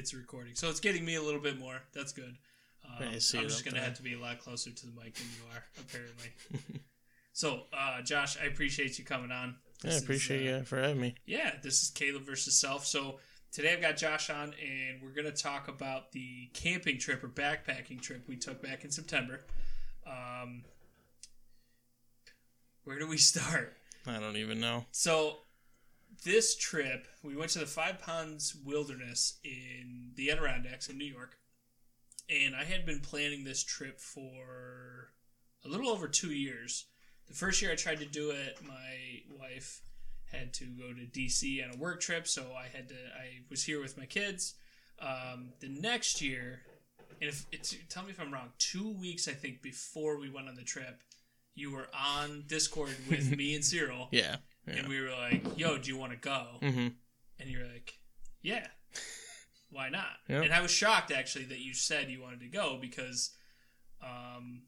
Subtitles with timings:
[0.00, 0.54] it's recording.
[0.54, 1.82] So it's getting me a little bit more.
[1.92, 2.34] That's good.
[2.86, 5.54] Um, I'm just gonna have to be a lot closer to the mic than you
[5.54, 6.80] are, apparently.
[7.34, 9.56] so, uh, Josh, I appreciate you coming on.
[9.84, 11.14] I This is, appreciate uh, you for having me.
[11.26, 12.86] Yeah, this is Caleb versus Self.
[12.86, 13.18] So
[13.52, 18.00] today I've got Josh on, and we're gonna talk about the camping trip or backpacking
[18.00, 19.44] trip we took back in September.
[20.06, 20.64] Um,
[22.84, 23.76] where do we start?
[24.06, 24.86] I don't even know.
[24.92, 25.40] So,
[26.24, 31.36] this trip, we went to the Five Ponds Wilderness in the Adirondacks in New York.
[32.28, 35.10] And I had been planning this trip for
[35.64, 36.86] a little over two years.
[37.26, 39.82] The first year I tried to do it, my wife
[40.30, 42.94] had to go to DC on a work trip, so I had to.
[42.94, 44.54] I was here with my kids.
[45.00, 46.60] Um, the next year,
[47.20, 50.48] and if it's, tell me if I'm wrong, two weeks I think before we went
[50.48, 51.02] on the trip,
[51.54, 54.36] you were on Discord with me and Cyril, Yeah.
[54.72, 54.80] Yeah.
[54.80, 56.88] and we were like, "Yo, do you want to go?" hmm
[57.38, 57.98] And you're like,
[58.42, 58.66] "Yeah,
[59.70, 60.44] why not?" Yep.
[60.44, 63.30] And I was shocked actually that you said you wanted to go because,
[64.02, 64.62] um,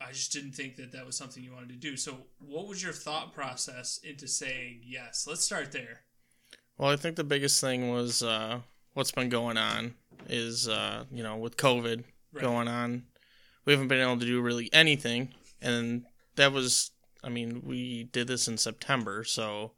[0.00, 1.96] I just didn't think that that was something you wanted to do.
[1.96, 5.26] So, what was your thought process into saying yes?
[5.28, 6.00] Let's start there.
[6.78, 8.60] Well, I think the biggest thing was uh,
[8.94, 9.94] what's been going on
[10.28, 12.42] is, uh, you know, with COVID Right.
[12.42, 13.02] going on,
[13.64, 15.34] we haven't been able to do really anything.
[15.60, 16.04] And
[16.36, 19.72] that was, I mean, we did this in September, so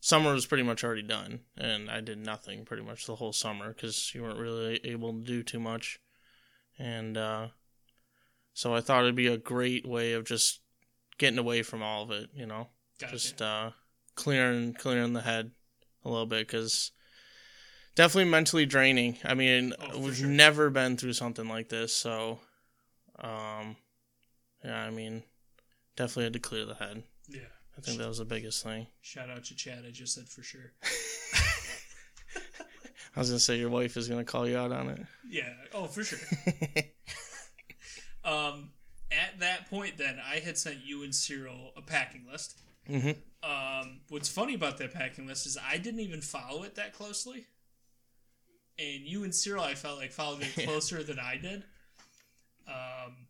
[0.00, 1.40] summer was pretty much already done.
[1.56, 5.20] And I did nothing pretty much the whole summer because you weren't really able to
[5.20, 6.00] do too much.
[6.78, 7.48] And uh,
[8.54, 10.60] so I thought it'd be a great way of just
[11.18, 12.68] getting away from all of it, you know?
[13.00, 13.12] Gotcha.
[13.12, 13.70] just uh,
[14.16, 15.52] clearing clearing the head
[16.04, 16.90] a little bit because
[17.94, 19.18] definitely mentally draining.
[19.24, 20.26] I mean, Oh, we've sure.
[20.26, 22.40] never been through something like this, so
[23.20, 23.76] um,
[24.64, 25.22] yeah, I mean,
[25.98, 27.02] definitely had to clear the head.
[27.28, 27.40] yeah.
[27.76, 28.86] I think that was the biggest thing.
[29.02, 29.84] Shout out to Chad.
[29.86, 30.72] I just said for sure.
[33.16, 35.00] I was gonna say your wife is gonna call you out on it.
[35.28, 35.52] Yeah.
[35.74, 36.18] Oh, for sure.
[38.24, 38.70] Um,
[39.10, 42.58] at that point, then I had sent you and Cyril a packing list.
[42.86, 46.92] hmm Um, what's funny about that packing list is I didn't even follow it that
[46.92, 47.46] closely,
[48.78, 51.64] and you and Cyril, I felt like followed it closer than I did.
[52.66, 53.27] Um,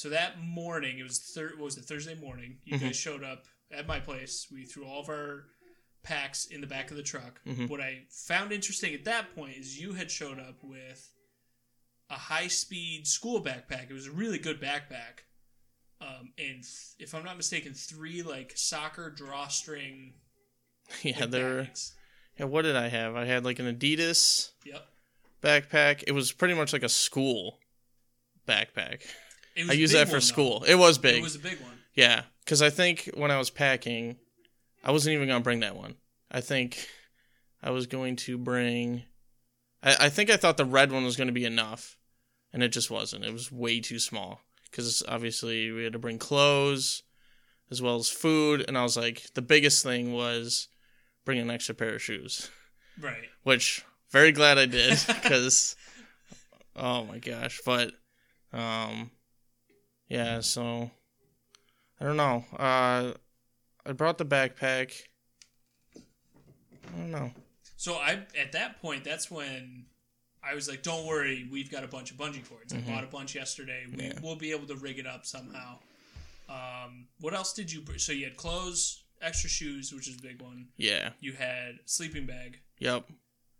[0.00, 2.58] so that morning, it was thir- what was it Thursday morning?
[2.64, 2.80] You Mhm.
[2.80, 4.46] guys showed up at my place.
[4.50, 5.46] We threw all of our
[6.02, 7.40] packs in the back of the truck.
[7.44, 7.68] Mhm.
[7.68, 11.12] What I found interesting at that point is you had showed up with
[12.08, 13.90] a high speed school backpack.
[13.90, 15.20] It was a really good backpack.
[16.00, 20.14] Um, and th- if I'm not mistaken, three like soccer drawstring
[21.02, 21.64] Yeah, like, there.
[21.64, 21.94] bags.
[22.38, 23.14] Yeah, what did I have?
[23.16, 24.88] I had like an Adidas Yep.
[25.42, 26.04] backpack.
[26.06, 27.60] It was pretty much like a school
[28.48, 29.02] backpack.
[29.56, 30.20] I a use that for one, though.
[30.20, 30.64] school.
[30.66, 31.16] It was big.
[31.16, 31.72] It was a big one.
[31.94, 34.16] Yeah, because I think when I was packing,
[34.84, 35.94] I wasn't even gonna bring that one.
[36.30, 36.86] I think
[37.62, 39.02] I was going to bring.
[39.82, 41.96] I, I think I thought the red one was going to be enough,
[42.52, 43.24] and it just wasn't.
[43.24, 44.40] It was way too small
[44.70, 47.02] because obviously we had to bring clothes
[47.70, 50.68] as well as food, and I was like, the biggest thing was
[51.24, 52.50] bring an extra pair of shoes,
[53.00, 53.28] Right.
[53.42, 55.76] which very glad I did because
[56.76, 57.92] oh my gosh, but
[58.52, 59.10] um,
[60.10, 60.90] yeah, so
[62.00, 62.44] I don't know.
[62.58, 63.12] Uh,
[63.86, 64.92] I brought the backpack.
[65.96, 67.30] I don't know.
[67.76, 69.86] So I at that point, that's when
[70.42, 72.74] I was like, "Don't worry, we've got a bunch of bungee cords.
[72.74, 73.84] I bought a bunch yesterday.
[73.86, 74.00] We, Mm-hmm.
[74.06, 74.12] Yeah.
[74.22, 75.78] We'll be able to rig it up somehow."
[76.48, 77.80] Um, what else did you?
[77.80, 80.66] br- So you had clothes, extra shoes, which is a big one.
[80.76, 81.10] Yeah.
[81.20, 82.58] You had sleeping bag.
[82.80, 83.04] Yep.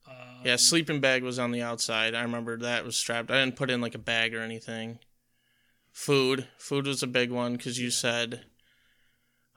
[0.08, 0.56] Um, Yeah.
[0.56, 2.14] Sleeping bag was on the outside.
[2.16, 3.30] I remember that was strapped.
[3.30, 4.98] I didn't put in like a bag or anything.
[5.92, 6.48] Food.
[6.58, 8.44] Food was a big one because you said.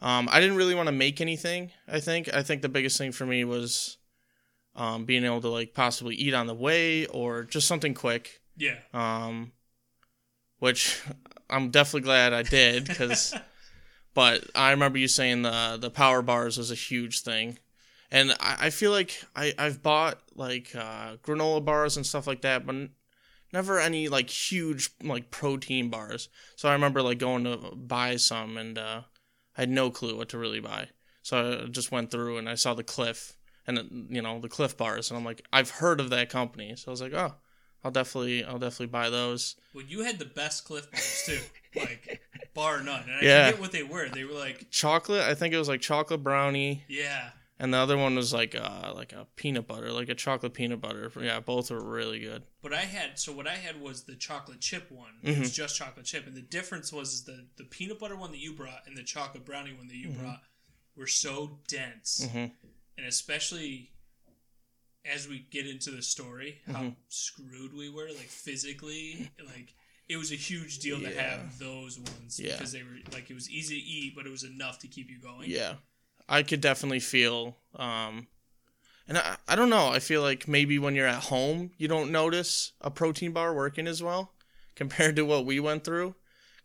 [0.01, 1.71] Um, I didn't really want to make anything.
[1.87, 2.33] I think.
[2.33, 3.97] I think the biggest thing for me was,
[4.75, 8.41] um, being able to like possibly eat on the way or just something quick.
[8.55, 8.77] Yeah.
[8.93, 9.51] um,
[10.59, 11.01] which
[11.49, 13.33] I'm definitely glad I did because.
[14.13, 17.59] but I remember you saying the the power bars was a huge thing,
[18.11, 22.41] and I, I feel like I I've bought like uh, granola bars and stuff like
[22.41, 22.75] that, but
[23.53, 26.27] never any like huge like protein bars.
[26.55, 29.01] So I remember like going to buy some, and uh,
[29.57, 30.89] I had no clue what to really buy.
[31.21, 34.75] So I just went through and I saw the Clif and you know the Clif
[34.75, 37.35] bars, and I'm like I've heard of that company, so I was like oh.
[37.85, 39.57] I'll definitely I'll definitely buy those.
[39.75, 41.39] Well, you had the best Clif Bars too,
[41.81, 42.21] like
[42.53, 43.03] bar none.
[43.03, 43.45] And I Yeah.
[43.47, 44.07] forget what they were.
[44.07, 47.97] They were like, Chocolate, I think it was like chocolate brownie, yeah, and the other
[47.97, 51.11] one was like uh like a peanut butter, like a chocolate peanut butter.
[51.21, 52.43] Yeah, both are really good.
[52.61, 55.13] But I had so what I had was the chocolate chip one.
[55.21, 55.41] It Mm-hmm.
[55.41, 58.53] was just chocolate chip, and the difference was the the peanut butter one that you
[58.53, 60.21] brought and the chocolate brownie one that you Mm-hmm.
[60.23, 60.41] brought
[60.95, 62.51] were so dense, Mhm.
[62.97, 63.89] and especially
[65.05, 69.73] as we get into the story, how screwed we were, like physically, like
[70.07, 71.21] it was a huge deal to Yeah.
[71.21, 72.53] have those ones Yeah.
[72.53, 75.09] because they were like it was easy to eat, but it was enough to keep
[75.09, 75.49] you going.
[75.49, 75.75] Yeah,
[76.33, 77.57] I could definitely feel.
[77.75, 78.25] Um,
[79.07, 79.89] and I, I don't know.
[79.89, 83.85] I feel like maybe when you're at home, you don't notice a protein bar working
[83.85, 84.33] as well
[84.75, 86.15] compared to what we went through,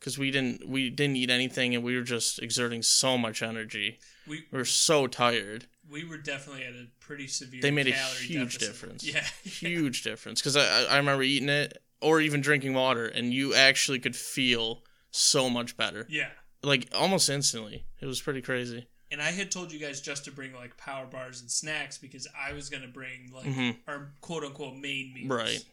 [0.00, 3.98] because we didn't we didn't eat anything and we were just exerting so much energy.
[4.26, 5.66] We We were so tired.
[5.90, 7.60] we were definitely at a pretty severe.
[7.60, 8.60] They made a huge deficit.
[8.60, 9.04] difference.
[9.04, 10.40] Yeah, Huge difference.
[10.40, 14.16] Because I I I remember eating it or even drinking water, and you actually could
[14.16, 16.28] feel so much better, yeah.
[16.62, 17.84] like almost instantly.
[18.00, 18.86] It was pretty crazy.
[19.10, 22.26] And I had told you guys just to bring like power bars and snacks because
[22.38, 23.76] I was gonna bring like Mhm.
[23.86, 25.30] our quote unquote main meals.
[25.30, 25.64] Right.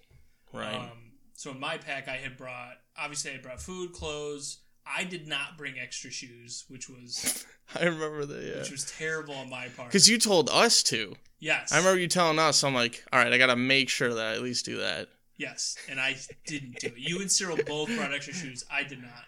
[0.53, 0.75] Right.
[0.75, 4.59] Um, so in my pack, I had brought obviously I brought food, clothes.
[4.87, 7.45] I did not bring extra shoes, which was
[7.75, 8.43] I remember that.
[8.43, 8.59] Yeah.
[8.59, 9.89] which was terrible on my part.
[9.89, 11.15] Because you told us to.
[11.39, 12.63] yes, I remember you telling us.
[12.63, 15.09] I'm like, all right, I gotta make sure that I at least do that.
[15.37, 16.15] yes, and I
[16.47, 16.93] didn't do it.
[16.97, 18.63] You and Cyril both brought extra shoes.
[18.71, 19.25] I did not.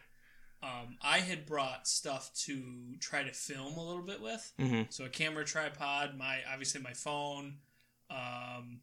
[0.68, 4.52] Um, I had brought stuff to try to film a little bit with.
[4.60, 7.60] hmm So a camera tripod, my obviously my phone.
[8.10, 8.82] Um,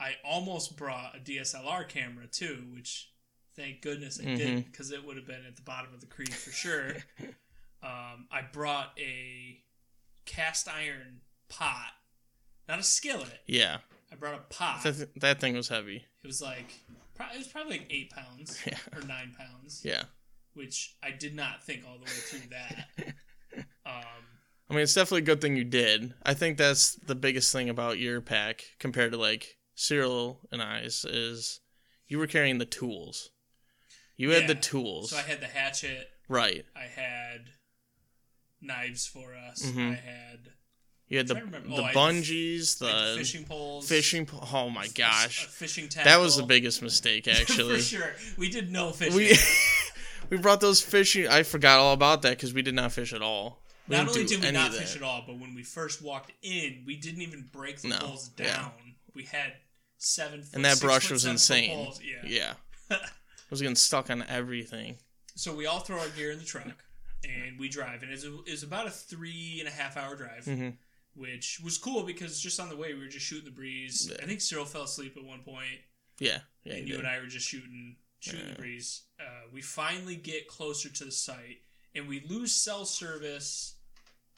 [0.00, 3.10] I almost brought a DSLR camera too, which
[3.54, 4.36] thank goodness I Mhm.
[4.36, 6.96] didn't because it would have been at the bottom of the creek for sure.
[7.82, 9.62] um, I brought a
[10.24, 11.92] cast iron pot,
[12.68, 13.42] not a skillet.
[13.46, 13.78] Yeah,
[14.12, 14.82] I brought a pot.
[14.82, 16.04] that, that thing was heavy.
[16.22, 16.72] It was like
[17.14, 18.78] pro- it was probably like eight pounds Yeah.
[18.94, 20.04] or nine pounds, Yeah,
[20.56, 23.14] which I did not think all the way through that.
[23.86, 24.02] Um,
[24.68, 26.12] I mean, it's definitely a good thing you did.
[26.24, 31.04] I think that's the biggest thing about your pack compared to like Cyril and I's
[31.04, 31.60] is
[32.08, 33.30] you were carrying the tools.
[34.16, 36.08] You had the tools, so I had the hatchet.
[36.28, 36.64] right?
[36.74, 37.46] I had
[38.60, 39.62] knives for us.
[39.62, 39.92] Mhm.
[39.92, 40.52] I had
[41.08, 41.68] You had the trying to remember.
[41.76, 43.88] the Oh, had the bungees, the fishing poles.
[43.88, 44.26] fishing.
[44.26, 46.10] po- Oh my gosh, a fishing tackle.
[46.10, 47.76] that was the biggest mistake actually.
[47.76, 48.14] for sure.
[48.36, 49.14] We did no fishing.
[49.16, 49.36] we
[50.30, 51.28] we brought those fishing.
[51.28, 53.62] I forgot all about that because we did not fish at all.
[53.88, 56.82] We not only did we not fish at all, but when we first walked in,
[56.86, 58.56] we didn't even break the No, poles yeah.
[58.56, 58.72] down.
[59.14, 59.52] We had
[59.98, 60.42] seven.
[60.42, 61.88] Foot, and that brush was insane.
[62.02, 62.54] Yeah.
[62.90, 62.98] Yeah, I
[63.50, 64.96] was getting stuck on everything.
[65.36, 66.66] So we all throw our gear in the truck
[67.24, 70.44] and we drive, and it's, a, it's about a three and a half hour drive.
[70.44, 70.70] hmm
[71.14, 74.08] Which was cool because just on the way we were just shooting the breeze.
[74.10, 74.16] Yeah.
[74.22, 75.80] I think Cyril fell asleep at one point.
[76.18, 77.04] Yeah, yeah, and you you did.
[77.04, 77.96] and I were just shooting
[78.30, 78.54] shooting Yeah.
[78.54, 79.02] breeze.
[79.18, 81.62] Uh, we finally get closer to the site,
[81.94, 83.74] and we lose cell service.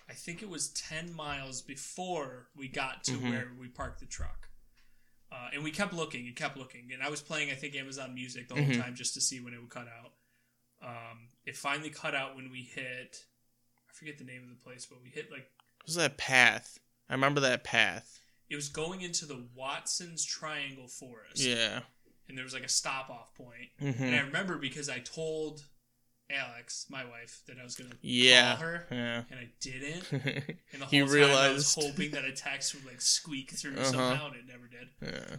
[0.09, 3.31] I think it was ten miles before we got to Mhm.
[3.31, 4.49] where we parked the truck,
[5.31, 6.93] uh, and we kept looking and kept looking.
[6.93, 8.81] And I was playing, I think, Amazon Music the whole Mhm.
[8.81, 10.15] time just to see when it would cut out.
[10.81, 13.27] Um, it finally cut out when we hit.
[13.89, 16.79] I forget the name of the place, but we hit like What was that path?
[17.09, 18.21] I remember that path.
[18.49, 21.85] it was going into the Watson's Triangle Forest, Yeah.
[22.29, 23.71] And there was like a stop off point.
[23.79, 25.65] hmm And I remember because I told
[26.31, 28.57] Alex, my wife, that I was going to Yeah.
[28.57, 29.23] call her, Yeah.
[29.31, 30.05] and I didn't.
[30.73, 33.85] And the whole time I was hoping that a text would like squeak through Uh-huh.
[33.91, 34.89] somehow, and it never did.
[35.03, 35.37] yeah.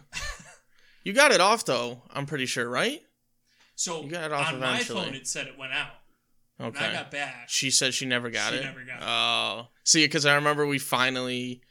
[1.04, 2.02] You got it off though.
[2.10, 3.00] I'm pretty sure, right?
[3.76, 4.98] So You got it off on eventually.
[4.98, 5.92] my phone, it said it went out.
[6.58, 6.84] When Okay.
[6.86, 8.62] I got back, She said she never got She it.
[8.64, 9.04] never got it.
[9.06, 11.62] Oh, see, because I remember we finally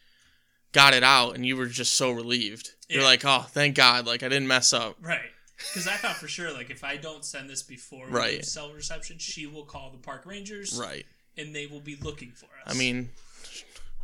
[0.72, 2.72] got it out, and you were just so relieved.
[2.90, 4.06] You're like, "Oh, thank God!
[4.06, 5.20] Like I didn't mess up." right?
[5.58, 8.46] Because I thought for sure, like if I don't send this before Right.
[8.46, 11.06] cell reception, she will call the park rangers, Right.
[11.38, 12.74] and they will be looking for us.
[12.74, 13.10] I mean,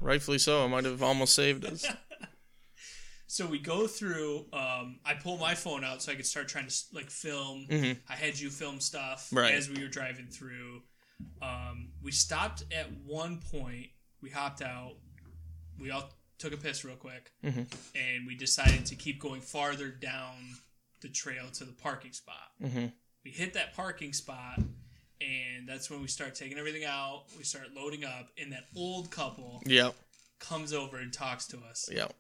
[0.02, 0.66] rightfully so.
[0.66, 1.86] I might have almost saved us.
[3.28, 4.46] So we go through.
[4.54, 7.68] Um, I pull my phone out so I could start trying to like film.
[7.70, 8.00] Mhm.
[8.08, 9.54] I had you film stuff Right.
[9.54, 10.84] as we were driving through.
[11.42, 13.88] Um, we stopped at one point.
[14.22, 14.98] We hopped out.
[15.80, 17.68] We all took a piss real quick, Mhm.
[17.96, 20.58] and we decided to keep going farther down
[21.02, 22.52] the trail to the parking spot.
[22.60, 22.88] hmm
[23.24, 24.60] We hit that parking spot,
[25.22, 27.26] and that's when we start taking everything out.
[27.38, 29.96] We start loading up, and that old couple Yep.
[30.40, 31.90] comes over and talks to us.
[31.92, 32.14] Yep.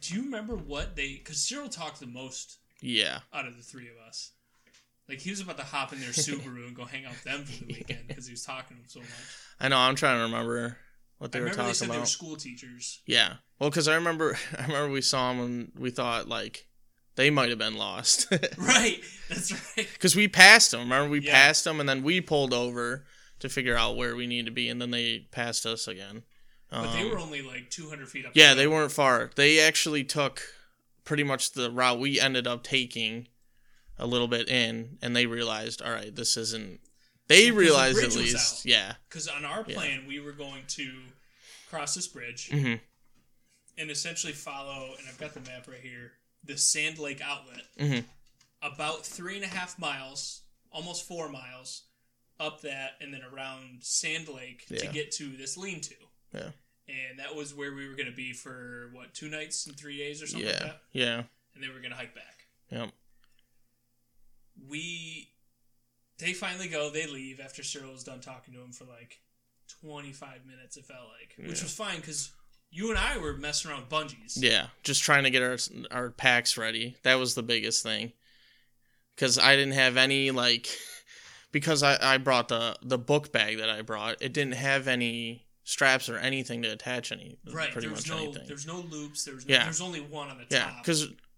[0.00, 1.14] Do you remember what they?
[1.16, 3.20] Because Cyril talked the most Yeah.
[3.32, 4.30] out of the three of us.
[5.08, 7.44] Like he was about to hop in their Subaru and go hang out with them
[7.44, 9.10] for the weekend because he was talking to them so much.
[9.60, 9.76] I know.
[9.78, 10.78] I'm trying to remember
[11.18, 11.94] what they I were remember they talking said about.
[11.94, 13.00] they were school teachers.
[13.06, 13.34] Yeah.
[13.58, 16.66] Well, because I remember, I remember we saw them and we thought like
[17.16, 18.26] they might have been lost.
[18.58, 19.88] Right, that's right.
[19.92, 20.80] Because we passed them.
[20.80, 21.32] Remember, we Yeah.
[21.32, 23.06] passed them and then we pulled over
[23.38, 26.22] to figure out where we need to be, and then they passed us again.
[26.70, 28.32] But they Um, were only like 200 feet up.
[28.34, 29.30] Yeah, the they weren't far.
[29.36, 30.42] They actually took
[31.04, 33.28] pretty much the route we ended up taking
[33.98, 36.80] a little bit in, and they realized, all right, this isn't.
[37.28, 38.64] They Well, 'cause the realized at least, out.
[38.64, 38.94] yeah.
[39.08, 39.74] Because on our Yeah.
[39.74, 41.02] plan, we were going to
[41.68, 42.74] cross this bridge, hmm
[43.78, 46.12] and essentially follow, and I've got the map right here,
[46.44, 47.66] the Sand Lake outlet.
[47.76, 48.06] Mhm.
[48.62, 51.82] About three and a half miles, almost four miles,
[52.40, 55.94] up that, and then around Sand Lake to get to this lean to.
[56.32, 56.52] Yeah.
[56.88, 59.98] And that was where we were going to be for, what, two nights and three
[59.98, 60.66] days or something like Yeah.
[60.66, 60.82] that?
[60.92, 61.24] Yeah.
[61.54, 62.46] And then we are going to hike back.
[62.70, 62.92] Yep.
[64.66, 65.32] We.
[66.18, 69.20] They finally go, they leave after Cyril was done talking to him for like
[69.82, 71.34] 25 minutes, it felt like.
[71.48, 72.30] Which was fine because
[72.70, 74.34] you and I were messing around with bungees.
[74.36, 75.56] Yeah, just trying to get our
[75.90, 76.96] our packs ready.
[77.02, 78.12] That was the biggest thing.
[79.16, 80.68] Cuz I didn't have any like
[81.52, 84.20] because I I brought the the book bag that I brought.
[84.22, 87.72] It didn't have any straps or anything to attach any Right.
[87.72, 88.46] pretty There was much no anything.
[88.46, 89.64] there's no loops, There's no, Yeah.
[89.64, 90.52] there's only one on the top.
[90.52, 90.84] Yeah, top.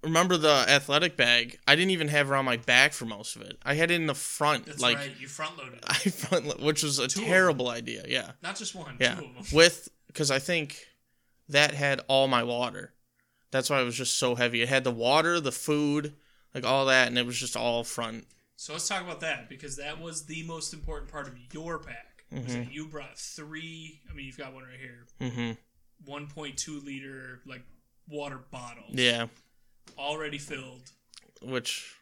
[0.02, 1.58] Remember the athletic bag?
[1.66, 3.58] I didn't even have it on my back for most of it.
[3.64, 5.80] I had it in the front That's like right, you front loaded.
[5.86, 8.04] I front which was a Two terrible idea.
[8.08, 8.32] Yeah.
[8.42, 9.16] Not just one, Yeah.
[9.16, 9.44] two of them.
[9.52, 10.78] With cuz I think
[11.48, 12.94] that had all my water.
[13.50, 14.60] That's why it was just so heavy.
[14.62, 16.14] It had the water, the food,
[16.54, 18.26] like all that, and it was just all front.
[18.56, 22.04] So let's talk about that because that was the most important part of your pack.
[22.32, 22.70] Mm-hmm.
[22.70, 25.06] you brought three I mean you've got one right here.
[25.30, 25.52] hmm
[26.06, 27.62] 1.2 liter like
[28.06, 28.90] water bottles.
[28.92, 29.26] Yeah,
[29.98, 30.90] Already filled.
[31.42, 31.94] which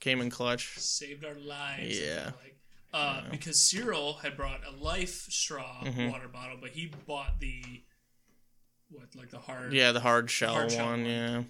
[0.00, 0.78] came in clutch.
[0.78, 1.98] saved our lives.
[1.98, 2.32] Yeah.
[2.42, 2.56] Like.
[2.92, 6.10] Uh, Because Cyril had brought a LifeStraw Mhm.
[6.10, 7.62] water bottle, but he bought the
[8.88, 9.72] what, like the hard.
[9.72, 11.02] Yeah, the hard shell hard shell one.
[11.02, 11.10] one.
[11.10, 11.44] Yeah,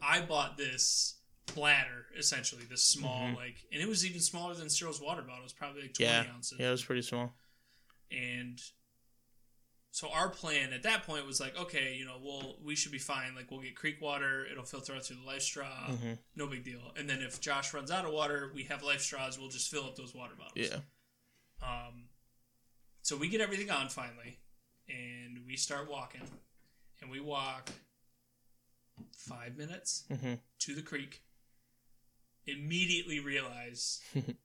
[0.00, 1.16] I bought this
[1.54, 3.36] bladder, essentially, this small Mhm.
[3.36, 5.40] like, and it was even smaller than Cyril's water bottle.
[5.40, 6.58] It was probably like twenty yeah, ounces.
[6.60, 6.68] yeah.
[6.68, 7.34] It was pretty small.
[8.12, 8.62] And
[9.92, 12.98] so our plan at that point was like, okay, you know, we'll we should be
[12.98, 13.34] fine.
[13.34, 16.92] Like we'll get creek water, it'll filter out through the LifeStraw, hmm no big deal.
[16.96, 19.38] And then if Josh runs out of water, we have LifeStraws.
[19.38, 20.54] We'll just fill up those water bottles.
[20.70, 20.78] Yeah,
[21.62, 22.04] Um,
[23.02, 24.38] so we get everything on finally,
[24.88, 26.22] and we start walking,
[27.02, 27.70] and we walk
[29.16, 31.22] five minutes hmm to the creek.
[32.46, 34.00] Immediately realize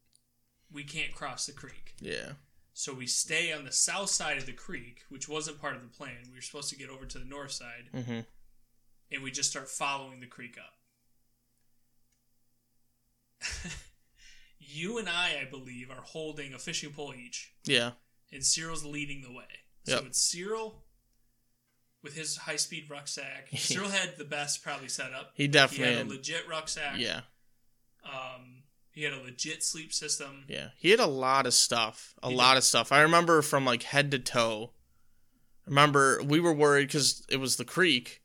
[0.71, 2.33] we can't cross the creek, yeah,
[2.77, 5.87] so we stay on the south side of the creek, which wasn't part of the
[5.87, 6.17] plan.
[6.29, 8.19] We were supposed to get over to the north side, hmm
[9.11, 10.73] and we just start following the creek up.
[14.59, 17.53] you and I, I believe, are holding a fishing pole each.
[17.65, 17.91] yeah,
[18.31, 19.43] and Cyril's leading the way.
[19.85, 20.05] So Yep.
[20.07, 20.83] it's Cyril
[22.01, 23.49] with his high speed rucksack.
[23.55, 25.31] Cyril had the best probably setup.
[25.35, 26.07] He He definitely had had.
[26.07, 26.95] a legit rucksack.
[26.97, 27.21] yeah,
[28.03, 28.63] Um,
[28.95, 30.45] he had a legit sleep system.
[30.47, 30.69] yeah.
[30.77, 32.15] He had a lot of stuff.
[32.23, 32.91] A He lot of stuff.
[32.91, 34.71] I remember from like head to toe.
[35.67, 38.21] Remember, we were worried because it was the creek.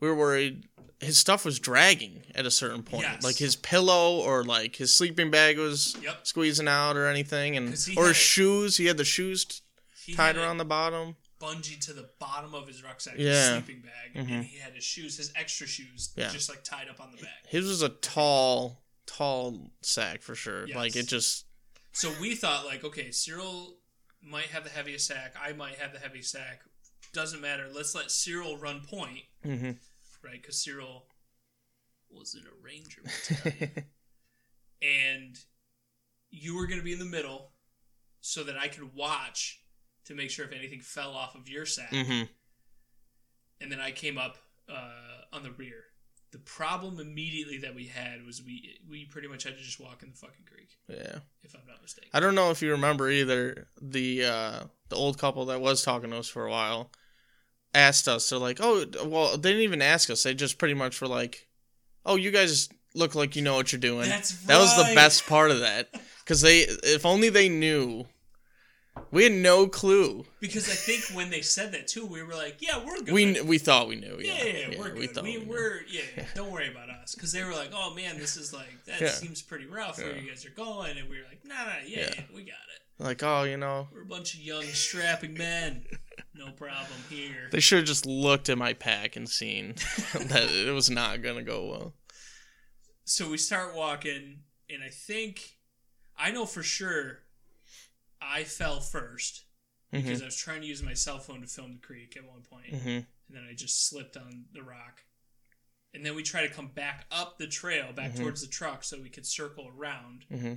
[0.00, 0.68] We were worried
[1.00, 3.04] his stuff was dragging at a certain point.
[3.04, 3.22] Yes.
[3.22, 6.26] Like his pillow or like his sleeping bag was Yep.
[6.26, 8.76] squeezing out or anything, and or his shoes.
[8.78, 11.14] He had the shoes t- tied around the bottom.
[11.40, 13.30] bungee to the bottom of his rucksack, Yeah.
[13.30, 14.30] his sleeping bag, Mhm.
[14.38, 16.32] and he had his shoes, his extra shoes, Yeah.
[16.32, 17.46] just like tied up on the back.
[17.46, 20.66] His was a tall, tall sack for sure.
[20.68, 20.76] Yes.
[20.76, 21.46] Like it just
[21.92, 23.78] So we thought like, okay, Cyril
[24.22, 25.34] might have the heaviest sack.
[25.40, 26.60] I might have the heaviest sack.
[27.12, 27.66] Doesn't matter.
[27.72, 29.70] Let's let Cyril run point, hmm
[30.22, 30.40] right?
[30.40, 31.06] Because Cyril
[32.10, 33.84] was in a ranger battalion.
[34.82, 35.36] and
[36.30, 37.52] you were going to be in the middle
[38.20, 39.60] so that I could watch
[40.06, 41.90] to make sure if anything fell off of your sack.
[41.90, 42.22] hmm
[43.60, 44.36] And then I came up
[44.68, 45.84] uh, on the rear.
[46.30, 50.02] The problem immediately that we had was we we pretty much had to just walk
[50.02, 51.20] in the fucking creek, Yeah.
[51.42, 52.10] if I'm not mistaken.
[52.12, 53.68] I don't know if you remember either.
[53.80, 56.90] The uh, the old couple that was talking to us for a while
[57.74, 58.28] asked us.
[58.28, 60.22] They're like, "Oh, well, they didn't even ask us.
[60.22, 61.48] They just pretty much were like,
[62.04, 65.26] "Oh, you guys look like you know what you're doing." That's that was the best
[65.26, 65.88] part of that
[66.24, 68.04] because they, if only they knew.
[69.10, 70.24] We had no clue.
[70.40, 73.40] Because I think when they said that too, we were like, "Yeah, we're good." We
[73.42, 74.18] we thought we knew.
[74.20, 75.14] yeah, Yeah, yeah, yeah, we're we good.
[75.14, 77.94] thought We, we we're yeah, yeah, Don't worry about us, because they were like, "Oh
[77.94, 81.16] man, this is like that seems pretty rough where you guys are going," and we
[81.18, 83.02] were like, "Nah, nah, yeah, we got it.
[83.02, 85.84] like, oh, you know, We're a bunch of young strapping men.
[86.34, 89.74] No problem here." they should have just looked at my pack and seen
[90.14, 91.94] that it was not gonna go well.
[93.04, 95.56] So we start walking, and I think
[96.18, 97.20] I know for sure
[98.20, 99.44] I fell first
[99.90, 102.24] hmm because I was trying to use my cell phone to film the creek at
[102.26, 102.74] one point.
[102.82, 105.02] hmm and then I just slipped on the rock.
[105.92, 108.18] And then we try to come back up the trail, back Mhm.
[108.20, 110.54] towards the truck, so we could circle around, hmm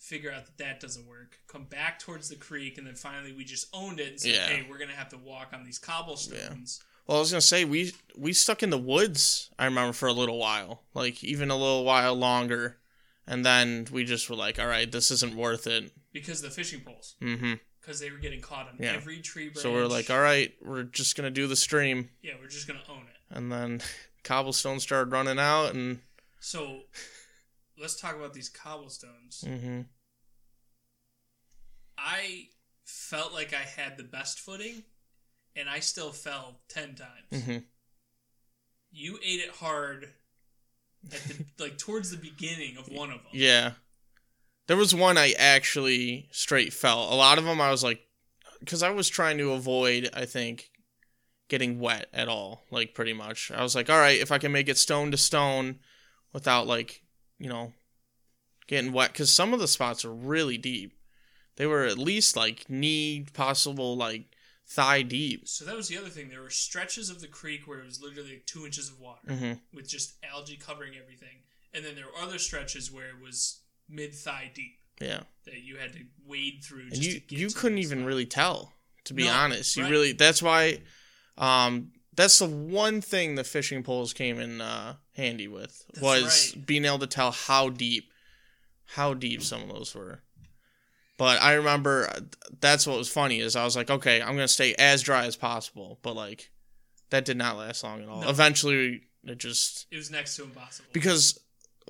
[0.00, 3.44] figure out that that doesn't work, come back towards the creek, and then finally we
[3.44, 4.46] just owned it and said, Yeah.
[4.48, 7.92] "Hey, we're gonna have to walk on these cobblestones." Well, I was gonna say we
[8.14, 9.50] we stuck in the woods.
[9.58, 12.78] I remember for a little while, like even a little while longer,
[13.26, 16.54] and then we just were like, "All right, this isn't worth it." Because of the
[16.54, 17.16] fishing poles.
[17.22, 17.54] Mm-hmm.
[17.80, 18.92] because they were getting caught on Yeah.
[18.92, 19.58] every tree branch.
[19.62, 22.82] So we're like, all right, we're just gonna do the stream, yeah, we're just gonna
[22.88, 23.36] own it.
[23.36, 23.80] and then
[24.24, 26.00] cobblestones started running out, and
[26.40, 26.82] So
[27.80, 29.44] let's talk about these cobblestones.
[29.46, 29.82] hmm
[31.96, 32.48] I
[32.84, 34.84] felt like I had the best footing,
[35.56, 37.44] and I still fell ten times.
[37.44, 37.58] hmm
[38.90, 40.08] You ate it hard
[41.12, 43.30] at the like towards the beginning of one of them.
[43.32, 43.72] yeah.
[44.68, 47.12] There was one I actually straight fell.
[47.12, 48.00] A lot of them I was like,
[48.60, 50.70] because I was trying to avoid, I think,
[51.48, 52.64] getting wet at all.
[52.70, 55.16] Like pretty much, I was like, all right, if I can make it stone to
[55.16, 55.80] stone,
[56.32, 57.02] without like,
[57.38, 57.72] you know,
[58.66, 60.92] getting wet, because some of the spots are really deep.
[61.56, 64.26] They were at least like knee, possible like
[64.66, 65.48] thigh deep.
[65.48, 66.28] So that was the other thing.
[66.28, 69.32] There were stretches of the creek where it was literally like two inches of water
[69.32, 71.38] hmm with just algae covering everything,
[71.72, 75.20] and then there were other stretches where it was mid thigh deep Yeah.
[75.46, 76.82] that you had to wade through.
[76.82, 78.72] and Just you to get you couldn't even really tell
[79.04, 79.90] to be No, honest you right.
[79.90, 80.78] really that's why
[81.38, 86.52] um that's the one thing the fishing poles came in uh handy with That's was
[86.56, 86.66] right.
[86.66, 88.10] being able to tell how deep
[88.84, 90.20] how deep some of those were
[91.16, 92.20] but i remember uh,
[92.60, 95.36] that's what was funny is i was like okay i'm gonna stay as dry as
[95.36, 96.50] possible but like
[97.10, 98.28] that did not last long at all No.
[98.28, 100.88] eventually it just It was next to impossible.
[100.92, 101.38] because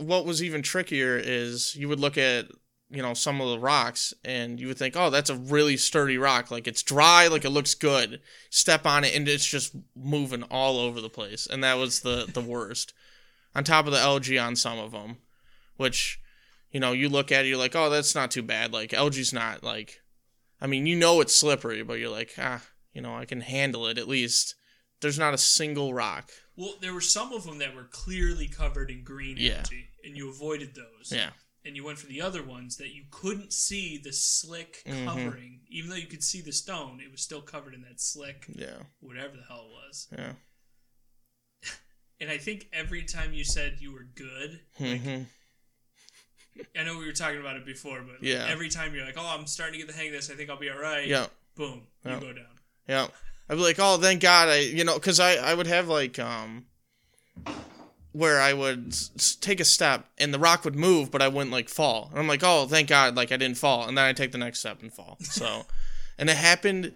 [0.00, 2.47] what was even trickier is you would look at
[2.90, 6.19] you know some of the rocks and you would think oh that's a really sturdy
[6.19, 6.50] rock.
[6.50, 8.21] Like it's dry like it looks good.
[8.50, 11.47] Step on it and it's just moving all over the place.
[11.47, 12.95] And that was the the worst.
[13.55, 15.19] On top of the algae on some of them
[15.76, 16.21] which
[16.71, 18.73] you know you look at it you're like oh that's not too bad.
[18.73, 20.00] Like algae's not like
[20.61, 22.62] i mean you know it's slippery but you're like ah
[22.93, 24.55] you know i can handle it at least.
[25.00, 28.90] There's not a single rock well, there were some of them that were clearly covered
[28.90, 29.58] in green Yeah.
[29.60, 31.10] algae, and you avoided those.
[31.12, 31.30] yeah
[31.64, 35.04] And you went for the other ones that you couldn't see the slick Mhm.
[35.06, 37.00] covering, even though you could see the stone.
[37.00, 40.08] It was still covered in that slick, yeah whatever the hell it was.
[40.12, 40.34] yeah
[42.20, 45.22] And I think every time you said you were good, hmm
[46.76, 48.47] I know we were talking about it before, but Yeah.
[48.49, 50.28] every time you're like, "Oh, I'm starting to get the hang of this.
[50.30, 52.14] I think I'll be all right." yeah Boom, Yeah.
[52.14, 52.58] you go down.
[52.88, 53.08] Yeah.
[53.49, 54.49] I'd be like, oh, thank God.
[54.49, 56.67] I, you know, because I, I would have like, um,
[58.13, 61.52] where I would s- take a step and the rock would move, but I wouldn't
[61.52, 62.08] like fall.
[62.11, 63.87] And I'm like, oh, thank God, like I didn't fall.
[63.87, 65.17] And then I take the next step and fall.
[65.21, 65.67] So,
[66.19, 66.87] and it happened,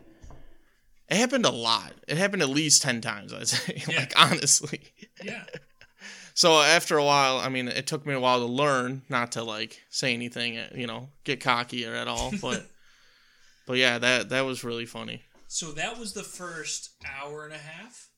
[1.09, 1.93] it happened a lot.
[2.09, 3.97] It happened at least 10 times, I'd say, Yeah.
[4.01, 4.81] like honestly.
[5.23, 5.45] Yeah.
[6.35, 9.43] So after a while, I mean, it took me a while to learn not to
[9.45, 12.33] like say anything, uh, you know, get cocky or at all.
[12.41, 12.65] But,
[13.67, 15.21] but yeah, that, that was really funny.
[15.55, 18.09] So that was the first hour and a half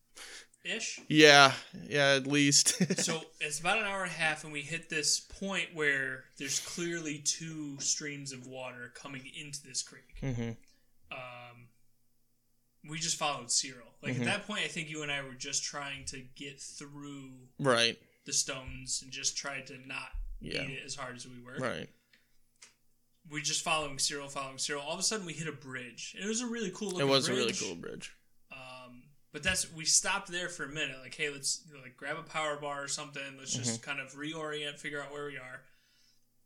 [0.64, 1.01] ish.
[1.09, 1.53] Yeah,
[1.88, 2.81] yeah, at least.
[3.03, 6.61] So it's about an hour and a half, and we hit this point where there's
[6.61, 10.14] clearly two streams of water coming into this creek.
[10.20, 10.51] hmm
[11.11, 11.66] Um,
[12.88, 13.88] we just followed Cyril.
[14.01, 14.20] Like Mhm.
[14.20, 18.01] at that point, I think you and I were just trying to get through Right.
[18.27, 20.62] the stones and just tried to not Yeah.
[20.62, 21.57] eat it as hard as we were.
[21.59, 21.88] Right.
[23.30, 24.82] We just following Cyril, following Cyril.
[24.82, 26.14] All of a sudden, we hit a bridge.
[26.16, 26.98] And it was a really cool.
[27.00, 27.62] It was a really bridge.
[27.62, 28.12] cool bridge.
[28.52, 30.96] Um, but that's we stopped there for a minute.
[31.02, 33.22] Like, hey, let's like grab a power bar or something.
[33.38, 33.90] Let's just Mm-hmm.
[33.90, 35.62] kind of reorient, figure out where we are.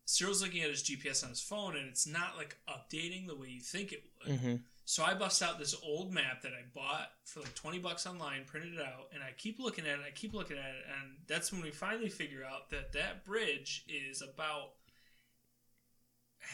[0.04, 3.48] Cyril's looking at his GPS on his phone, and it's not like updating the way
[3.48, 4.38] you think it would.
[4.38, 4.54] hmm
[4.86, 8.44] So I bust out this old map that I bought for like twenty bucks online,
[8.46, 10.04] printed it out, and I keep looking at it.
[10.06, 13.84] I keep looking at it, and that's when we finally figure out that that bridge
[13.88, 14.70] is about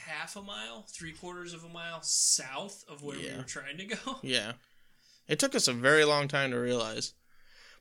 [0.06, 3.84] half a mile, three quarters of a mile south of where we were trying to
[3.86, 4.16] go.
[4.22, 4.52] Yeah.
[5.26, 7.14] It took us a very long time to realize.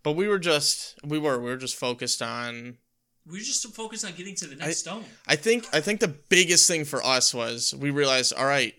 [0.02, 2.78] But we were just we were we were just focused on
[3.26, 5.06] We were just focused on getting to the next stone.
[5.28, 8.73] I think I think the biggest thing for us was we realized all right,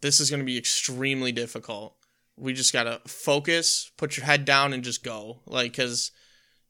[0.00, 1.94] this is going to be extremely difficult.
[2.36, 5.40] We just got to focus, put your head down and just go.
[5.46, 6.12] Like cuz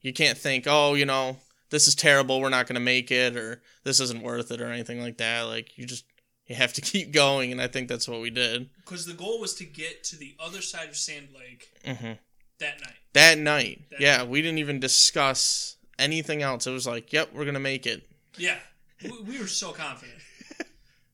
[0.01, 1.37] you can't think, "Oh, you know,
[1.69, 4.71] this is terrible, we're not going to make it or this isn't worth it or
[4.71, 6.05] anything like that." Like you just
[6.49, 8.69] you have to keep going and I think that's what we did.
[8.77, 12.17] Because the goal was to get to the other side of Sand Lake Mhm.
[12.59, 12.97] that night.
[13.13, 13.83] That night.
[13.91, 16.67] That yeah, we didn't even discuss anything else.
[16.67, 18.07] It was like, yep, we're to make it.
[18.37, 18.57] Yeah,
[19.03, 20.17] we, we were so confident.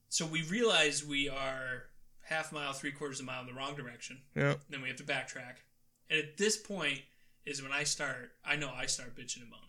[0.09, 1.87] So we realized we are
[2.21, 4.21] half mile, three quarters of a mile in the wrong direction.
[4.33, 4.55] Yeah.
[4.69, 5.55] Then we have to backtrack.
[6.09, 7.01] And at this point
[7.45, 9.65] is when I start, I know I start bitching and moaning.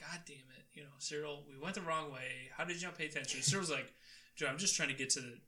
[0.00, 0.64] God damn it.
[0.72, 2.48] You know, Cyril, we went the wrong way.
[2.56, 3.42] How did you not pay attention?
[3.42, 3.92] Cyril's like,
[4.36, 5.38] Joe, I'm just trying to get to the,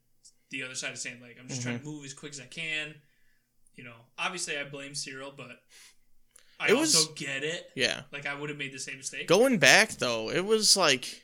[0.51, 1.37] the other side of Sand Lake.
[1.41, 1.91] I'm just trying to Mm-hmm.
[1.91, 2.95] move as quick as I can.
[3.75, 5.61] You know, obviously I blame Cyril, but
[6.59, 7.71] I It was- also get it.
[7.75, 8.03] Yeah.
[8.13, 9.27] Like I would have made the same mistake.
[9.29, 11.23] Going back though, it was like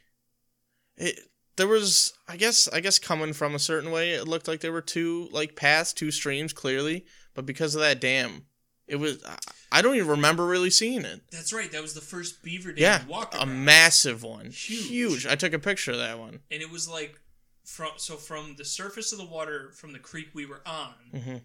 [0.97, 1.19] it
[1.57, 4.73] there was I guess I guess coming from a certain way, it looked like there
[4.73, 8.47] were two like paths, two streams clearly, but because of that dam,
[8.87, 9.23] it was
[9.71, 11.23] I- don't even remember really seeing it.
[11.31, 11.73] That's right.
[11.73, 14.89] That was the first beaver dam Yeah, a massive one, Huge.
[14.89, 15.27] huge.
[15.27, 16.41] I took a picture of that one.
[16.51, 17.19] and it was like
[17.75, 20.95] from so from the surface of the water from the creek we were on.
[21.15, 21.37] hmm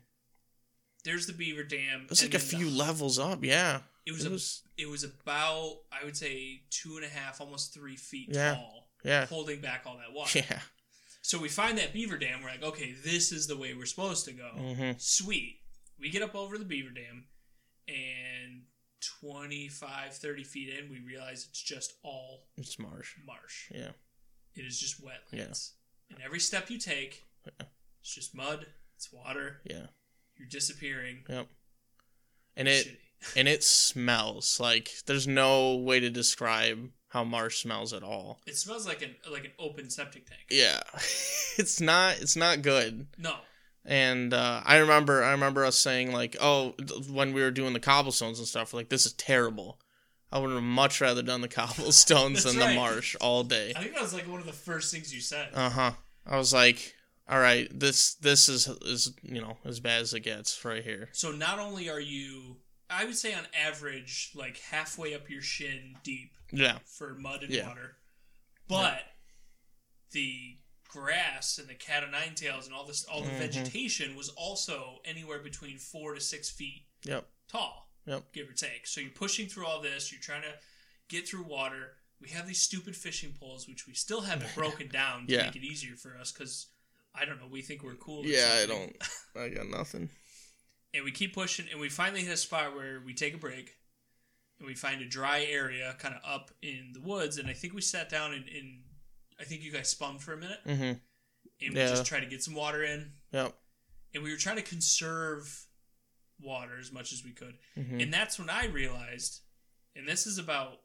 [1.03, 2.01] There's the beaver dam.
[2.03, 3.43] It was like a few the- levels up.
[3.43, 7.09] Yeah, It was, it a, was- it was about I would say two and a
[7.09, 8.55] half, almost three feet Yeah.
[8.55, 10.39] tall, yeah, holding back all that water.
[10.39, 10.59] yeah.
[11.21, 12.41] So we find that beaver dam.
[12.41, 14.49] We're like, okay, this is the way we're supposed to go.
[14.49, 15.59] hmm Sweet.
[15.99, 17.25] We get up over the beaver dam,
[17.87, 18.61] and
[19.21, 23.13] 25, 30 feet in, we realize it's just all It's marsh.
[23.25, 23.71] marsh.
[23.73, 23.91] Yeah,
[24.55, 25.71] It is just wetlands.
[26.09, 27.25] And every step you take,
[28.01, 28.65] it's just mud,
[28.95, 29.87] it's water, yeah,
[30.35, 31.23] you're disappearing.
[31.29, 31.47] yep.
[32.55, 33.35] And it Shitty.
[33.37, 38.39] and it smells like there's no way to describe how marsh smells at all.
[38.45, 40.41] It smells like an like an open septic tank.
[40.49, 40.81] Yeah,
[41.57, 42.19] it's not.
[42.21, 43.07] It's not good.
[43.17, 43.35] No.
[43.85, 47.71] And uh, I remember, I remember us saying like, "Oh, th- when we were doing
[47.73, 49.79] the cobblestones and stuff, like this is terrible.
[50.31, 52.69] I would have much rather done the cobblestones than right.
[52.69, 55.21] the marsh all day." I think that was like one of the first things you
[55.21, 55.49] said.
[55.53, 55.91] Uh huh.
[56.25, 56.95] I was like,
[57.29, 61.09] "All right, this this is is you know as bad as it gets right here."
[61.13, 62.57] So not only are you,
[62.89, 67.51] I would say on average, like halfway up your shin deep Yeah, for mud and
[67.53, 67.67] Yeah.
[67.67, 67.97] water,
[68.67, 69.01] but
[70.11, 70.57] the
[70.89, 73.37] grass and the cat o' nine tails and all this, all the Mhm.
[73.37, 78.33] vegetation was also anywhere between four to six feet yep, tall, Yep.
[78.33, 78.87] give or take.
[78.87, 80.11] So you're pushing through all this.
[80.11, 80.53] You're trying to
[81.09, 81.91] get through water.
[82.21, 85.43] We have these stupid fishing poles, which we still haven't broken down to Yeah.
[85.45, 86.67] make it easier for us because.
[87.19, 87.47] I don't know.
[87.49, 88.23] We think we're cool.
[88.27, 88.59] yeah.
[88.61, 88.95] I don't.
[89.35, 90.09] I got nothing.
[90.93, 93.73] and we keep pushing and we finally hit a spot where we take a break
[94.59, 97.73] and we find a dry area kind of up in the woods and i think
[97.73, 98.79] we sat down and, and
[99.39, 100.83] i think you guys spun for a minute Mm-hmm.
[100.83, 100.99] and
[101.73, 101.87] we Yeah.
[101.89, 103.53] just tried to get some water in Yep.
[104.13, 105.66] and we were trying to conserve
[106.41, 109.41] water as much as we could hmm and that's when i realized
[109.95, 110.79] and this is about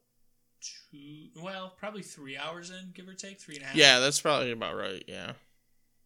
[0.61, 4.21] two well probably three hours in give or take three and a half Yeah, that's
[4.21, 5.03] probably about right.
[5.09, 5.33] Yeah.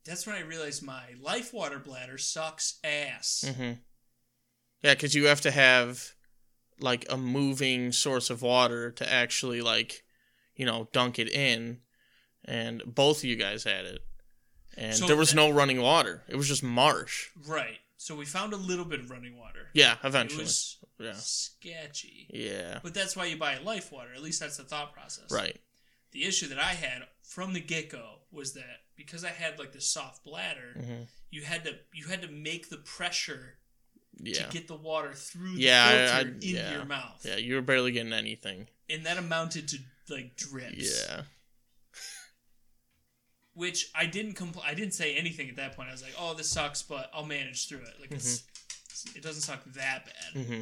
[0.04, 3.72] that's when i realized my life water bladder sucks ass hmm
[4.82, 6.12] Yeah, because you have to have
[6.80, 10.04] like a moving source of water to actually like,
[10.54, 11.78] you know, dunk it in,
[12.44, 14.00] and both of you guys had it,
[14.76, 16.22] and So there was that- no running water.
[16.28, 17.28] It was just marsh.
[17.46, 20.44] right so we found a little bit of running water Yeah, it eventually.
[20.44, 21.14] was yeah.
[21.14, 22.28] sketchy.
[22.32, 22.78] Yeah.
[22.82, 24.10] But that's why you buy life water.
[24.14, 25.30] At least that's the thought process.
[25.30, 25.56] Right.
[26.12, 29.72] The issue that I had from the get go was that because I had like
[29.72, 33.58] this soft bladder, hmm you had to you had to make the pressure
[34.22, 34.44] Yeah.
[34.46, 36.72] to get the water through the Yeah, I- I- into yeah.
[36.74, 37.20] your mouth.
[37.26, 37.36] Yeah.
[37.36, 38.68] You were barely getting anything.
[38.88, 40.76] And that amounted to like drips.
[41.08, 41.22] Yeah.
[43.56, 45.88] Which I didn't compl- I didn't say anything at that point.
[45.88, 49.16] I was like, "Oh, this sucks, but I'll manage through it." Like it's, Mm-hmm.
[49.18, 50.46] it doesn't suck that bad.
[50.46, 50.60] hmm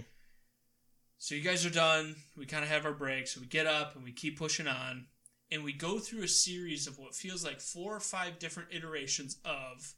[1.19, 2.17] So you guys are done.
[2.37, 3.27] We kind of have our break.
[3.27, 5.07] So we get up and we keep pushing on.
[5.51, 9.37] And we go through a series of what feels like four or five different iterations
[9.45, 9.95] of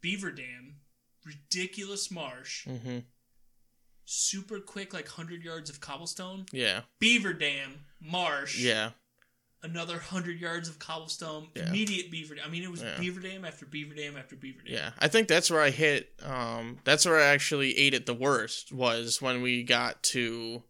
[0.00, 0.76] Beaver Dam,
[1.24, 2.98] ridiculous marsh, hmm
[4.04, 6.82] super quick, like 100 yards of cobblestone, Yeah.
[6.98, 8.90] Beaver Dam, marsh, Yeah.
[9.62, 11.68] Another 100 yards of cobblestone, Yeah.
[11.68, 12.44] immediate Beaver Dam.
[12.46, 12.98] I mean, it was Yeah.
[12.98, 14.72] Beaver Dam after Beaver Dam after Beaver Dam.
[14.74, 16.12] Yeah, I think that's where I hit.
[16.22, 20.62] Um, that's where I actually ate it the worst was when we got to,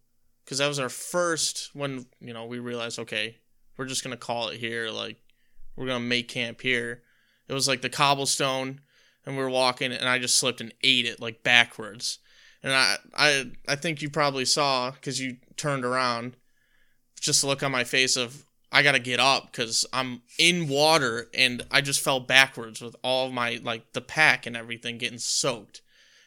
[0.45, 3.39] because that was our first when you know we realized okay,
[3.77, 4.91] we're just gonna call it here.
[4.91, 5.17] Like
[5.77, 7.03] we're gonna make camp here.
[7.49, 8.81] It was like the cobblestone,
[9.25, 12.19] and we were walking, and I just slipped and ate it like backwards.
[12.63, 16.37] And I, I, I think you probably saw because you turned around,
[17.21, 21.29] just the look on my face of I gotta get up because I'm in water
[21.35, 25.83] and I just fell backwards with all my like the pack and everything getting soaked.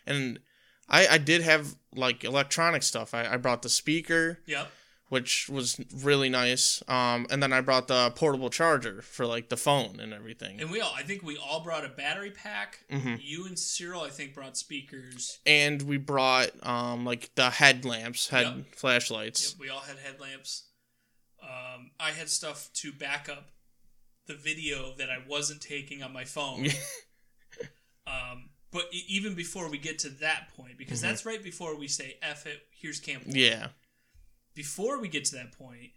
[0.05, 0.39] And
[0.88, 3.13] I I did have like electronic stuff.
[3.13, 4.69] I, I brought the speaker, Yep.
[5.10, 6.84] which was really nice.
[6.88, 10.60] Um, and then I brought the portable charger for like the phone and everything.
[10.62, 12.86] And we all, I think we all brought a battery pack.
[12.91, 13.19] Mhm.
[13.23, 15.39] You and Cyril, I think, brought speakers.
[15.47, 18.75] And we brought um like the headlamps, head Yep.
[18.75, 19.51] flashlights.
[19.53, 20.63] Yep, we all had headlamps.
[21.45, 23.51] Um, I had stuff to back up
[24.25, 26.67] the video that I wasn't taking on my phone.
[28.08, 31.03] um, but even before we get to that point, because Mhm.
[31.03, 33.23] that's right before we say "f it," here's Camp.
[33.27, 33.69] Yeah.
[34.55, 35.93] Before we get to that point,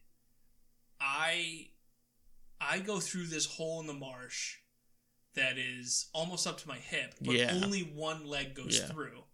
[1.00, 1.70] I
[2.61, 4.56] I go through this hole in the marsh
[5.34, 7.52] that is almost up to my hip, but Yeah.
[7.52, 8.88] only one leg goes Yeah.
[8.88, 9.24] through.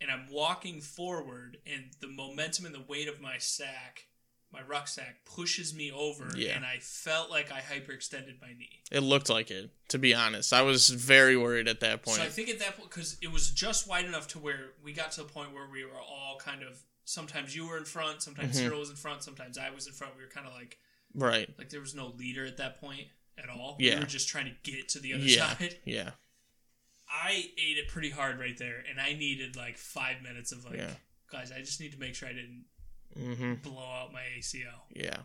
[0.00, 4.06] And I'm walking forward, and the momentum and the weight of my sack
[4.52, 6.56] my rucksack pushes me over, Yeah.
[6.56, 8.82] and I felt like I hyperextended my knee.
[8.90, 9.70] It looked like it.
[9.88, 12.16] To be honest, I was very worried at that point.
[12.18, 14.92] So I think at that point, because it was just wide enough to where we
[14.92, 16.78] got to the point where we were all kind of.
[17.04, 18.60] Sometimes you were in front, sometimes Mhm.
[18.62, 20.16] Cyril was in front, sometimes I was in front.
[20.16, 20.78] We were kind of like
[21.14, 21.48] right.
[21.58, 23.06] like there was no leader at that point
[23.38, 23.76] at all.
[23.78, 23.94] Yeah.
[23.94, 25.56] we were just trying to get to the other Yeah.
[25.56, 25.78] side.
[25.84, 26.12] Yeah.
[27.08, 30.78] I ate it pretty hard right there, and I needed like five minutes of like,
[30.78, 30.94] Yeah.
[31.30, 32.64] guys, I just need to make sure I didn't
[33.18, 33.54] Mm-hmm.
[33.62, 34.64] blow out my ACL.
[34.94, 35.18] Yeah.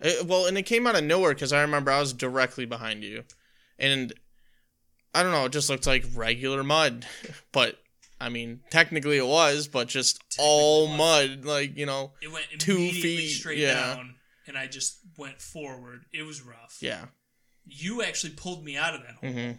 [0.00, 3.02] It- well, and it came out of nowhere because I remember I was directly behind
[3.04, 3.24] you,
[3.78, 4.12] and
[5.14, 7.06] I don't know, it just looked like regular mud,
[7.52, 7.78] but
[8.20, 12.76] I mean, technically it was, but just all mud, like you know, It went Two
[12.90, 13.94] feet, straight yeah.
[13.96, 14.14] down,
[14.46, 16.04] and I just went forward.
[16.12, 16.78] It was rough.
[16.80, 17.06] yeah.
[17.68, 19.32] You actually pulled me out of that hole.
[19.32, 19.52] hmm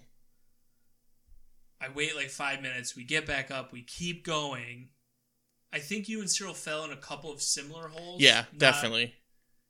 [1.80, 2.96] I wait like five minutes.
[2.96, 3.72] We get back up.
[3.72, 4.90] We keep going.
[5.74, 8.22] I think you and Cyril fell in a couple of similar holes.
[8.22, 9.16] Yeah, Not- definitely,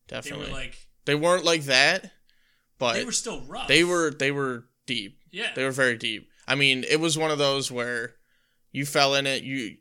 [0.08, 0.48] They definitely.
[0.48, 2.12] were like they weren't like that,
[2.78, 3.68] but they were still rough.
[3.68, 5.20] they were they were deep.
[5.32, 5.54] yeah.
[5.56, 6.30] They were very deep.
[6.48, 8.16] I mean, it was one of those where
[8.72, 9.78] you fell in it, you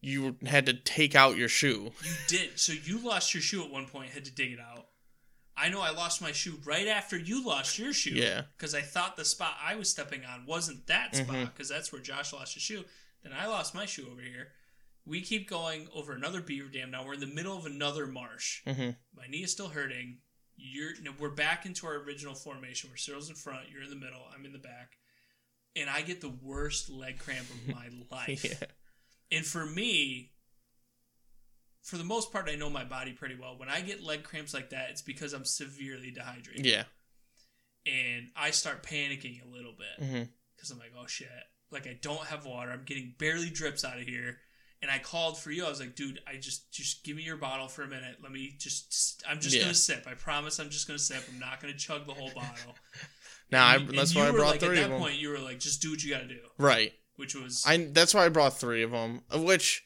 [0.00, 1.92] you had to take out your shoe.
[2.02, 2.58] You did.
[2.58, 4.88] So you lost your shoe at one point, had to dig it out.
[5.56, 8.10] I know I lost my shoe right after you lost your shoe.
[8.14, 8.42] Yeah.
[8.56, 11.52] Because I thought the spot I was stepping on wasn't that spot, Mhm.
[11.52, 12.84] because that's where Josh lost his shoe.
[13.22, 14.50] Then I lost my shoe over here.
[15.04, 16.90] We keep going over another beaver dam.
[16.90, 18.60] Now we're in the middle of another marsh.
[18.64, 20.18] hmm My knee is still hurting.
[20.56, 24.22] You're we're back into our original formation where Cyril's in front, you're in the middle,
[24.34, 24.98] I'm in the back.
[25.74, 28.44] And I get the worst leg cramp of my life.
[28.44, 28.66] Yeah.
[29.36, 30.32] And for me,
[31.82, 33.58] for the most part, I know my body pretty well.
[33.58, 36.66] When I get leg cramps like that, it's because I'm severely dehydrated.
[36.66, 36.84] Yeah.
[37.86, 41.28] And I start panicking a little bit because I'm like, oh shit.
[41.72, 42.70] Like, I don't have water.
[42.70, 44.38] I'm getting barely drips out of here.
[44.82, 45.64] And I called for you.
[45.64, 48.16] I was like, dude, I just, just give me your bottle for a minute.
[48.20, 49.62] Let me just, I'm just Yeah.
[49.62, 50.06] going to sip.
[50.10, 51.22] I promise I'm just going to sip.
[51.32, 52.74] I'm not going to chug the whole bottle.
[53.50, 55.80] Now you- that's why I brought like, three At that point, you were like, just
[55.82, 56.92] do what you got to do, Right.
[57.16, 59.22] which was, I that's why I brought three of them.
[59.30, 59.84] Of which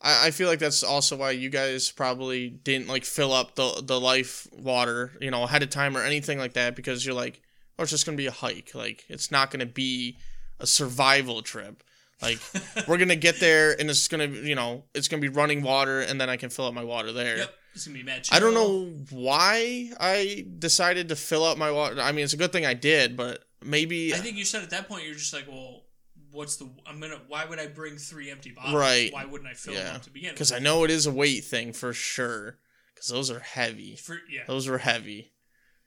[0.00, 3.82] I, I feel like that's also why you guys probably didn't like fill up the
[3.84, 7.42] the life water, you know, ahead of time or anything like that because you're like,
[7.78, 8.70] oh, it's just gonna be a hike.
[8.74, 10.16] Like it's not gonna be
[10.58, 11.82] a survival trip.
[12.22, 12.38] Like
[12.88, 16.20] we're gonna get there and it's gonna, you know, it's gonna be running water and
[16.20, 17.38] then I can fill up my water there.
[17.38, 21.56] yep, it's going to be mad I don't know why I decided to fill up
[21.56, 22.00] my water.
[22.00, 24.70] I mean, it's a good thing I did, but maybe I think you said at
[24.70, 25.84] that point you're just like, well,
[26.32, 26.68] what's the?
[26.86, 27.20] I'm gonna.
[27.28, 28.74] Why would I bring three empty bottles?
[28.74, 29.12] Right.
[29.12, 29.84] Why wouldn't I fill Yeah.
[29.84, 30.32] them up to begin?
[30.32, 30.52] because?
[30.52, 32.58] I know it is a weight thing for sure.
[32.94, 33.96] Because those are heavy.
[33.96, 34.42] For, yeah.
[34.46, 35.32] Those were heavy,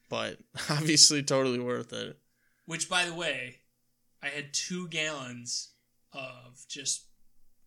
[0.10, 2.18] but obviously totally worth it.
[2.66, 3.58] Which, by the way,
[4.24, 5.70] I had two gallons
[6.14, 7.06] of just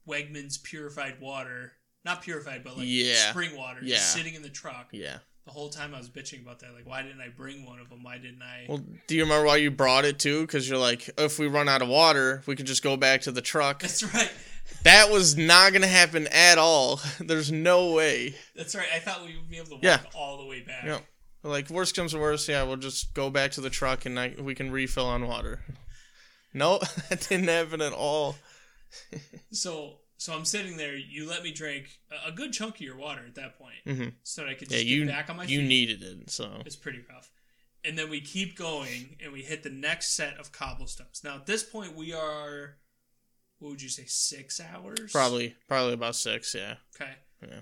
[0.08, 1.72] Wegmans purified water.
[2.04, 3.30] Not purified, but like Yeah.
[3.30, 3.96] spring water, Yeah.
[3.96, 4.88] just sitting in the truck.
[4.92, 5.18] Yeah.
[5.44, 6.72] The whole time I was bitching about that.
[6.74, 8.02] Like, why didn't I bring one of them?
[8.02, 8.66] Why didn't I?
[8.68, 10.40] Well, do you remember why you brought it too?
[10.42, 13.32] Because you're like, if we run out of water, we can just go back to
[13.32, 13.80] the truck.
[13.80, 14.30] That's right.
[14.82, 17.00] That was not gonna happen at all.
[17.20, 18.34] There's no way.
[18.56, 18.88] That's right.
[18.92, 20.00] I thought we would be able to walk Yeah.
[20.14, 20.84] all the way back.
[20.84, 21.00] Yeah.
[21.44, 24.34] Like worst comes to worst, yeah, we'll just go back to the truck and I,
[24.38, 25.62] we can refill on water.
[26.54, 26.78] No,
[27.08, 28.36] that didn't happen at all.
[29.50, 30.96] So, so I'm sitting there.
[30.96, 34.14] You let me drink a, good chunk of your water at that point, Mhm.
[34.22, 35.62] so that I could Yeah, you get back on my you feet.
[35.62, 37.30] You needed it, so It's pretty rough.
[37.84, 41.22] And then we keep going and we hit the next set of cobblestones.
[41.22, 42.76] Now at this point we are
[43.58, 45.12] what would you say, six hours?
[45.12, 46.76] probably probably about six, yeah.
[46.94, 47.12] Okay.
[47.42, 47.60] Yeah.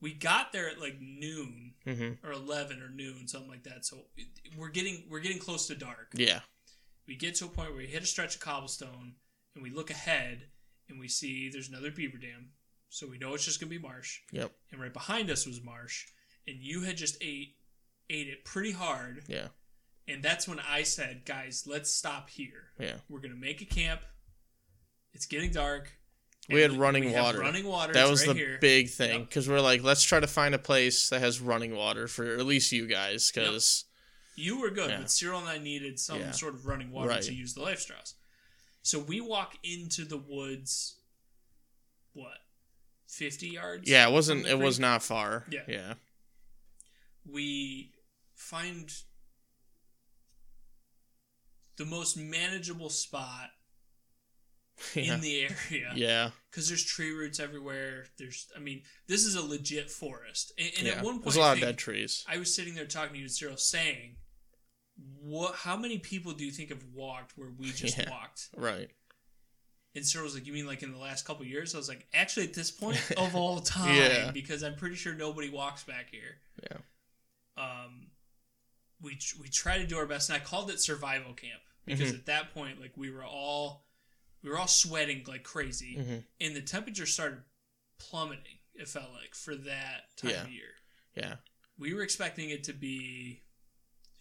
[0.00, 3.84] We got there at like noon hmm or eleven or noon, something like that.
[3.84, 4.06] So
[4.56, 6.12] we're getting we're getting close to dark.
[6.14, 6.40] Yeah.
[7.06, 9.14] We get to a point where we hit a stretch of cobblestone
[9.54, 10.48] and we look ahead
[10.88, 12.50] and we see there's another beaver dam.
[12.88, 14.20] So we know it's just gonna be marsh.
[14.32, 14.52] Yep.
[14.72, 16.06] And right behind us was marsh.
[16.46, 17.56] And you had just ate
[18.08, 19.24] ate it pretty hard.
[19.28, 19.48] Yeah.
[20.08, 22.70] And that's when I said, guys, let's stop here.
[22.78, 22.96] Yeah.
[23.08, 24.02] We're gonna make a camp.
[25.12, 25.90] It's getting dark.
[26.48, 27.40] We had running we water.
[27.40, 27.92] running water.
[27.92, 28.58] That was right the here.
[28.60, 29.28] big thing Yep.
[29.28, 32.46] because we're like, let's try to find a place that has running water for at
[32.46, 33.84] least you guys because
[34.36, 34.98] You were good, Yeah.
[34.98, 36.30] but Cyril and I needed some Yeah.
[36.30, 37.22] sort of running water Right.
[37.22, 38.14] to use the LifeStraws.
[38.82, 40.96] So we walk into the woods.
[42.12, 42.38] What,
[43.08, 43.88] fifty yards?
[43.88, 45.46] yeah, it wasn't it was not far.
[45.50, 45.64] Yeah.
[45.66, 45.94] Yeah.
[47.24, 47.92] We
[48.34, 48.92] find
[51.76, 53.50] the most manageable spot
[54.94, 55.14] Yeah.
[55.14, 55.92] in the area.
[55.96, 56.30] yeah.
[56.50, 58.06] because there's tree roots everywhere.
[58.18, 60.52] There's, I mean, this is a legit forest.
[60.58, 60.92] And, and yeah.
[60.94, 62.24] at one point, There's a lot of dead trees.
[62.28, 64.16] I was sitting there talking to you, Cyril, saying,
[64.96, 65.54] "What?
[65.56, 68.10] How many people do you think have walked where we just Yeah.
[68.10, 68.90] walked?" Right.
[69.94, 71.88] And Cyril was like, "You mean like in the last couple of years?" I was
[71.88, 74.30] like, "Actually, at this point of all time, Yeah.
[74.30, 76.78] because I'm pretty sure nobody walks back here." Yeah.
[77.56, 78.10] Um,
[79.00, 82.18] we we try to do our best, and I called it survival camp because Mm-hmm.
[82.18, 83.86] at that point, like we were all
[84.42, 86.24] we were all sweating like crazy, Mhm.
[86.40, 87.42] and the temperature started
[87.98, 88.58] plummeting.
[88.74, 90.42] It felt like for that time Yeah.
[90.42, 90.74] of year,
[91.16, 91.36] Yeah.
[91.78, 93.42] we were expecting it to be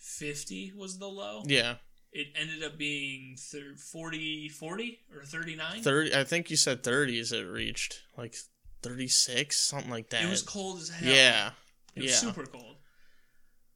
[0.05, 1.43] 50 was the low.
[1.45, 1.75] Yeah.
[2.11, 5.81] It ended up being thir- 40, 40 or 39.
[5.81, 8.35] 30 I think you said 30s it reached like
[8.83, 10.23] 36 something like that.
[10.23, 11.13] It was cold as hell.
[11.13, 11.51] Yeah.
[11.95, 12.17] It was yeah.
[12.17, 12.77] super cold.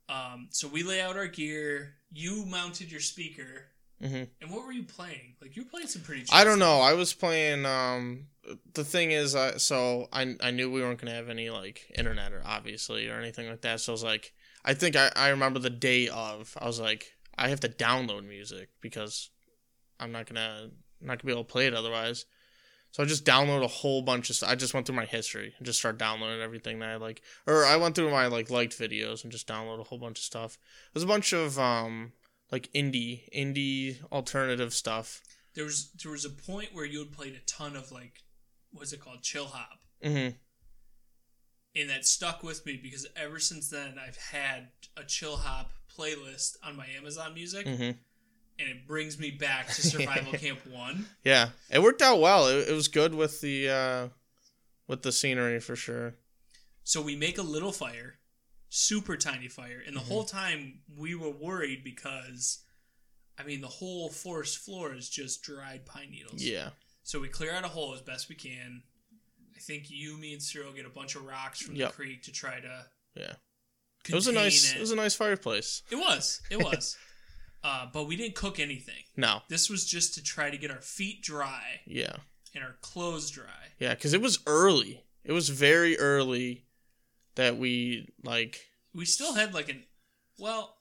[0.07, 1.95] Um, so we lay out our gear.
[2.11, 3.65] You mounted your speaker.
[3.99, 5.35] hmm And what were you playing?
[5.41, 6.25] Like you were playing some pretty.
[6.31, 6.67] I don't stuff.
[6.67, 6.81] know.
[6.81, 7.65] I was playing.
[7.65, 8.27] Um,
[8.73, 12.31] the thing is, I so I I knew we weren't gonna have any like internet
[12.33, 13.81] or obviously or anything like that.
[13.81, 16.55] So I was like, I think I I remember the day of.
[16.59, 19.29] I was like, I have to download music because
[19.99, 22.25] I'm not gonna not gonna be able to play it otherwise.
[22.91, 24.35] So I just downloaded a whole bunch of.
[24.35, 24.49] Stuff.
[24.49, 27.65] I just went through my history and just started downloading everything that I like, or
[27.65, 30.57] I went through my like liked videos and just downloaded a whole bunch of stuff.
[30.93, 32.13] There's a bunch of um
[32.51, 35.21] like indie indie alternative stuff.
[35.55, 38.23] There was there was a point where you had played a ton of like,
[38.71, 40.29] what's it called, chill hop, hmm
[41.75, 46.57] and that stuck with me because ever since then I've had a chill hop playlist
[46.63, 47.91] on my Amazon Music, hmm
[48.59, 51.07] and it brings me back to Survival Camp One.
[51.23, 52.47] Yeah, it worked out well.
[52.47, 54.07] It, it was good with the uh,
[54.87, 56.15] with the scenery for sure.
[56.83, 58.15] So we make a little fire,
[58.69, 60.07] super tiny fire, and the Mm-hmm.
[60.07, 62.63] whole time we were worried because,
[63.39, 66.41] I mean, the whole forest floor is just dried pine needles.
[66.41, 66.69] Yeah,
[67.03, 68.83] So we clear out a hole as best we can.
[69.59, 71.89] I think you, me, and Cyril get a bunch of rocks from Yep.
[71.89, 72.85] the creek to try to.
[73.15, 73.33] Yeah.
[74.07, 74.77] it was a nice It.
[74.77, 75.83] it was a nice fireplace.
[75.91, 76.41] It was.
[76.49, 76.97] It was.
[77.63, 79.03] uh, but we didn't cook anything.
[79.17, 82.15] No, This was just to try to get our feet dry yeah,
[82.55, 83.73] and our clothes dry.
[83.79, 85.03] yeah, because it was early.
[85.25, 86.65] It was very early
[87.35, 88.61] that we like.
[88.93, 89.83] We still had like an,
[90.37, 90.77] well,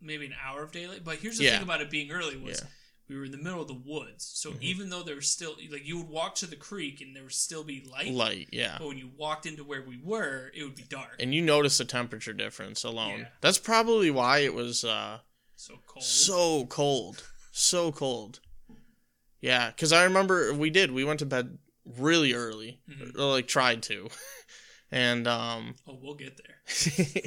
[0.00, 1.04] maybe an hour of daylight.
[1.04, 1.52] But here's the Yeah.
[1.54, 2.68] thing about it being early was Yeah.
[3.08, 4.24] We were in the middle of the woods.
[4.34, 4.62] So Mhm.
[4.62, 7.32] even though there was still like you would walk to the creek and there would
[7.32, 10.74] still be light, Light, yeah, but when you walked into where we were, it would
[10.76, 11.16] be dark.
[11.20, 13.20] and you notice the temperature difference alone.
[13.20, 13.28] Yeah.
[13.40, 15.20] That's probably why it was uh,
[15.54, 16.04] so cold.
[16.04, 18.40] so cold, so cold.
[19.40, 20.90] Yeah, because I remember we did.
[20.90, 23.16] We went to bed really early, Mhm.
[23.16, 24.08] or like tried to,
[24.90, 26.62] and um, oh, we'll get there.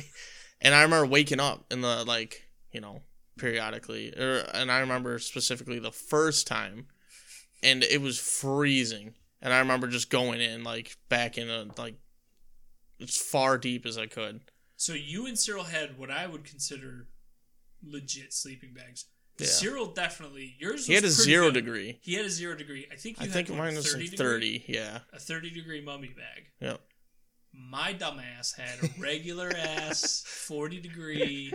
[0.62, 3.02] and I remember waking up in the like you know
[3.40, 6.88] periodically, or and I remember specifically the first time,
[7.64, 11.96] and it was freezing, and I remember just going in like back in a like
[13.02, 14.42] as far deep as I could.
[14.76, 17.08] So you and Cyril had what I would consider
[17.84, 19.06] legit sleeping bags.
[19.40, 19.48] Yeah.
[19.48, 20.86] Cyril definitely yours.
[20.86, 21.54] He had a zero good.
[21.54, 22.00] degree.
[22.02, 22.88] He had a zero degree.
[22.92, 24.18] I think you I think mine was 30 like degree?
[24.18, 24.66] thirty.
[24.68, 25.00] Yeah.
[25.14, 26.46] A thirty degree mummy bag.
[26.60, 26.82] Yep.
[27.54, 31.54] My dumbass had a regular ass forty degree,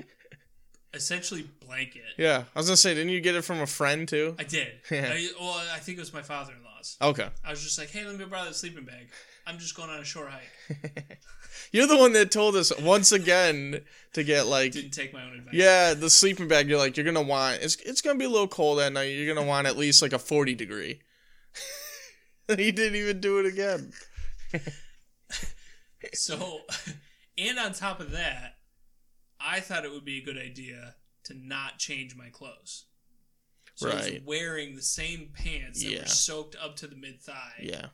[0.95, 2.03] essentially blanket.
[2.17, 2.45] Yeah.
[2.55, 4.35] I was gonna say, didn't you get it from a friend too?
[4.39, 4.69] I did.
[4.91, 5.13] Yeah.
[5.13, 6.97] I, well, I think it was my father in law's.
[7.01, 7.29] Okay.
[7.45, 9.09] I was just like, "Hey, let me borrow the sleeping bag.
[9.47, 11.19] I'm just going on a short hike."
[11.73, 13.81] You're the one that told us once again
[14.13, 15.55] to get like Didn't take my own advice.
[15.55, 16.69] Yeah, the sleeping bag.
[16.69, 17.63] You're like, you're gonna want.
[17.63, 19.05] It's it's gonna be a little cold at night.
[19.05, 21.01] You're gonna want at least like a forty degree.
[22.49, 23.93] he didn't even do it again.
[26.13, 26.61] So,
[27.39, 28.57] and on top of that,
[29.45, 32.87] I thought it would be a good idea to not change my clothes.
[33.77, 35.99] So I was wearing the same pants that Yeah.
[36.01, 37.55] were soaked up to the mid thigh.
[37.61, 37.89] Yeah,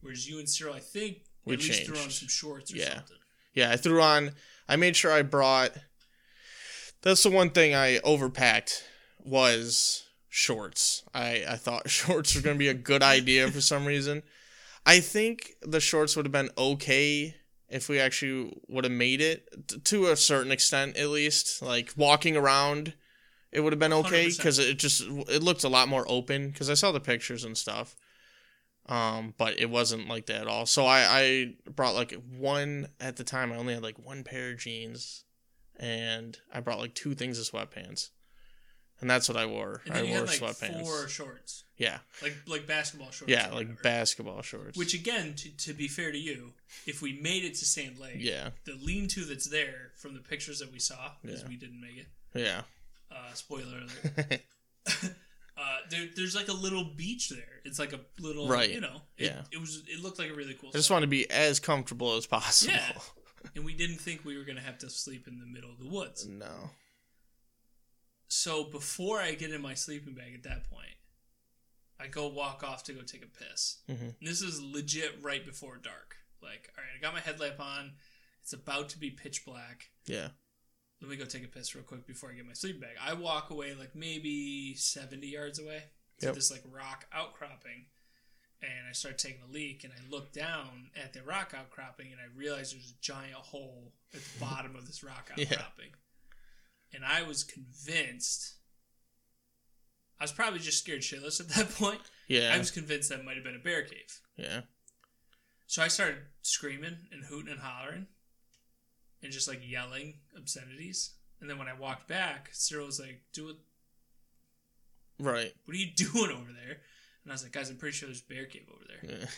[0.00, 2.94] Whereas you and Cyril, I think, We at least threw on some shorts or Yeah.
[2.96, 3.18] something.
[3.54, 3.70] yeah.
[3.70, 4.34] I threw on.
[4.68, 5.72] I made sure I brought.
[7.02, 8.82] That's the one thing I overpacked
[9.18, 11.02] was shorts.
[11.12, 14.22] I I thought shorts were gonna be a good idea for some reason.
[14.86, 17.36] I think the shorts would have been okay
[17.70, 22.36] if we actually would have made it to a certain extent at least like walking
[22.36, 22.94] around
[23.52, 26.70] it would have been okay because it just it looked a lot more open because
[26.70, 27.96] i saw the pictures and stuff.
[28.86, 30.66] Um but it wasn't like that at all.
[30.66, 34.52] So i i brought like one at the time i only had like one pair
[34.52, 35.24] of jeans
[35.78, 38.10] and i brought like two things of sweatpants
[39.00, 42.66] and that's what i wore i wore had like sweatpants four shorts, yeah like like
[42.66, 43.30] basketball shorts.
[43.30, 46.52] yeah like basketball shorts Which again, to, to be fair to you,
[46.86, 50.58] if we made it to Sand Lake, yeah the lean-to that's there from the pictures
[50.60, 51.48] that we saw, because Yeah.
[51.48, 52.06] we didn't make it.
[52.34, 52.62] yeah
[53.10, 54.40] Uh, spoiler alert.
[55.58, 57.60] uh, there, there's like a little beach there.
[57.64, 58.70] It's like a little, Right.
[58.70, 59.42] You know, it, Yeah.
[59.52, 59.82] It was.
[59.88, 60.70] It looked like a really cool.
[60.70, 60.96] I just spot.
[60.96, 62.74] want to be as comfortable as possible.
[62.74, 62.92] Yeah.
[63.56, 65.88] and we didn't think we were gonna have to sleep in the middle of the
[65.88, 66.26] woods.
[66.46, 66.70] No.
[68.32, 70.94] So before I get in my sleeping bag at that point,
[71.98, 73.78] I go walk off to go take a piss.
[73.88, 74.14] Mhm.
[74.22, 76.16] This is legit right before dark.
[76.40, 77.98] Like, all right, I got my headlamp on.
[78.42, 79.90] It's about to be pitch black.
[80.06, 80.30] Yeah.
[81.00, 82.96] Let me go take a piss real quick before I get my sleeping bag.
[83.00, 86.34] I walk away like maybe 70 yards away to Yep.
[86.36, 87.86] this like rock outcropping.
[88.62, 92.20] And I start taking a leak and I look down at the rock outcropping and
[92.20, 95.88] I realize there's a giant hole at the bottom of this rock outcropping.
[95.90, 95.96] Yeah.
[96.92, 98.54] And I was convinced.
[100.18, 102.00] I was probably just scared shitless at that point.
[102.28, 102.52] Yeah.
[102.54, 104.20] I was convinced that might have been a bear cave.
[104.36, 104.60] yeah.
[105.66, 108.08] So I started screaming and hooting and hollering
[109.22, 111.14] and just like yelling obscenities.
[111.40, 113.56] And then when I walked back, Cyril was like, "Do it.
[115.20, 115.52] Right.
[115.64, 116.78] What are you doing over there?"
[117.22, 119.28] And I was like, "Guys, I'm pretty sure there's a bear cave over there."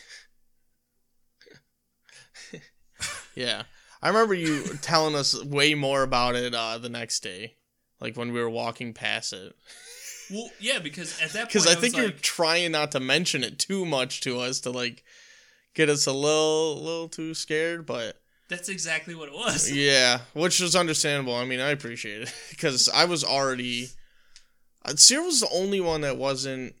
[2.53, 2.59] Yeah.
[3.35, 3.63] yeah.
[4.03, 7.55] I remember you telling us way more about it uh, the next day,
[8.01, 9.55] like when we were walking past it.
[10.29, 12.99] Well, yeah, because at that point, Because I I, think you're like, trying not to
[12.99, 15.05] mention it too much to us to like
[15.73, 17.85] get us a little, little too scared.
[17.85, 21.35] But "That's exactly what it was." yeah, which was understandable.
[21.35, 23.87] I mean, I appreciate it because I was already.
[24.83, 26.75] Uh, Cyril was the only one that wasn't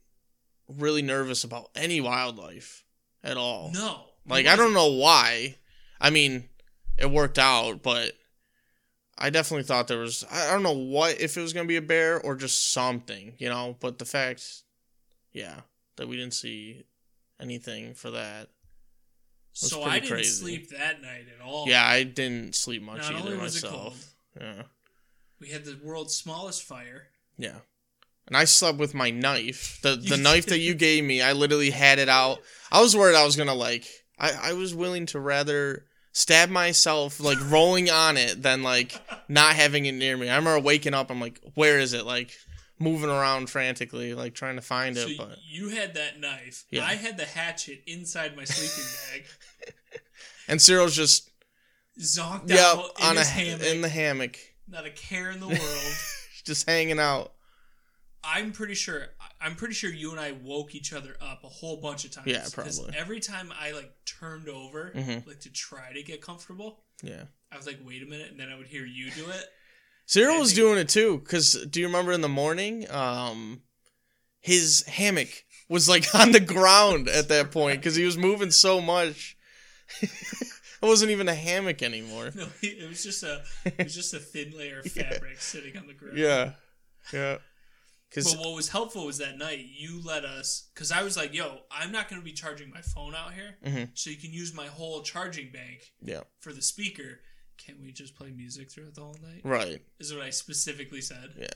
[0.67, 2.83] really nervous about any wildlife
[3.23, 3.71] at all.
[3.73, 5.55] No, Like I don't know why.
[6.01, 6.49] I mean,
[7.03, 8.13] it worked out, but
[9.17, 11.75] I definitely thought there was I don't know what if it was going to be
[11.75, 14.63] a bear or just something, you know, but the fact
[15.33, 15.61] yeah,
[15.97, 16.85] that we didn't see
[17.39, 18.49] anything for that.
[19.51, 20.29] So I didn't crazy.
[20.29, 21.65] sleep that night at all.
[21.67, 24.13] Yeah, I didn't sleep much Not either only was it myself.
[24.39, 24.63] Yeah.
[25.39, 27.09] we had the world's smallest fire.
[27.37, 27.57] Yeah.
[28.25, 29.79] And I slept with my knife.
[29.81, 32.39] The the knife that you gave me, I literally had it out.
[32.71, 33.85] I was worried I was gonna like
[34.17, 39.55] I, I was willing to rather stab myself like rolling on it than like not
[39.55, 40.29] having it near me.
[40.29, 42.05] I remember waking up, I'm like, where is it?
[42.05, 42.31] Like
[42.79, 46.65] moving around frantically, like trying to find it, but you had that knife.
[46.69, 46.85] Yeah.
[46.85, 50.01] I had the hatchet inside my sleeping bag.
[50.47, 51.29] and Cyril's just
[51.99, 53.67] Zonked yep out in on a hammock.
[53.67, 54.37] in the hammock,
[54.67, 55.93] not a care in the world.
[56.43, 57.33] just hanging out.
[58.23, 59.07] I'm pretty sure.
[59.43, 62.27] I'm pretty sure you and I woke each other up a whole bunch of times.
[62.27, 62.95] Yeah, probably.
[62.97, 65.27] Every time I like turned over, Mhm.
[65.27, 67.25] like to try to get comfortable, Yeah.
[67.51, 69.45] I was like, "Wait a minute," and then I would hear you do it.
[70.05, 72.89] Cyril was doing it too, because do you remember in the morning?
[72.89, 73.63] Um,
[74.39, 75.29] his hammock
[75.69, 79.37] was like on the ground at that point because he was moving so much.
[80.01, 80.09] it
[80.81, 82.31] wasn't even a hammock anymore.
[82.35, 85.09] No, it was just a, it was just a thin layer of Yeah.
[85.11, 86.17] fabric sitting on the ground.
[86.17, 86.53] Yeah,
[87.11, 87.37] yeah.
[88.13, 91.33] Because But what was helpful was that night you let us, because I was like,
[91.33, 93.89] "Yo, I'm not going to be charging my phone out here, Mhm.
[93.97, 97.21] so you can use my whole charging bank yeah, for the speaker.
[97.57, 99.83] Can't we just play music throughout the whole night?" right.
[99.99, 101.33] Is what I specifically said.
[101.39, 101.47] Yeah,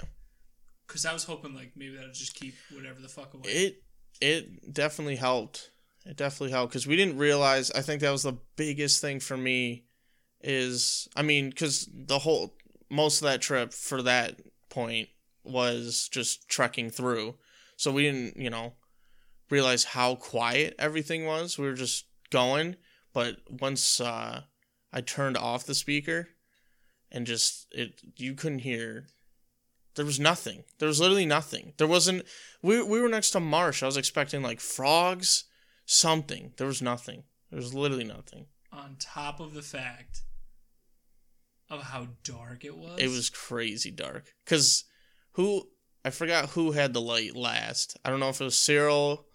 [0.88, 3.52] Because I was hoping like maybe that'll just keep whatever the fuck away.
[3.52, 3.84] it
[4.20, 5.70] it definitely helped.
[6.08, 7.70] It definitely helped because we didn't realize.
[7.72, 9.86] I think that was the biggest thing for me.
[10.42, 12.58] Is I mean, because the whole
[12.90, 14.40] most of that trip for that
[14.70, 15.10] point
[15.50, 17.36] was just trekking through,
[17.76, 18.74] so we didn't you know
[19.50, 21.58] realize how quiet everything was.
[21.58, 22.76] We were just going,
[23.14, 24.42] but once uh,
[24.92, 26.30] I turned off the speaker
[27.12, 29.08] and just it, you couldn't hear.
[29.96, 30.64] There was nothing.
[30.78, 31.74] There was literally nothing.
[31.78, 32.24] There wasn't.
[32.62, 33.82] We we were next to marsh.
[33.82, 35.46] I was expecting like frogs,
[35.86, 36.54] something.
[36.58, 37.24] There was nothing.
[37.50, 38.46] There was literally nothing.
[38.72, 40.22] On top of the fact
[41.70, 43.00] of how dark it was.
[43.00, 44.34] It was crazy dark.
[44.46, 44.86] Cause
[45.38, 45.68] who
[46.04, 47.98] I forgot who had the light last.
[48.04, 49.26] I don't know if it was Cyril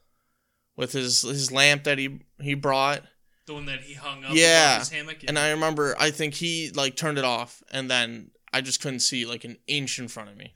[0.77, 3.03] with his his lamp that he he brought.
[3.47, 4.79] the one that he hung up Yeah.
[4.79, 5.25] his hammock.
[5.27, 9.01] And I remember I think he like turned it off and then I just couldn't
[9.01, 10.53] see like an inch in front of me.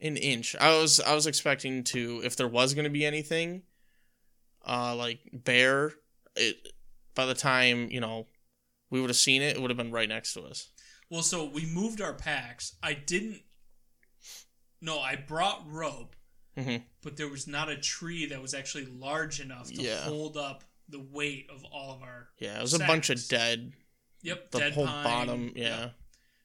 [0.00, 0.56] An inch.
[0.60, 3.62] I was I was expecting to if there was gonna be anything,
[4.66, 5.92] uh like bear,
[6.36, 6.56] it
[7.14, 8.26] by the time, you know,
[8.90, 10.70] we would have seen it, it would have been right next to us.
[11.10, 12.76] well, so we moved our packs.
[12.82, 13.40] I didn't.
[14.84, 16.14] No, I brought rope,
[16.56, 16.84] Mhm.
[17.00, 20.02] but there was not a tree that was actually large enough to Yeah.
[20.04, 22.28] hold up the weight of all of our.
[22.38, 23.28] Yeah, it was a bunch of Sacks.
[23.28, 23.72] dead
[24.20, 25.80] Yep, the dead whole pine, bottom, yeah.
[25.80, 25.94] yep.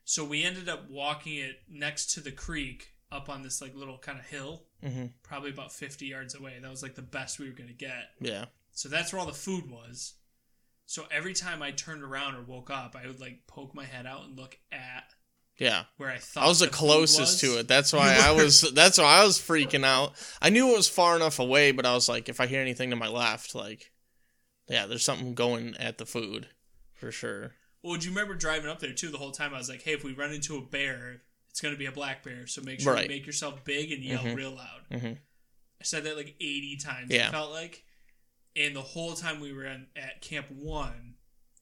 [0.06, 3.98] So we ended up walking it next to the creek up on this like little
[4.00, 6.58] kind of hill, hmm probably about 50 yards away.
[6.60, 8.12] That was like the best we were going to get.
[8.22, 8.46] Yeah.
[8.72, 10.14] So that's where all the food was.
[10.86, 14.06] So every time I turned around or woke up, I would like poke my head
[14.06, 15.14] out and look at
[15.60, 15.84] Yeah.
[15.98, 17.42] where I thought I was the food closest was.
[17.42, 17.68] to it.
[17.68, 20.14] That's why I was that's why I was freaking out.
[20.42, 22.90] I knew it was far enough away, but I was like if I hear anything
[22.92, 23.92] to my left, like
[24.68, 26.48] yeah, there's something going at the food
[26.94, 27.52] for sure.
[27.84, 29.10] Well, do you remember driving up there too?
[29.10, 31.74] The whole time I was like, "Hey, if we run into a bear, it's going
[31.74, 32.46] to be a black bear.
[32.46, 33.04] So make sure Right.
[33.04, 34.36] you make yourself big and yell Mhm.
[34.36, 35.18] real loud." Mhm.
[35.18, 37.10] I said that like 80 times.
[37.10, 37.30] Yeah.
[37.30, 37.84] It felt like,
[38.56, 41.16] and the whole time we were in, at Camp One,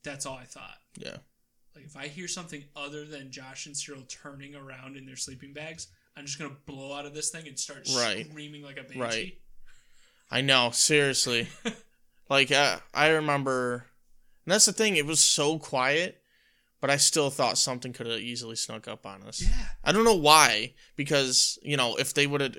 [0.04, 0.80] that's all I thought.
[0.98, 1.18] Yeah.
[1.78, 5.54] Like if I hear something other than Josh and Cyril turning around in their sleeping
[5.54, 8.26] bags, I'm just gonna blow out of this thing and start Right.
[8.28, 9.00] screaming like a banshee.
[9.00, 9.38] Right.
[10.32, 11.48] I know, seriously.
[12.30, 13.86] like uh, I remember,
[14.46, 14.96] and that's the thing.
[14.96, 16.20] It was so quiet,
[16.82, 19.44] but I still thought something could have easily snuck up on us.
[19.44, 19.52] Yeah.
[19.84, 22.58] I don't know why, because you know if they would have,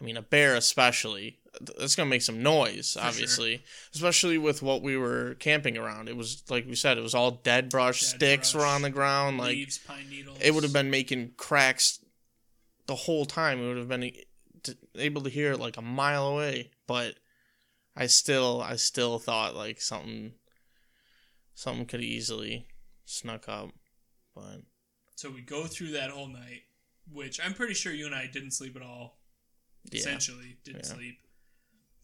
[0.00, 1.38] I mean, a bear especially,
[1.76, 3.02] that's gonna make some noise, sure.
[3.02, 6.08] obviously, especially with what we were camping around.
[6.08, 8.90] It was like we said, it was all dead brush, Dead sticks were on the
[8.90, 10.38] ground, like Leaves, pine needles.
[10.40, 11.98] it would have been making cracks
[12.86, 13.60] the whole time.
[13.60, 14.10] We would have been
[14.96, 16.70] able to hear it like a mile away.
[16.86, 17.14] But
[17.96, 20.32] I still, I still thought like something,
[21.54, 22.66] something could easily
[23.04, 23.70] snuck up.
[24.34, 24.62] But
[25.14, 26.62] So we go through that whole night,
[27.12, 29.17] which I'm pretty sure you and I didn't sleep at all.
[29.92, 30.94] Yeah, Essentially, didn't Yeah.
[30.94, 31.18] sleep.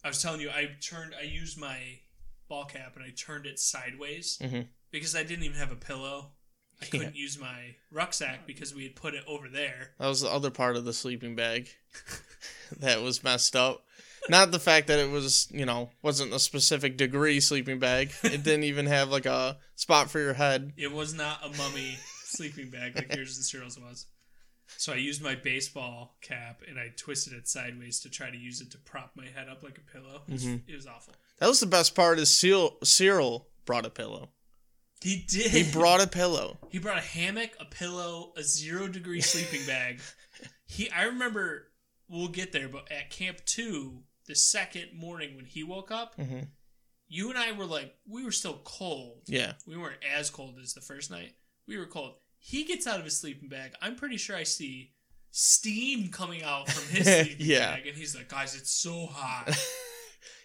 [0.03, 1.99] I was telling you, I turned, I used my
[2.47, 4.67] ball cap and I turned it sideways Mhm.
[4.91, 6.33] because I didn't even have a pillow.
[6.81, 9.95] I couldn't use my rucksack because we had put it over there.
[9.97, 11.69] that was the other part of the sleeping bag
[12.79, 13.85] that was messed up.
[14.27, 18.11] Not the fact that it was, you know, wasn't a specific degree sleeping bag.
[18.23, 20.73] It didn't even have like a spot for your head.
[20.77, 24.07] It was not a mummy sleeping bag like yours and Cyril's was.
[24.77, 28.61] So I used my baseball cap and I twisted it sideways to try to use
[28.61, 30.23] it to prop my head up like a pillow.
[30.27, 30.61] It was, Mhm.
[30.67, 31.13] it was awful.
[31.39, 32.19] That was the best part.
[32.19, 34.31] Is Cyril, Cyril brought a pillow.
[35.01, 35.51] He did.
[35.51, 36.57] He brought a pillow.
[36.71, 40.01] He brought a hammock, a pillow, a zero degree sleeping bag.
[40.65, 41.71] He, I remember,
[42.07, 46.39] we'll get there, but at Camp Two, the second morning when he woke up, hmm
[47.07, 49.21] you and I were like, we were still cold.
[49.27, 49.53] Yeah.
[49.67, 51.35] We weren't as cold as the first night.
[51.67, 52.15] We were cold.
[52.47, 53.73] He gets out of his sleeping bag.
[53.81, 54.91] I'm pretty sure I see
[55.31, 57.71] steam coming out from his sleeping Yeah.
[57.75, 59.49] bag, and he's like, guys, it's so hot.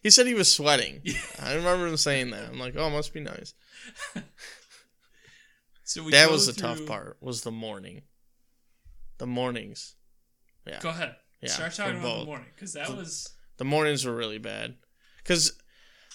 [0.03, 1.01] He said he was sweating.
[1.05, 1.19] Yeah.
[1.43, 2.49] I remember him saying that.
[2.49, 3.53] I'm like, oh, must be nice.
[5.85, 7.17] So we that was the tough part.
[7.21, 8.03] Was the morning.
[9.19, 9.95] The mornings.
[10.67, 10.79] Yeah.
[10.81, 11.17] Go ahead.
[11.43, 11.49] Yeah.
[11.51, 12.27] Start talking about the both.
[12.27, 13.29] morning because that The- was.
[13.59, 14.77] The mornings were really bad.
[15.25, 15.53] Cause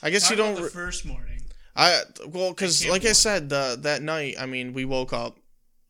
[0.02, 0.62] I guess Talk you don't.
[0.64, 1.42] re- first morning.
[1.76, 5.38] I well, cause Camp like I said, the that night, I mean, we woke up.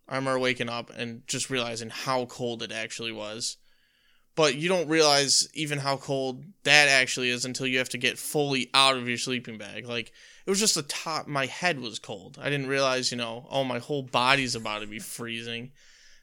[0.08, 3.58] I remember waking up and just realizing how cold it actually was.
[4.36, 8.20] But you don't realize even how cold that actually is until you have to get
[8.20, 9.88] fully out of your sleeping bag.
[9.88, 10.12] Like
[10.45, 11.26] it was just the top.
[11.26, 12.38] My head was cold.
[12.41, 15.72] I didn't realize, you know, oh, my whole body's about to be freezing.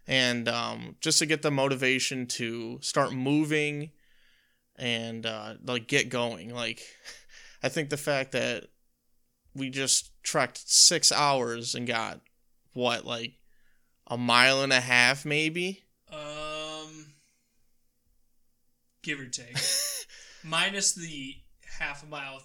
[0.06, 3.90] And um, just to get the motivation to start moving
[4.76, 6.54] and uh, like get going.
[6.54, 6.82] Like
[7.62, 8.66] I think the fact that
[9.54, 12.20] we just trekked six hours and got
[12.74, 13.34] what like
[14.12, 15.82] a mile and a half maybe
[16.12, 17.06] Um,
[19.02, 19.56] give or take,
[20.44, 21.36] minus the
[21.78, 22.42] half a mile.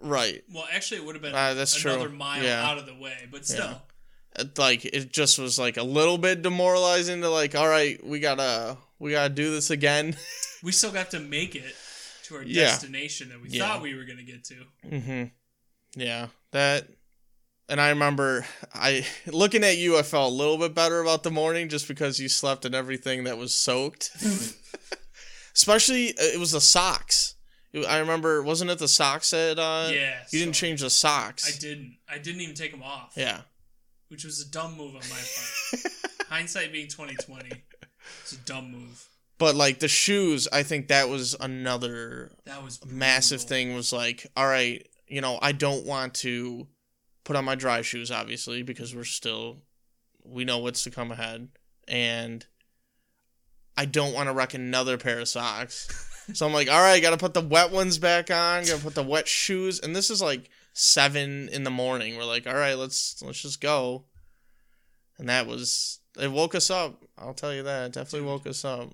[0.00, 1.92] right Well, actually, it would have been Ah, that's true.
[1.92, 2.64] another mile Yeah.
[2.64, 3.58] out of the way, but still,
[4.36, 4.44] Yeah.
[4.56, 8.76] Like it just was like a little bit demoralizing to like all right we gotta
[9.00, 10.16] we gotta do this again
[10.62, 11.74] we still got to make it
[12.24, 12.66] to our Yeah.
[12.66, 13.66] destination that we Yeah.
[13.66, 14.66] thought we were to get to.
[14.86, 15.24] mm-hmm
[16.00, 16.86] yeah that
[17.68, 18.44] and i remember
[18.74, 22.18] i looking at you i felt a little bit better about the morning just because
[22.18, 24.10] you slept in everything that was soaked
[25.54, 27.34] especially uh, it was the socks
[27.88, 31.58] i remember wasn't it the socks that uh yeah, you didn't change the socks I
[31.60, 31.96] didn't.
[32.08, 33.12] I didn't even take them off.
[33.16, 33.42] yeah
[34.08, 35.92] which was a dumb move on my part.
[36.30, 37.50] Hindsight being twenty twenty,
[38.22, 39.06] it's a dumb move.
[39.38, 44.26] but like the shoes i think that was another That was massive thing was like
[44.36, 46.66] all right you know i don't want to
[47.28, 49.58] put on my dry shoes obviously because we're still
[50.24, 51.48] we know what's to come ahead.
[51.86, 52.44] And
[53.76, 56.04] i don't want to wreck another pair of socks.
[56.34, 59.02] So i'm like all right gotta put the wet ones back on gotta put the
[59.02, 59.80] wet shoes.
[59.80, 62.16] And this is like seven in the morning.
[62.18, 64.04] We're like all right let's let's just go.
[65.18, 67.02] And that was it woke us up.
[67.16, 67.86] I'll tell you that.
[67.86, 68.28] It definitely Dude.
[68.28, 68.90] woke us up.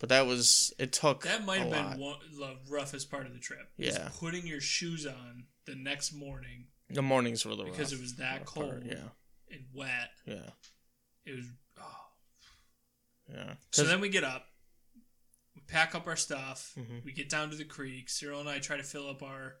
[0.00, 3.38] But that was it took That might have been one, the roughest part of the
[3.38, 3.70] trip.
[3.78, 4.08] Yeah.
[4.18, 8.16] putting your shoes on the next morning The mornings were the because rough, it was
[8.16, 9.08] that cold part, Yeah,
[9.50, 10.10] and wet.
[10.26, 10.50] yeah,
[11.24, 11.46] It was.
[11.78, 12.06] Oh.
[13.32, 13.54] yeah.
[13.70, 14.46] So then we get up,
[15.54, 17.04] we pack up our stuff, Mhm.
[17.04, 18.08] we get down to the creek.
[18.10, 19.60] Cyril and I try to fill up our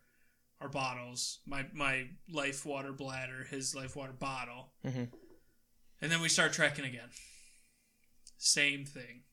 [0.60, 1.38] our bottles.
[1.46, 5.10] My my life water bladder, his life water bottle, Mhm.
[6.00, 7.10] and then we start trekking again.
[8.36, 9.24] Same thing.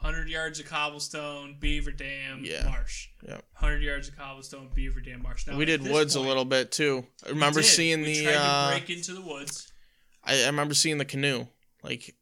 [0.00, 2.64] 100 yards of cobblestone, Beaver Dam, Yeah.
[2.64, 3.08] marsh.
[3.26, 3.44] Yep.
[3.54, 5.46] 100 yards of cobblestone, Beaver Dam, marsh.
[5.46, 7.06] Now, we did woods a little bit too.
[7.26, 8.24] I remember seeing we the.
[8.24, 9.72] tried Uh, to break into the woods.
[10.24, 11.46] I, I remember seeing the canoe,
[11.82, 12.14] like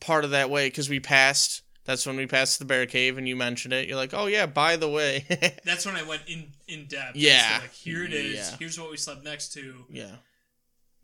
[0.00, 3.26] part of that way, because we passed That's when we passed the bear cave and
[3.26, 3.88] you mentioned it.
[3.88, 5.24] You're like, oh yeah, by the way.
[5.64, 7.16] That's when I went in in depth.
[7.16, 7.56] Yeah.
[7.56, 8.34] So like here it is.
[8.36, 8.56] Yeah.
[8.58, 9.84] Here's what we slept next to.
[9.90, 10.16] yeah.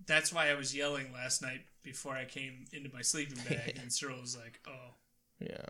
[0.06, 3.92] That's why I was yelling last night before I came into my sleeping bag, and
[3.92, 4.94] Cyril was like, "Oh,
[5.40, 5.66] Yeah.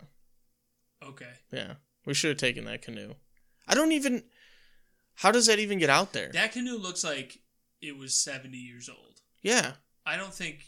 [1.03, 1.75] Okay." Yeah.
[2.07, 3.15] We should have taken that canoe.
[3.67, 4.25] I don't even.
[5.17, 6.31] How does that even get out there?
[6.33, 7.39] That canoe looks like
[7.83, 9.21] it was 70 years old.
[9.43, 9.73] yeah.
[10.07, 10.65] I don't think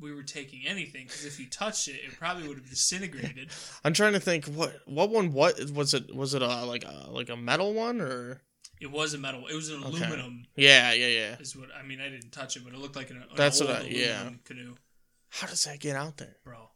[0.00, 3.50] we were taking anything because if you touched it, it probably would have disintegrated.
[3.84, 7.08] I'm trying to think what what one what was it was it a like a
[7.10, 8.40] like a metal one or
[8.80, 9.46] It was a metal.
[9.48, 9.98] It was an Okay.
[9.98, 10.46] aluminum.
[10.56, 11.36] yeah yeah yeah.
[11.40, 12.00] Is what I mean.
[12.00, 14.16] I didn't touch it, but it looked like an, an That's old what I- yeah.
[14.22, 14.74] aluminum canoe,
[15.28, 16.36] How does that get out there?
[16.42, 16.70] bro.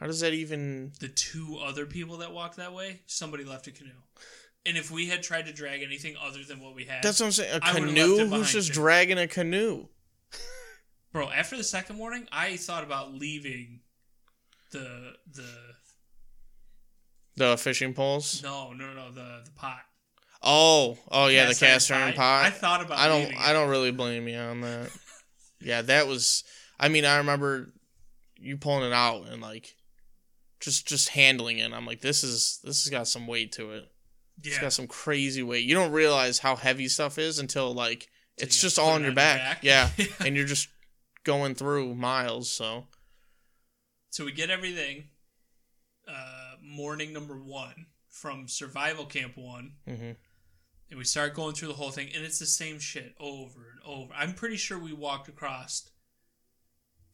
[0.00, 0.92] How does that even?
[0.98, 3.90] The two other people that walked that way, somebody left a canoe.
[4.64, 7.26] And if we had tried to drag anything other than what we had, That's what
[7.26, 7.60] I'm saying.
[7.62, 8.26] A I canoe?
[8.26, 8.74] Who's just too.
[8.74, 9.88] dragging a canoe?
[11.12, 11.28] bro.
[11.30, 13.80] After the second morning, I thought about leaving
[14.70, 15.48] the the
[17.36, 18.42] The fishing poles?
[18.42, 19.80] no no no the the pot.
[20.42, 22.46] Oh, oh yeah, the Cast iron pot.
[22.46, 22.98] I thought about.
[22.98, 23.34] I don't.
[23.38, 24.90] I don't really blame you on that.
[25.60, 26.44] yeah, that was.
[26.78, 27.68] I mean, I remember
[28.36, 29.74] you pulling it out and like
[30.60, 31.72] just just handling it.
[31.72, 33.90] I'm like, this is this has got some weight to it.
[34.42, 34.50] Yeah.
[34.50, 35.64] It's got some crazy weight.
[35.64, 39.12] You don't realize how heavy stuff is until like Till it's just all on your
[39.12, 39.58] back.
[39.62, 40.06] Yeah, Yeah.
[40.24, 40.68] and you're just
[41.24, 42.50] going through miles.
[42.50, 42.86] So
[44.10, 45.04] So we get everything.
[46.08, 50.02] Uh, morning number one from survival camp one, Mm-hmm.
[50.90, 53.80] and we start going through the whole thing, and it's the same shit over and
[53.86, 54.12] over.
[54.16, 55.88] I'm pretty sure we walked across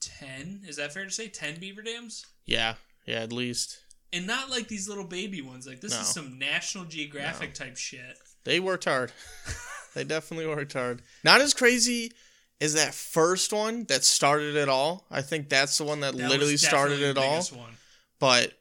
[0.00, 0.62] ten.
[0.66, 1.28] Is that fair to say?
[1.28, 2.74] Ten beaver dams, yeah,
[3.06, 3.82] yeah, at least
[4.12, 5.66] and not like these little baby ones.
[5.66, 6.00] Like this No.
[6.00, 8.18] is some National Geographic type shit.
[8.44, 9.12] they worked hard.
[9.94, 11.02] they definitely worked hard.
[11.24, 12.12] Not as crazy
[12.60, 15.06] as that first one that started it all.
[15.10, 17.42] I think that's the one that, That literally started it all.
[17.42, 17.76] One.
[18.18, 18.52] But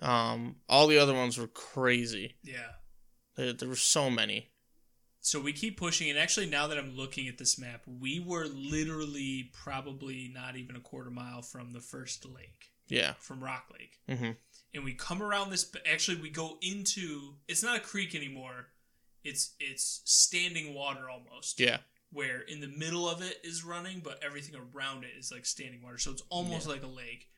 [0.00, 2.36] um, all the other ones were crazy.
[2.42, 2.58] Yeah.
[3.36, 4.50] There, there were so many.
[5.20, 8.46] So we keep pushing, and actually, now that I'm looking at this map, we were
[8.46, 13.14] literally probably not even a quarter mile from the first lake, Yeah.
[13.18, 14.18] from Rock Lake.
[14.18, 14.30] hmm
[14.74, 15.70] And we come around this.
[15.90, 17.34] Actually, we go into.
[17.48, 18.68] It's not a creek anymore.
[19.24, 21.58] It's it's standing water almost.
[21.60, 21.78] Yeah.
[22.10, 25.82] Where in the middle of it is running, but everything around it is like standing
[25.82, 25.98] water.
[25.98, 27.28] So it's almost like a lake.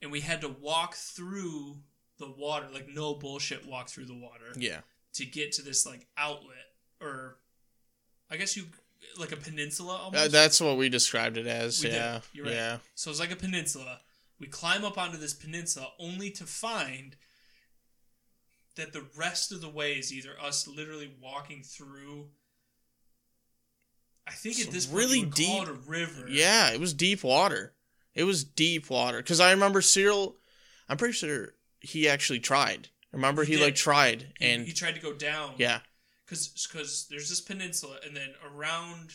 [0.00, 1.76] And we had to walk through
[2.18, 4.80] the water, like no bullshit, walk through the water Yeah.
[5.14, 6.66] to get to this like outlet
[7.00, 7.36] or
[8.30, 8.64] I guess you
[9.18, 11.82] like a peninsula Uh, that's what we described it as.
[11.82, 11.96] We did.
[11.96, 12.20] yeah.
[12.32, 12.54] You're right.
[12.54, 12.78] Yeah.
[12.94, 14.00] so it's like a peninsula.
[14.38, 17.16] We climb up onto this peninsula only to find
[18.76, 22.28] that the rest of the way is either us literally walking through.
[24.26, 25.62] I think at this point really call deep.
[25.62, 26.26] it a river.
[26.28, 26.70] Yeah.
[26.72, 27.72] It was deep water.
[28.14, 29.18] It was deep water.
[29.18, 30.36] Because I remember Cyril,
[30.88, 32.88] I'm pretty sure he actually tried.
[33.12, 34.34] Remember, He he, like tried.
[34.40, 35.54] And he tried to go down.
[35.56, 35.80] yeah.
[36.28, 39.10] because there's this peninsula, and then around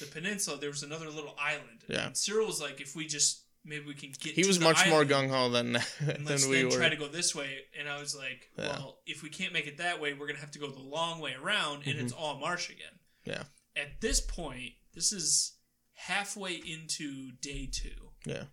[0.00, 1.84] the peninsula there was another little island.
[1.88, 2.06] Yeah.
[2.06, 4.34] And Cyril was like, if we just maybe we can get.
[4.34, 6.70] He was much more gung ho than, than we were.
[6.70, 7.50] try to go this way.
[7.78, 8.68] And I was like, Yeah.
[8.78, 11.20] well, if we can't make it that way, we're gonna have to go the long
[11.20, 12.86] way around, and it's all marsh again.
[13.26, 13.30] Mm-hmm.
[13.32, 13.82] Yeah.
[13.82, 15.56] At this point, this is
[15.94, 18.10] halfway into day two.
[18.24, 18.44] Yeah.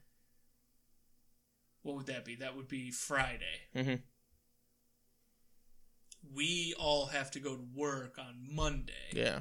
[1.84, 2.36] What would that be?
[2.36, 3.68] That would be Friday.
[3.76, 4.02] Mhm.
[6.34, 8.94] We all have to go to work on Monday.
[9.12, 9.40] Yeah.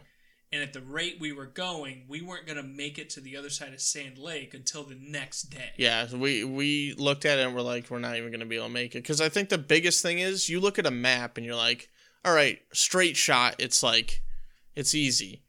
[0.53, 3.37] And at the rate we were going, we weren't going to make it to the
[3.37, 5.71] other side of Sand Lake until the next day.
[5.79, 8.57] Yeah, so we we looked at it and we're like, we're not even gonna be
[8.57, 9.03] able to make it.
[9.03, 11.89] Because I think the biggest thing is you look at a map and you're like,
[12.25, 14.23] all right, straight shot, it's like,
[14.77, 15.43] it's easy,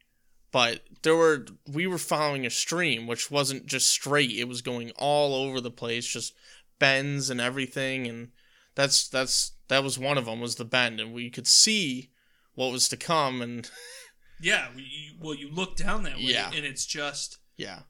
[0.50, 4.92] but there were we were following a stream which wasn't just straight; it was going
[4.92, 6.32] all over the place, just
[6.78, 8.28] bends and everything, and
[8.74, 12.10] that's that's that was one of them was the bend, and we could see
[12.54, 13.68] what was to come, and
[14.40, 14.68] Yeah.
[14.76, 16.50] You, well, you look down that way, Yeah.
[16.54, 17.80] and it's just yeah,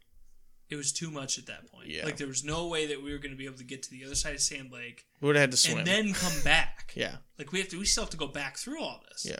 [0.68, 1.88] it was too much at that point.
[1.88, 2.04] Yeah.
[2.04, 3.90] Like there was no way that we were going to be able to get to
[3.90, 5.78] the other side of Sand Lake we would have had to swim.
[5.78, 6.92] and then come back.
[6.96, 9.24] yeah, Like we have to, we still have to go back through all this.
[9.26, 9.36] yeah.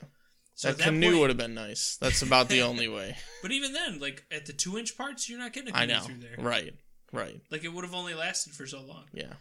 [0.57, 1.96] So that that canoe would have been nice.
[2.00, 3.16] That's about the only way.
[3.42, 5.92] But even then, like at the two inch parts, you're not getting a I canoe
[5.94, 6.00] know.
[6.00, 6.36] through there.
[6.38, 6.74] Right.
[7.12, 7.40] Right.
[7.50, 9.05] Like it would have only lasted for so long.
[9.12, 9.32] Yeah.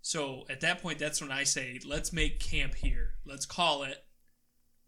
[0.00, 3.10] So at that point, that's when I say, let's make camp here.
[3.26, 4.02] Let's call it.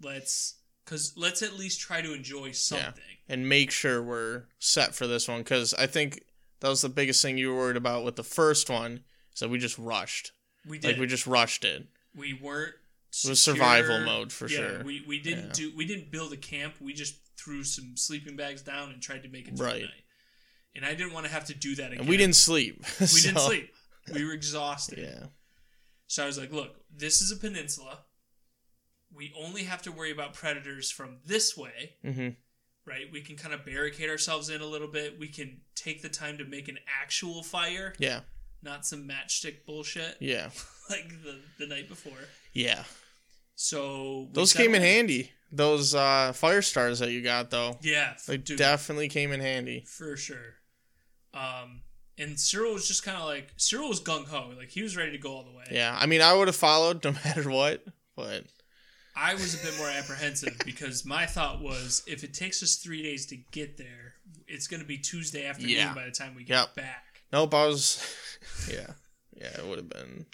[0.02, 0.54] Let's,
[0.90, 3.02] because let's at least try to enjoy something.
[3.28, 6.24] And make sure we're set for this one because I think
[6.58, 9.04] that was the biggest thing you were worried about with the first one.
[9.34, 10.32] So we just rushed.
[10.68, 10.88] We did.
[10.92, 11.86] Like we just rushed it.
[12.16, 12.74] we weren't.
[13.24, 13.56] It was secure.
[13.64, 14.84] survival mode for Yeah, sure.
[14.84, 15.52] We we didn't Yeah.
[15.52, 15.72] do.
[15.76, 16.74] We didn't build a camp.
[16.80, 19.74] We just threw some sleeping bags down and tried to make it Right.
[19.74, 20.04] the night.
[20.74, 22.00] And I didn't want to have to do that again.
[22.00, 22.84] And we didn't sleep.
[23.00, 23.72] We didn't sleep.
[24.12, 24.98] We were exhausted.
[24.98, 25.26] Yeah.
[26.08, 28.00] So I was like, look, this is a peninsula.
[29.14, 32.28] We only have to worry about predators from this way, Mm-hmm.
[32.86, 33.06] right?
[33.12, 35.18] We can kind of barricade ourselves in a little bit.
[35.18, 38.20] We can take the time to make an actual fire, Yeah.
[38.62, 40.50] not some matchstick bullshit Yeah.
[40.90, 42.18] like the, the night before.
[42.52, 42.84] Yeah.
[43.56, 45.32] So Those came in handy.
[45.52, 49.84] Those uh, fire stars that you got though, Yeah, they dude, definitely came in handy.
[49.86, 50.54] for sure.
[51.34, 51.82] Um,
[52.18, 55.12] and Cyril was just kind of like Cyril was gung ho, like he was ready
[55.12, 55.64] to go all the way.
[55.70, 55.96] Yeah.
[55.98, 57.84] I mean, I would have followed no matter what,
[58.16, 58.44] but
[59.22, 63.02] I was a bit more apprehensive because my thought was if it takes us three
[63.02, 64.14] days to get there,
[64.48, 65.94] it's going to be Tuesday afternoon Yeah.
[65.94, 66.74] by the time we get Yep.
[66.76, 67.04] back.
[67.32, 67.52] nope.
[67.54, 68.02] I was.
[68.70, 68.94] Yeah.
[69.36, 69.58] Yeah.
[69.58, 70.24] It would have been.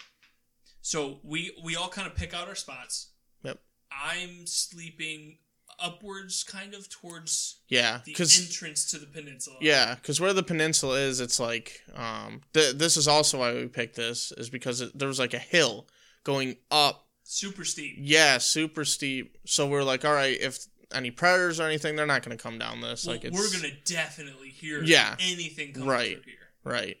[0.81, 3.11] So we we all kind of pick out our spots.
[3.43, 3.59] Yep.
[3.91, 5.39] I'm sleeping
[5.79, 7.99] upwards, kind of towards Yeah.
[8.05, 9.57] the entrance to the peninsula.
[9.61, 12.41] Yeah, because where the peninsula is, it's like um.
[12.53, 15.39] Th- this is also why we picked this is because it, there was like a
[15.39, 15.87] hill
[16.23, 17.06] going up.
[17.27, 17.95] Super steep.
[17.99, 19.37] Yeah, super steep.
[19.45, 22.81] So we're like, all right, if any predators or anything, they're not gonna come down
[22.81, 23.05] this.
[23.05, 25.15] Well, like it's we're gonna definitely hear Yeah.
[25.19, 26.13] anything coming Right.
[26.23, 26.49] through here.
[26.63, 26.97] right.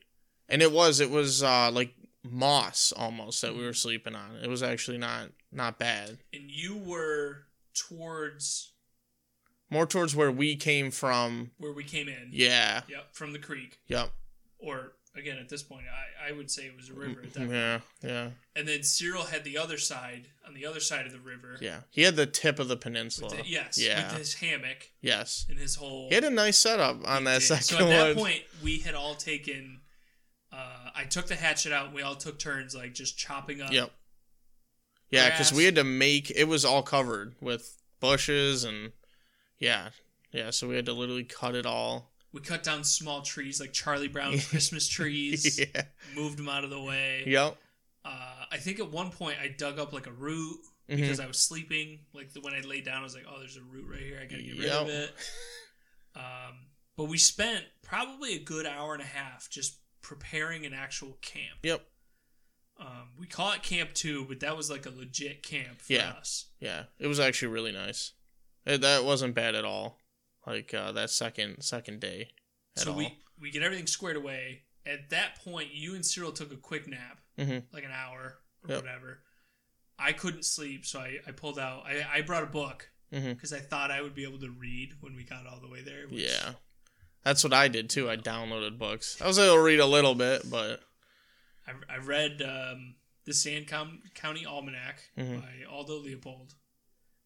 [0.49, 4.35] And it was it was uh like moss almost that we were sleeping on.
[4.37, 6.19] It was actually not not bad.
[6.33, 8.73] And you were towards
[9.69, 11.51] More towards where we came from.
[11.57, 12.29] where we came in.
[12.31, 12.81] Yeah.
[12.89, 13.79] Yep, from the creek.
[13.87, 14.11] Yep.
[14.59, 17.39] Or again, at this point, I, I would say it was a river at that
[17.39, 17.51] point.
[17.51, 17.79] Yeah.
[18.03, 18.29] Yeah.
[18.55, 21.57] And then Cyril had the other side, on the other side of the river.
[21.61, 21.81] Yeah.
[21.89, 23.35] He had the tip of the peninsula.
[23.35, 23.77] The- yes.
[23.77, 24.09] Yeah.
[24.09, 25.45] With his hammock Yes.
[25.49, 26.09] and his whole.
[26.09, 28.25] He had a nice setup on that Yeah, second So at that one.
[28.25, 29.81] point, we had all taken.
[30.51, 31.87] Uh, I took the hatchet out.
[31.87, 33.71] and We all took turns, like just chopping up.
[33.71, 33.91] Yep.
[35.09, 38.91] Yeah, because we had to make it was all covered with bushes and
[39.57, 39.89] yeah,
[40.31, 40.49] yeah.
[40.51, 42.11] So we had to literally cut it all.
[42.33, 45.59] We cut down small trees, like Charlie Brown Christmas trees.
[45.75, 45.83] yeah.
[46.15, 47.23] Moved them out of the way.
[47.25, 47.57] Yep.
[48.05, 50.57] Uh, I think at one point I dug up like a root
[50.89, 50.97] Mhm.
[50.97, 51.99] because I was sleeping.
[52.13, 54.19] Like the, when I laid down, I was like, "Oh, there's a root right here.
[54.21, 55.11] I gotta get rid of it."
[56.15, 56.55] Um,
[56.95, 61.59] but we spent probably a good hour and a half just preparing an actual camp.
[61.61, 61.85] Yep.
[62.79, 66.13] Um, we call it Camp Two, but that was like a legit camp for Yeah.
[66.19, 66.45] us.
[66.59, 66.83] Yeah.
[66.99, 68.13] It was actually really nice.
[68.65, 69.99] It, that wasn't bad at all.
[70.47, 72.29] Like uh, that second second day.
[72.77, 72.97] So all.
[72.97, 74.63] we we get everything squared away.
[74.85, 77.63] At that point, you and Cyril took a quick nap, Mhm.
[77.73, 78.83] like an hour or Yep.
[78.83, 79.19] whatever.
[79.99, 81.83] I couldn't sleep, so I, I pulled out.
[81.85, 85.15] I, I brought a book because I thought I would be able to read when
[85.15, 86.07] we got all the way there.
[86.07, 86.53] which- Yeah.
[87.23, 88.09] That's what I did too.
[88.09, 89.21] I downloaded books.
[89.21, 90.81] I was able to read a little bit, but
[91.67, 92.95] I, I read um,
[93.25, 95.41] the Sand Com- County Almanac Mhm.
[95.41, 96.53] by Aldo Leopold,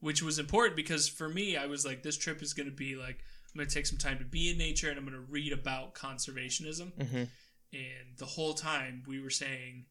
[0.01, 2.95] which was important because for me, I was like, this trip is going to be
[2.95, 3.19] like,
[3.53, 5.53] I'm going to take some time to be in nature and I'm going to read
[5.53, 6.91] about conservationism.
[6.93, 7.27] mhm.
[7.73, 9.85] And the whole time we were saying,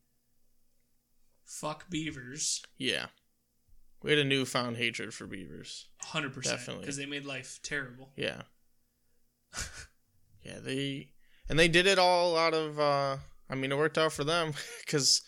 [1.46, 3.06] fuck beavers, yeah.
[4.02, 5.86] We had a newfound hatred for beavers.
[6.04, 6.42] 100%.
[6.42, 6.82] Definitely.
[6.82, 8.10] Because they made life terrible.
[8.16, 8.42] Yeah.
[10.42, 11.10] yeah, they
[11.48, 13.16] and they did it all out of uh
[13.48, 14.52] I mean it worked out for them
[14.86, 15.22] cuz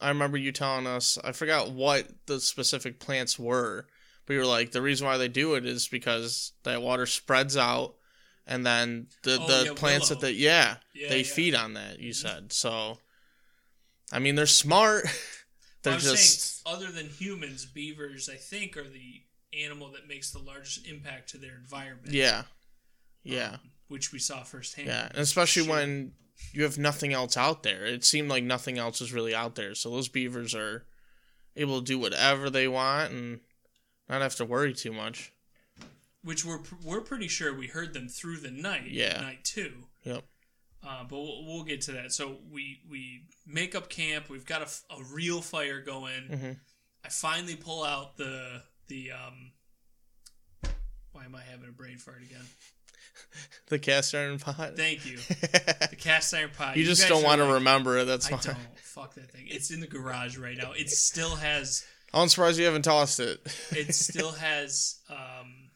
[0.00, 3.86] I remember you telling us I forgot what the specific plants were,
[4.26, 7.56] but you were like the reason why they do it is because that water spreads
[7.56, 7.94] out
[8.46, 10.20] and then the Oh, the yeah, plants willow.
[10.20, 11.24] that they yeah, Yeah, they yeah.
[11.24, 12.52] feed on that, you said.
[12.52, 12.98] So
[14.12, 15.04] I mean they're smart.
[15.82, 19.22] they're I'm just saying, other than humans, beavers, I think, are the
[19.64, 22.12] animal that makes the largest impact to their environment.
[22.12, 22.42] yeah.
[23.24, 23.54] Yeah.
[23.54, 24.86] um, which we saw firsthand.
[24.88, 25.72] Yeah, and especially Sure.
[25.74, 26.12] when
[26.52, 27.84] you have nothing else out there.
[27.84, 29.74] It seemed like nothing else was really out there.
[29.74, 30.84] So those beavers are
[31.56, 33.40] able to do whatever they want and
[34.08, 35.32] not have to worry too much.
[36.22, 38.90] which we're we're pretty sure we heard them through the night.
[38.90, 39.20] Yeah.
[39.20, 39.84] night two.
[40.04, 40.24] Yep.
[40.86, 42.12] Uh, but we'll, we'll get to that.
[42.12, 44.28] So we we make up camp.
[44.30, 46.22] We've got a, a real fire going.
[46.24, 46.50] hmm
[47.04, 49.52] I finally pull out the the um.
[51.12, 52.44] Why am I having a brain fart again?
[53.68, 54.76] The cast iron pot.
[54.76, 55.18] Thank you.
[55.18, 56.76] The cast iron pot.
[56.78, 58.06] you just don't want to like, remember it.
[58.06, 58.56] That's I don't.
[58.76, 59.44] Fuck that thing.
[59.46, 60.72] It's in the garage right now.
[60.72, 61.84] It still has.
[62.14, 63.40] I'm surprised you haven't tossed it.
[63.70, 65.70] It still has um,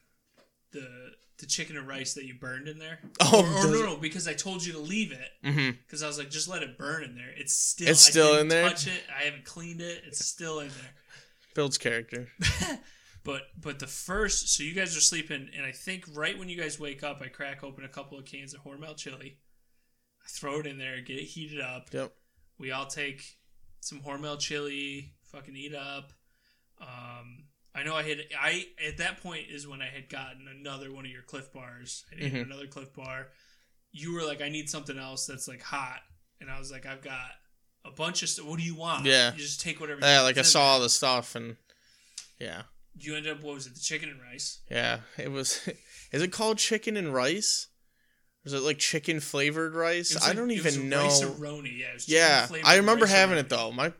[0.72, 3.00] the the chicken and rice that you burned in there.
[3.20, 6.16] Oh, or, or no, no, because I told you to leave it because I was
[6.16, 7.30] like, just let it burn in there.
[7.36, 7.88] It's still.
[7.88, 8.68] It's I still didn't in there?
[8.70, 9.02] Touch it.
[9.14, 10.02] I haven't cleaned it.
[10.06, 10.94] It's still in there.
[11.54, 12.28] Builds character.
[13.24, 16.56] But but the first, so you guys are sleeping, and I think right when you
[16.60, 19.38] guys wake up, I crack open a couple of cans of Hormel chili.
[20.24, 21.88] I throw it in there, get it heated up.
[21.92, 22.12] Yep.
[22.58, 23.36] We all take
[23.80, 26.12] some Hormel chili, fucking eat up.
[26.80, 27.44] Um,
[27.74, 31.04] I know I had I at that point is when I had gotten another one
[31.04, 32.04] of your Clif bars.
[32.12, 32.42] I ate Mhm.
[32.42, 33.28] another Clif bar.
[33.92, 36.00] You were like, I need something else that's like hot,
[36.40, 37.30] and I was like, I've got
[37.84, 38.46] a bunch of stuff.
[38.46, 39.04] What do you want?
[39.06, 39.32] Yeah.
[39.32, 40.00] you just take whatever.
[40.00, 41.56] you Yeah, like I saw all the stuff and
[42.38, 42.62] yeah.
[42.98, 43.74] You ended up what was it?
[43.74, 44.60] The chicken and rice.
[44.70, 44.98] Yeah.
[45.18, 45.66] It was
[46.12, 47.68] is it called chicken and rice?
[48.44, 50.16] Or is it like chicken flavored rice?
[50.20, 51.04] I like- don't it even know.
[51.04, 51.78] Rice-a-roni.
[51.78, 52.48] Yeah, it was Yeah.
[52.64, 53.72] I remember having it though.
[53.72, 53.92] My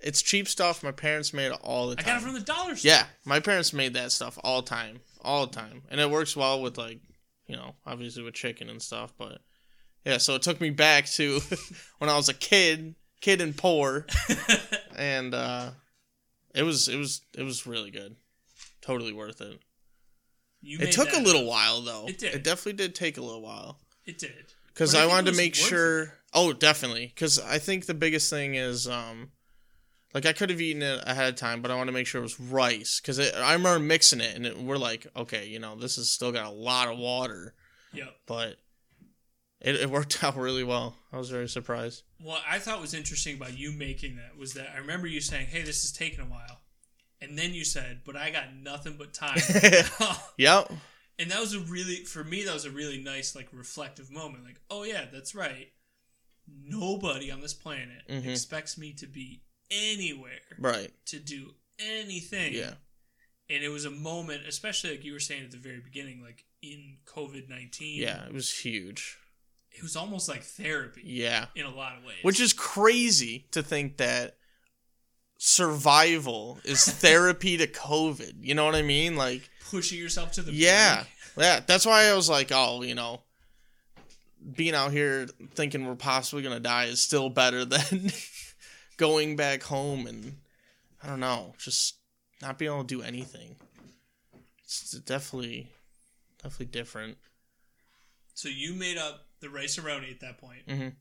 [0.00, 0.82] it's cheap stuff.
[0.82, 2.06] My parents made it all the I time.
[2.06, 2.90] got it from the dollar store.
[2.90, 6.36] Yeah, my parents made that stuff all the time, all the time, and it works
[6.36, 7.00] well with like,
[7.46, 9.14] you know, obviously with chicken and stuff.
[9.16, 9.38] But
[10.04, 11.40] yeah, so it took me back to
[11.98, 14.06] when I was a kid, kid and poor,
[14.96, 15.70] and uh,
[16.56, 18.16] it was it was it was really good,
[18.80, 19.60] totally worth it.
[20.60, 21.46] You It took a little up.
[21.48, 22.06] while though.
[22.08, 22.34] It did.
[22.34, 24.52] It definitely did take a little while It did.
[24.68, 26.14] because I I, wanted to make sure.
[26.34, 27.06] Oh, definitely.
[27.14, 29.30] Because I think the biggest thing is, um,
[30.12, 32.20] like I could have eaten it ahead of time, but I want to make sure
[32.20, 33.00] it was rice.
[33.00, 36.32] Because I remember mixing it, and it, we're like, okay, you know, this has still
[36.32, 37.54] got a lot of water,
[37.92, 38.14] Yep.
[38.26, 38.56] but
[39.66, 40.96] it, it worked out really well.
[41.12, 42.02] I was very surprised.
[42.20, 45.48] What I thought was interesting about you making that was that I remember you saying,
[45.48, 46.60] "Hey, this is taking a while,"
[47.20, 49.38] and then you said, "But I got nothing but time."
[50.38, 50.72] Yep.
[51.18, 54.44] and that was a really, for me, that was a really nice, like, reflective moment.
[54.44, 55.68] Like, oh yeah, that's right.
[56.48, 58.26] Nobody on this planet Mhm.
[58.28, 60.92] expects me to be anywhere Right.
[61.06, 62.54] to do anything.
[62.54, 62.74] Yeah.
[63.48, 66.44] And it was a moment, especially like you were saying at the very beginning, like
[66.62, 68.00] in COVID nineteen.
[68.00, 68.26] Yeah.
[68.26, 69.18] It was huge.
[69.76, 71.46] It was almost like therapy Yeah.
[71.54, 72.16] in a lot of ways.
[72.22, 74.36] Which is crazy to think that
[75.38, 78.34] survival is therapy to COVID.
[78.40, 79.16] You know what I mean?
[79.16, 80.94] Like, pushing yourself to the Yeah.
[80.96, 81.08] brink.
[81.38, 83.20] Yeah, that's why I was like, oh, you know,
[84.54, 88.10] being out here thinking we're possibly gonna die is still better than
[88.96, 90.38] going back home and
[91.02, 91.96] I don't know, just
[92.40, 93.56] not being able to do anything.
[94.64, 95.68] It's definitely,
[96.42, 97.18] definitely different.
[98.34, 100.66] So you made up the rice aroni at that point.
[100.66, 100.94] Mhm.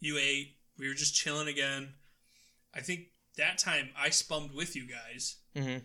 [0.00, 0.56] You ate.
[0.78, 1.94] We were just chilling again.
[2.74, 5.78] I think that time I spummed with you guys, hmm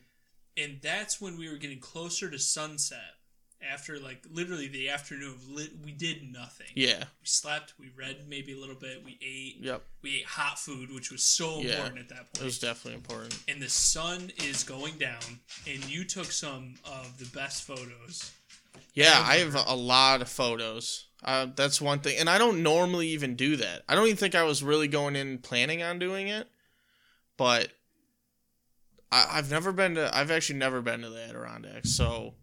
[0.59, 3.13] and that's when we were getting closer to sunset.
[3.61, 6.68] After like literally the afternoon of lit, we did nothing.
[6.76, 6.99] Yeah.
[7.22, 7.74] We slept.
[7.80, 9.03] We read maybe a little bit.
[9.03, 9.57] We ate.
[9.63, 9.84] Yep.
[10.03, 11.72] We ate hot food, which was so Yeah.
[11.76, 12.39] important at that point.
[12.41, 13.36] It was definitely important.
[13.47, 18.32] and the sun is going down, and you took some of the best photos.
[18.98, 21.06] Yeah, I have a lot of photos.
[21.24, 23.84] Uh, that's one thing, and I don't normally even do that.
[23.88, 26.48] I don't even think I was really going in planning on doing it,
[27.38, 27.70] but
[29.12, 30.10] I, I've never been to.
[30.18, 32.34] I've actually never been to the Adirondacks, so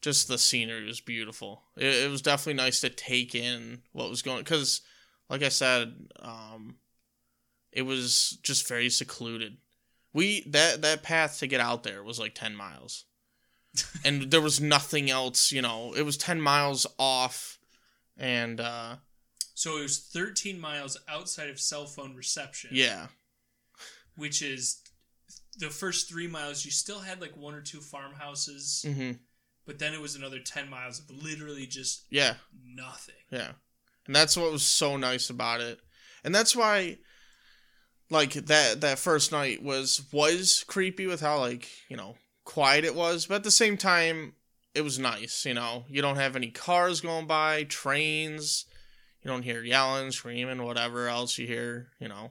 [0.00, 1.64] just the scenery was beautiful.
[1.76, 4.82] It, it was definitely nice to take in what was going because,
[5.28, 6.76] like I said, um,
[7.72, 9.56] it was just very secluded.
[10.12, 13.06] We that that path to get out there was like ten miles
[14.04, 15.92] and there was nothing else you know.
[15.96, 17.58] It was 10 miles off
[18.16, 18.96] and uh
[19.54, 22.70] So it was 13 miles outside of cell phone reception.
[22.72, 23.06] yeah.
[24.16, 24.80] Which is
[25.58, 29.12] the first three miles, you still had like one or two farmhouses, hmm
[29.66, 32.34] but then it was another 10 miles of literally just yeah.
[32.64, 33.16] nothing.
[33.32, 33.50] yeah.
[34.06, 35.80] And that's what was so nice about it.
[36.22, 36.98] And that's why
[38.10, 42.14] like that that first night was was creepy with how like you know
[42.46, 44.32] quiet it was but at the same time
[44.74, 48.64] it was nice you know you don't have any cars going by trains
[49.22, 52.30] you don't hear yelling screaming whatever else you hear you know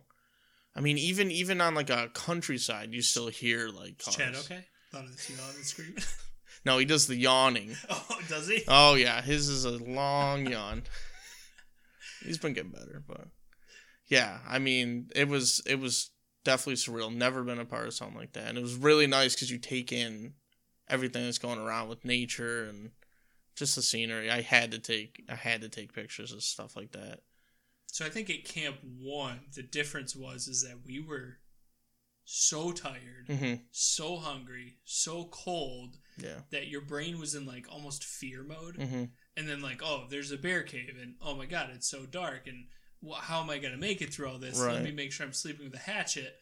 [0.74, 4.66] i mean even even on like a countryside you still hear like cars Chad okay?
[4.92, 5.96] Thought of this yawn and scream.
[6.66, 8.64] no he does the yawning oh, does he?
[8.70, 10.84] oh yeah his is a long yawn
[12.24, 13.28] he's been getting better but
[14.08, 16.12] yeah i mean it was it was
[16.46, 17.14] definitely surreal.
[17.14, 18.48] Never been a part of something like that.
[18.48, 20.36] And it was really nice because you take in
[20.88, 22.92] everything that's going around with nature and
[23.56, 24.32] just the scenery.
[24.32, 27.20] I had to take i had to take pictures of stuff like that.
[27.88, 31.40] So I think at Camp One, the difference was is that we were
[32.24, 36.40] so tired, hmm so hungry, so cold yeah.
[36.52, 38.76] that your brain was in like almost fear mode.
[38.78, 39.06] hmm
[39.38, 42.48] and then like oh there's a bear cave and oh my god it's so dark.
[42.48, 42.66] And
[43.04, 44.60] wh- how am i going to make it through all this?
[44.60, 46.36] Let me make sure i'm sleeping with a hatchet.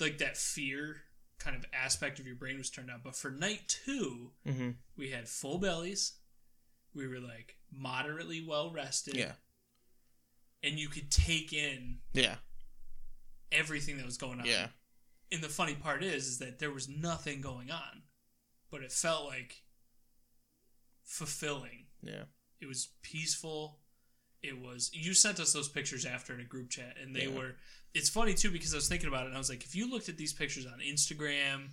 [0.00, 1.02] Like that fear
[1.38, 3.00] kind of aspect of your brain was turned on.
[3.02, 6.14] But for night two hmm we had full bellies.
[6.94, 9.16] We were like moderately well rested.
[9.16, 9.32] Yeah.
[10.62, 12.36] And you could take in yeah.
[13.52, 14.46] everything that was going on.
[14.46, 14.68] Yeah.
[15.30, 18.02] And the funny part is is that there was nothing going on
[18.74, 19.62] but it felt like
[21.04, 21.86] fulfilling.
[22.02, 22.24] Yeah.
[22.60, 23.78] It was peaceful
[24.44, 27.36] it was you sent us those pictures after in a group chat and they Yeah.
[27.38, 27.54] were
[27.94, 29.90] it's funny too because i was thinking about it and i was like if you
[29.90, 31.68] looked at these pictures on instagram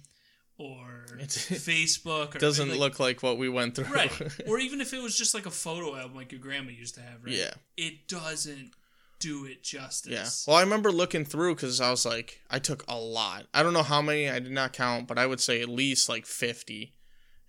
[0.57, 4.11] or It's- facebook or doesn't like- look like what we went through right
[4.47, 7.01] or even if it was just like a photo album like your grandma used to
[7.01, 8.71] have right yeah it doesn't
[9.19, 10.11] do it justice.
[10.47, 10.51] Yeah.
[10.51, 13.45] Well, I remember looking through because I was like, I took a lot.
[13.53, 14.27] I don't know how many.
[14.27, 16.95] I did not count, but I would say at least like fifty.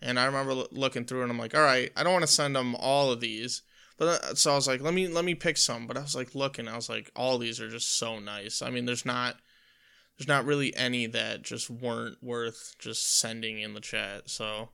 [0.02, 2.54] And I remember looking through, and I'm like, all right, I don't want to send
[2.54, 3.62] them all of these.
[4.03, 5.86] But uh, so I was like, let me let me pick some.
[5.86, 8.61] But I was like looking, I was like, all these are just so nice.
[8.61, 9.36] I mean, there's not
[10.18, 14.28] there's not really any that just weren't worth just sending in the chat.
[14.28, 14.70] So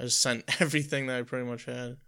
[0.00, 1.98] I just sent everything that I pretty much had.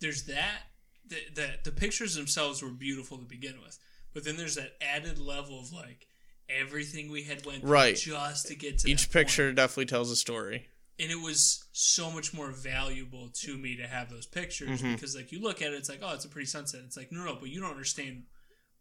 [0.00, 0.62] there's that
[1.06, 3.78] the, the the pictures themselves were beautiful to begin with
[4.12, 6.06] but then there's that added level of like
[6.48, 7.96] everything we had went through Right.
[7.96, 9.26] just to get to Each that point.
[9.26, 10.66] picture definitely tells a story.
[11.00, 14.94] And it was so much more valuable to me to have those pictures Mhm.
[14.94, 17.12] because like you look at it it's like oh it's a pretty sunset it's like
[17.12, 18.24] no no but you don't understand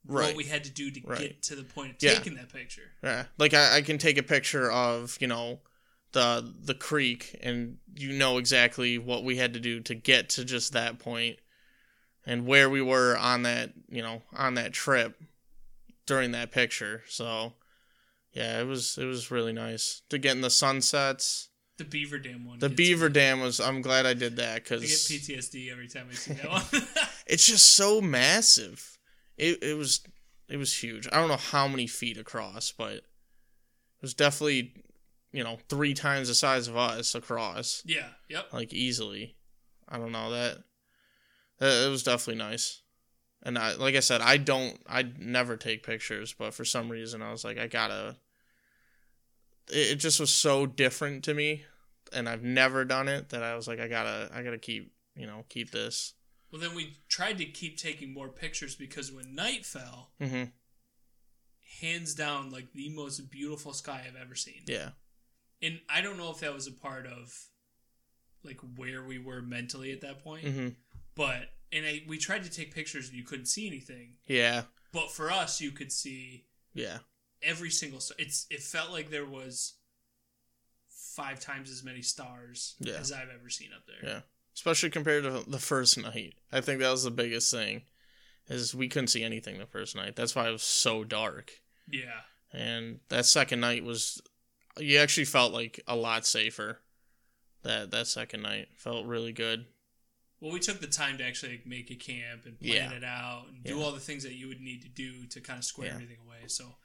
[0.06, 0.28] Right.
[0.28, 1.20] what we had to do to Right.
[1.20, 2.16] get to the point of Yeah.
[2.16, 5.60] taking that picture Yeah, like I, I can take a picture of you know
[6.14, 10.46] the the creek, and you know exactly what we had to do to get to
[10.46, 11.40] just that point,
[12.26, 15.22] and where we were on that you know on that trip
[16.06, 17.04] during that picture.
[17.10, 17.54] So
[18.32, 21.50] yeah, it was it was really nice to get in the sunsets.
[21.78, 23.14] The beaver dam one The Beaver me.
[23.14, 23.60] Dam was.
[23.60, 26.84] I'm glad I did that because I get PTSD every time I see that one
[27.28, 28.98] it's just so massive.
[29.38, 30.02] It it was
[30.50, 31.08] it was huge.
[31.12, 33.04] I don't know how many feet across, but it
[34.02, 34.74] was definitely
[35.32, 39.36] you know three times the size of us across, yeah yep like easily.
[39.88, 40.58] I don't know that.
[41.60, 42.82] that it was definitely nice.
[43.44, 47.22] And I like I said, I don't I never take pictures, but for some reason
[47.22, 48.18] I was like I gotta.
[49.70, 51.66] It, just was so different to me,
[52.14, 55.26] and I've never done it that I was like I gotta I gotta keep you
[55.28, 56.14] know keep this.
[56.52, 60.44] well then we tried to keep taking more pictures because when night fell hmm
[61.82, 64.62] hands down like the most beautiful sky I've ever seen.
[64.66, 64.90] Yeah.
[65.62, 67.36] And I don't know if that was a part of
[68.44, 70.70] like where we were mentally at that point, hmm
[71.16, 74.64] but and I, we tried to take pictures and you couldn't see anything, Yeah.
[74.94, 77.00] but for us you could see Yeah.
[77.42, 78.16] Every single star.
[78.20, 79.76] It's it felt like there was
[80.90, 82.94] five times as many stars Yeah.
[82.96, 84.10] as I've ever seen up there.
[84.10, 84.22] Yeah.
[84.56, 86.36] Especially compared to the first night.
[86.52, 87.84] I think that was the biggest thing.
[88.50, 90.16] Is we couldn't see anything the first night.
[90.16, 91.52] That's why it was so dark.
[91.92, 92.22] Yeah.
[92.54, 94.22] And that second night was
[94.78, 96.80] you actually felt like a lot safer.
[97.64, 99.66] That that second night felt really good.
[100.40, 102.98] Well, we took the time to actually like, make a camp and plan Yeah.
[102.98, 103.84] it out and do Yeah.
[103.84, 106.48] all the things that you would need to do to kind of square everything away.
[106.48, 106.78] So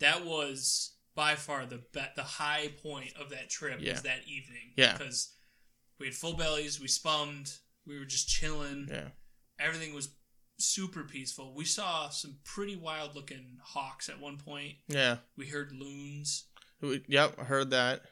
[0.00, 3.92] that was by far the be- the high point of that trip Yeah.
[3.92, 4.72] was that evening.
[4.76, 4.96] Yeah.
[4.96, 5.32] because
[5.98, 7.52] we had full bellies, we spummed,
[7.86, 8.88] we were just chilling.
[8.90, 9.08] Yeah.
[9.58, 10.08] Everything was
[10.58, 11.54] super peaceful.
[11.54, 14.74] We saw some pretty wild looking hawks at one point.
[14.88, 15.18] Yeah.
[15.36, 16.46] We heard loons.
[16.80, 18.02] We- Yep, I heard that.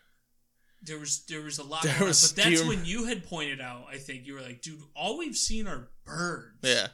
[0.83, 3.61] There was there was a lot, There was- but that's you- when you had pointed
[3.61, 3.87] out.
[3.91, 6.89] I think you were like, "Dude, all we've seen are birds." Yeah.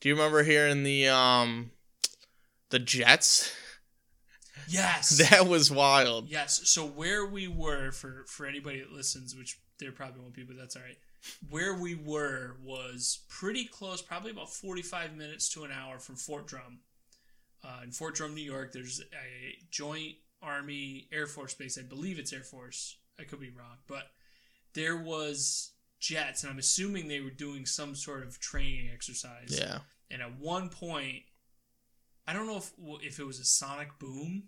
[0.00, 1.70] Do you remember hearing the um
[2.70, 3.52] the jets?
[4.68, 5.18] Yes.
[5.30, 6.28] That was wild.
[6.28, 6.60] Yes.
[6.68, 10.56] So where we were for for anybody that listens, which there probably won't be, but
[10.56, 10.98] that's all right.
[11.50, 16.16] Where we were was pretty close, probably about forty five minutes to an hour from
[16.16, 16.80] Fort Drum.
[17.64, 21.78] Uh, in Fort Drum, New York, there's a joint Army Air Force base.
[21.78, 22.96] I believe it's Air Force.
[23.18, 24.04] I could be wrong, but
[24.74, 29.58] there was jets, and I'm assuming they were doing some sort of training exercise.
[29.58, 29.78] Yeah.
[30.10, 31.22] And at one point,
[32.26, 34.44] I don't know if if it was a sonic boom.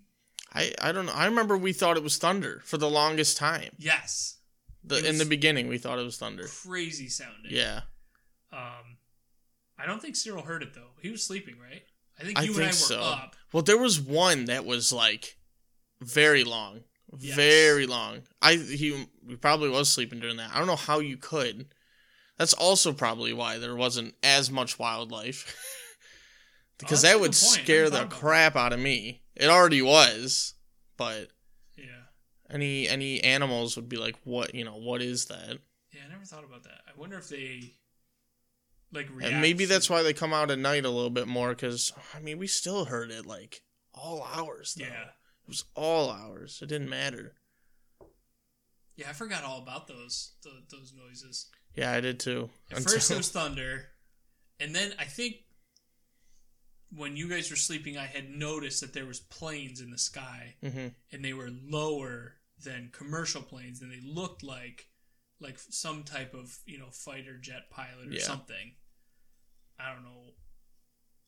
[0.53, 1.13] I I don't know.
[1.13, 3.71] I remember we thought it was thunder for the longest time.
[3.79, 4.39] Yes,
[4.85, 6.47] The, in the beginning, we thought it was thunder.
[6.47, 7.51] crazy sounding.
[7.53, 7.83] Yeah,
[8.53, 8.97] Um,
[9.79, 10.91] I don't think Cyril heard it though.
[11.03, 11.83] He was sleeping, right?
[12.21, 13.01] I think I you think and I were so.
[13.01, 13.37] up.
[13.53, 15.37] Well, there was one that was like
[16.01, 16.81] very long,
[17.19, 17.37] Yes.
[17.37, 18.23] very long.
[18.43, 20.51] I he, he probably was sleeping during that.
[20.53, 21.67] I don't know how you could.
[22.39, 25.57] That's also probably why there wasn't as much wildlife.
[26.79, 27.31] because a that would.
[27.31, 29.23] I scare the crap out of me.
[29.39, 30.55] It already was,
[30.97, 31.29] but
[31.77, 31.85] Yeah,
[32.51, 35.59] any any animals would be like, what you know, what is that?
[35.93, 36.01] yeah.
[36.07, 36.81] I never thought about that.
[36.87, 37.73] I wonder if they
[38.93, 39.09] like.
[39.23, 41.51] And maybe that's why they come out at night a little bit more.
[41.51, 43.63] Because I mean, we still heard it like
[43.95, 44.75] all hours.
[44.75, 44.85] Though.
[44.87, 46.59] Yeah, it was all hours.
[46.63, 47.35] It didn't matter.
[48.97, 49.09] yeah.
[49.09, 51.47] I forgot all about those tho- those noises.
[51.75, 52.51] Yeah, I did too.
[52.73, 53.87] At first it was thunder,
[54.59, 55.37] and then I think
[56.95, 60.55] when you guys were sleeping, I had noticed that there was planes in the sky,
[60.63, 62.35] hmm and they were lower
[62.65, 64.87] than commercial planes, and they looked like
[65.41, 68.23] like some type of you know fighter jet pilot or Yeah.
[68.23, 68.75] something.
[69.79, 70.33] I don't know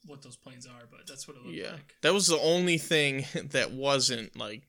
[0.06, 1.94] what those planes are, but that's what it looked Yeah, like.
[2.02, 4.62] that was the only thing that wasn't like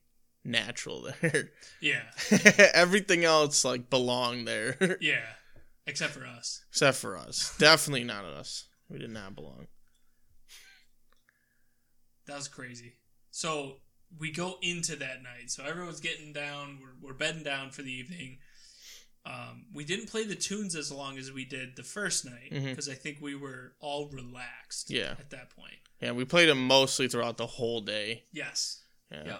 [0.43, 1.51] natural there.
[1.79, 2.03] Yeah,
[2.73, 5.25] Everything else like belonged there, yeah.
[5.87, 6.63] Except for us.
[6.69, 7.55] except for us.
[7.57, 8.67] Definitely not us.
[8.89, 9.67] We did not belong.
[12.32, 12.93] That was crazy.
[13.32, 13.73] So
[14.17, 15.51] we go into that night.
[15.51, 16.79] So everyone's getting down.
[16.82, 18.38] We're, we're bedding down for the evening.
[19.25, 22.88] Um, we didn't play the tunes as long as we did the first night because
[22.88, 25.11] I think we were all relaxed Yeah.
[25.19, 25.75] at that point.
[26.01, 28.23] Yeah, we played them mostly throughout the whole day.
[28.32, 28.82] Yes.
[29.11, 29.23] Yeah.
[29.25, 29.38] Yeah.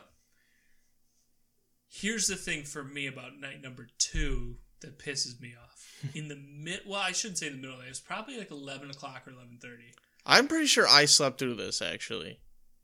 [1.88, 5.88] Here's the thing for me about night number two that pisses me off.
[6.16, 7.88] In the mid, well, I shouldn't say in the middle of the day.
[7.88, 9.94] It was probably like eleven o'clock or eleven thirty.
[10.26, 12.40] I'm pretty sure I slept through this actually.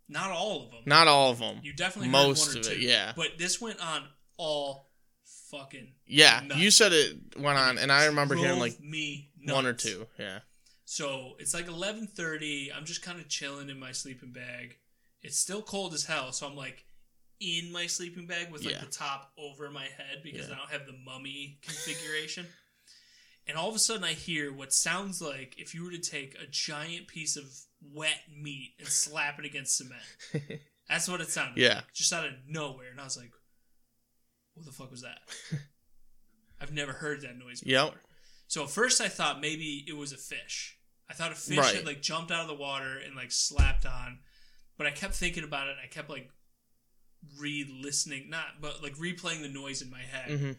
[0.10, 0.82] Not all of them.
[0.86, 1.60] Not all of them.
[1.64, 2.88] You definitely Most heard one or of it, two.
[2.88, 3.14] yeah.
[3.16, 4.04] But this went on
[4.38, 4.90] all
[5.52, 5.94] fucking.
[6.06, 6.60] Yeah, nuts.
[6.62, 10.08] you said it went on, and I remember hearing like me one or two.
[10.18, 10.40] Yeah.
[10.86, 12.72] So it's like eleven thirty.
[12.74, 14.78] I'm just kind of chilling in my sleeping bag.
[15.22, 16.86] It's still cold as hell, so I'm like
[17.42, 18.80] in my sleeping bag with like Yeah.
[18.82, 20.56] the top over my head because Yeah.
[20.56, 22.48] I don't have the mummy configuration.
[23.48, 26.36] and all of a sudden, I hear what sounds like if you were to take
[26.42, 27.46] a giant piece of
[27.82, 30.02] wet meat and slap it against cement.
[30.90, 31.76] That's what it sounded Yeah.
[31.76, 32.92] like, just out of nowhere.
[32.92, 33.32] And I was like,
[34.54, 35.20] "What the fuck was that?"
[36.62, 37.86] I've never heard that noise before.
[37.86, 37.96] Yep.
[38.48, 40.78] So at first I thought maybe it was a fish.
[41.10, 41.76] I thought a fish Right.
[41.76, 44.20] had like jumped out of the water and like slapped on.
[44.78, 46.30] But I kept thinking about it and I kept like
[47.40, 50.52] re-listening, not but like replaying the noise in my head hmm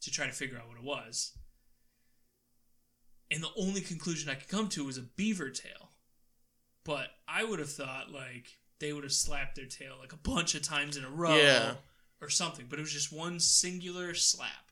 [0.00, 1.32] to try to figure out what it was.
[3.32, 5.87] And the only conclusion I could come to was a beaver tail.
[6.88, 8.46] But I would have thought like
[8.80, 11.74] they would have slapped their tail like a bunch of times in a row Yeah.
[12.22, 14.70] or something, but it was just one singular slap.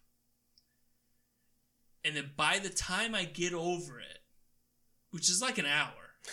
[2.05, 4.21] And then by the time I get over it,
[5.11, 5.91] which is like an hour,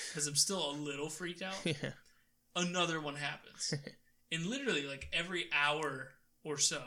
[0.10, 1.92] because I'm still a little freaked out, Yeah.
[2.56, 3.74] another one happens.
[4.32, 6.12] and literally, like every hour
[6.46, 6.82] or so,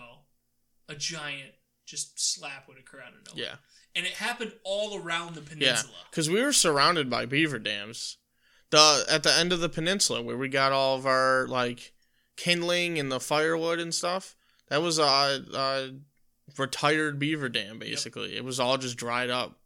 [0.88, 1.50] a giant
[1.84, 3.50] just slap would occur out of nowhere.
[3.50, 3.56] Yeah.
[3.94, 5.92] And it happened all around the peninsula.
[6.10, 8.16] Because we were surrounded by beaver dams.
[8.70, 11.92] The at the end of the peninsula where we got all of our like
[12.36, 14.34] kindling and the firewood and stuff.
[14.68, 15.90] That was a, a
[16.58, 18.36] retired beaver dam basically.
[18.36, 19.60] It was all just dried up.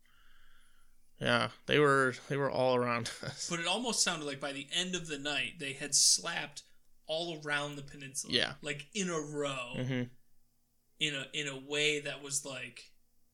[1.19, 3.49] Yeah, they were they were all around us.
[3.49, 6.63] But it almost sounded like by the end of the night, they had slapped
[7.07, 8.33] all around the peninsula.
[8.35, 8.53] Yeah.
[8.63, 9.75] Like in a row.
[9.77, 10.03] hmm
[11.01, 12.85] in a in a way that was like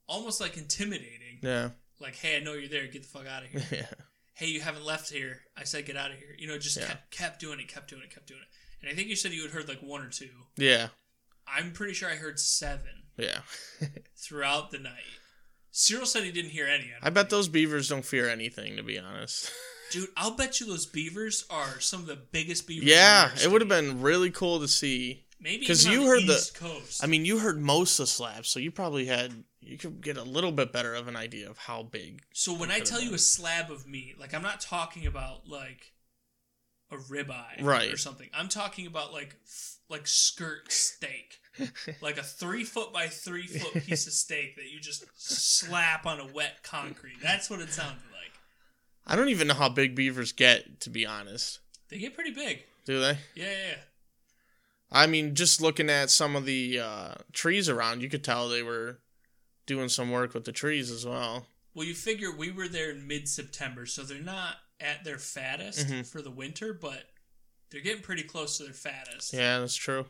[0.06, 1.38] almost like intimidating.
[1.42, 1.70] Yeah.
[2.00, 2.86] Like, hey, I know you're there.
[2.86, 3.62] Get the fuck out of here.
[3.72, 4.04] yeah.
[4.36, 5.40] Hey, you haven't left here.
[5.56, 6.34] I said get out of here.
[6.38, 6.86] You know, just Yeah.
[6.86, 8.48] kept, kept doing it, kept doing it, kept doing it.
[8.82, 10.28] And I think you said you had heard like one or two.
[10.56, 10.88] Yeah.
[11.48, 13.40] I'm pretty sure I heard seven Yeah.
[14.16, 15.02] throughout the night.
[15.70, 16.90] Cyril said he didn't hear any.
[17.02, 19.52] I bet those beavers don't fear anything to be honest.
[19.92, 22.88] Dude, I'll bet you those beavers are some of the biggest beavers.
[22.88, 25.26] yeah, it would have been really cool to see.
[25.40, 27.04] Maybe because you on heard the- Coast.
[27.04, 30.16] I mean, you heard most of the slaps, so you probably had you could get
[30.16, 32.22] a little bit better of an idea of how big.
[32.32, 35.92] So when I tell you a slab of meat, like I'm not talking about like
[36.90, 37.92] a ribeye Right.
[37.92, 38.28] or something.
[38.32, 39.36] I'm talking about like
[39.88, 41.38] like skirt steak,
[42.00, 46.20] like a three foot by three foot piece of steak that you just slap on
[46.20, 47.20] a wet concrete.
[47.22, 48.32] That's what it sounded like.
[49.06, 51.60] I don't even know how big beavers get, to be honest.
[51.88, 52.64] They get pretty big.
[52.84, 53.18] Do they?
[53.34, 53.66] Yeah, yeah.
[53.68, 53.74] yeah.
[54.90, 58.62] I mean, just looking at some of the uh, trees around, you could tell they
[58.62, 58.98] were
[59.66, 61.46] doing some work with the trees as well.
[61.74, 65.86] Well, you figure we were there in mid September, so they're not at their fattest
[65.86, 66.06] Mhm.
[66.06, 67.10] for the winter, but
[67.70, 69.32] they're getting pretty close to their fattest.
[69.32, 70.06] Yeah, that's true.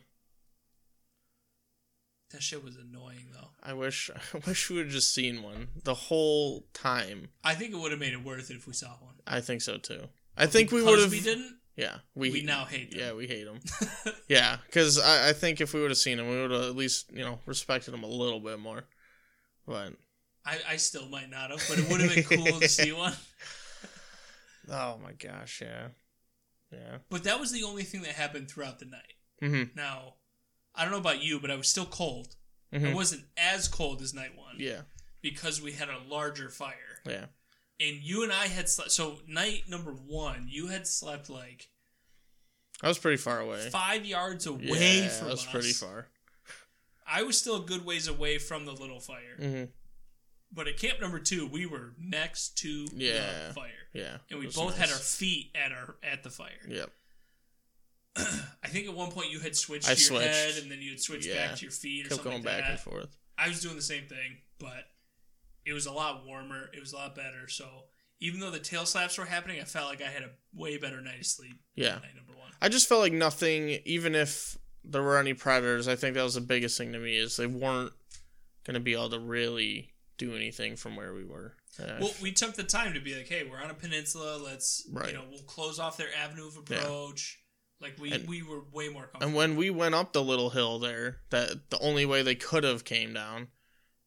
[2.30, 3.50] That shit was annoying though.
[3.62, 7.28] I wish I wish we would have just seen one the whole time.
[7.44, 9.14] I think it would have made it worth it if we saw one.
[9.26, 10.08] I think so too.
[10.36, 11.10] I think we would have.
[11.10, 11.54] We didn't.
[11.76, 13.00] Yeah, We, we, now hate them.
[13.00, 13.60] Yeah, we hate them.
[14.28, 16.74] yeah, because I, I think if we would have seen him, we would have at
[16.74, 18.84] least you know respected him a little bit more.
[19.66, 19.94] But
[20.44, 23.14] I, I still might not have, but it would have been cool to see one.
[24.70, 25.88] oh my gosh, yeah,
[26.72, 26.98] yeah.
[27.10, 29.14] But that was the only thing that happened throughout the night.
[29.40, 30.14] hmm Now,
[30.74, 32.36] I don't know about you, but I was still cold.
[32.72, 34.82] hmm I wasn't as cold as night one Yeah,
[35.22, 37.00] because we had a larger fire.
[37.04, 37.26] yeah,
[37.80, 38.92] And you and I had slept.
[38.92, 41.70] So, night number one, you had slept like
[42.82, 43.70] I was pretty far away.
[43.70, 45.50] five yards away yeah, from I was us.
[45.52, 46.06] pretty far.
[47.08, 49.36] I was still a good ways away from the little fire.
[49.38, 49.64] hmm
[50.52, 53.48] But at camp number two, we were next to Yeah.
[53.48, 53.70] the fire.
[53.92, 56.50] Yeah, And we both had our feet at our at the fire.
[56.68, 56.90] Yep.
[58.16, 60.34] I think at one point you had switched I to your switched.
[60.34, 61.48] head and then you had switched Yeah.
[61.48, 62.70] back to your feet or Kept something going like back that.
[62.72, 63.16] and forth.
[63.38, 64.84] I was doing the same thing, but
[65.64, 66.70] it was a lot warmer.
[66.72, 67.48] It was a lot better.
[67.48, 67.84] So
[68.20, 71.00] even though the tail slaps were happening, I felt like I had a way better
[71.02, 71.60] night of sleep.
[71.74, 71.96] Yeah.
[71.96, 72.52] Night number one.
[72.62, 74.56] I just felt like nothing, even if
[74.88, 77.46] there were any predators, I think that was the biggest thing to me is they
[77.46, 77.92] weren't
[78.64, 81.54] going to be able to really do anything from where we were.
[81.78, 81.98] Yeah.
[82.00, 84.38] Well, we took the time to be like, hey, we're on a peninsula.
[84.38, 85.08] Let's, Right.
[85.08, 86.78] you know, we'll close off their avenue of Yeah.
[86.78, 87.38] approach.
[87.80, 89.26] Like we And- we were way more comfortable.
[89.26, 92.64] And when we went up the little hill there, that the only way they could
[92.64, 93.48] have came down,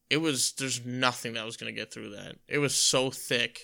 [0.09, 2.37] it was there's nothing that was gonna get through that.
[2.47, 3.59] It was so thick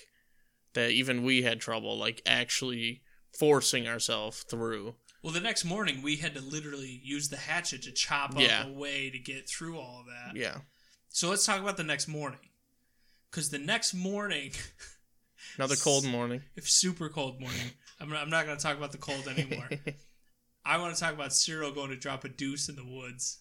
[0.74, 3.02] that even we had trouble like actually
[3.40, 4.96] forcing ourselves through.
[5.26, 8.62] Well, the next morning we had to literally use the hatchet to chop Yeah.
[8.62, 10.40] up a way to get through all of that.
[10.40, 10.58] Yeah.
[11.10, 12.52] So let's talk about the next morning.
[13.32, 14.52] Because the next morning,
[15.58, 16.44] Another cold morning.
[16.56, 19.68] if super cold morning, I'm not, I'm not going to talk about the cold anymore.
[20.66, 23.40] I want to talk about Cyril going to drop a deuce in the woods.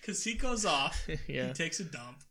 [0.00, 1.48] Because he goes off, yeah.
[1.48, 2.22] he takes a dump.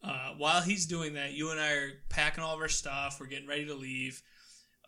[0.00, 3.18] Uh, while he's doing that, you and I are packing all of our stuff.
[3.18, 4.22] We're getting ready to leave.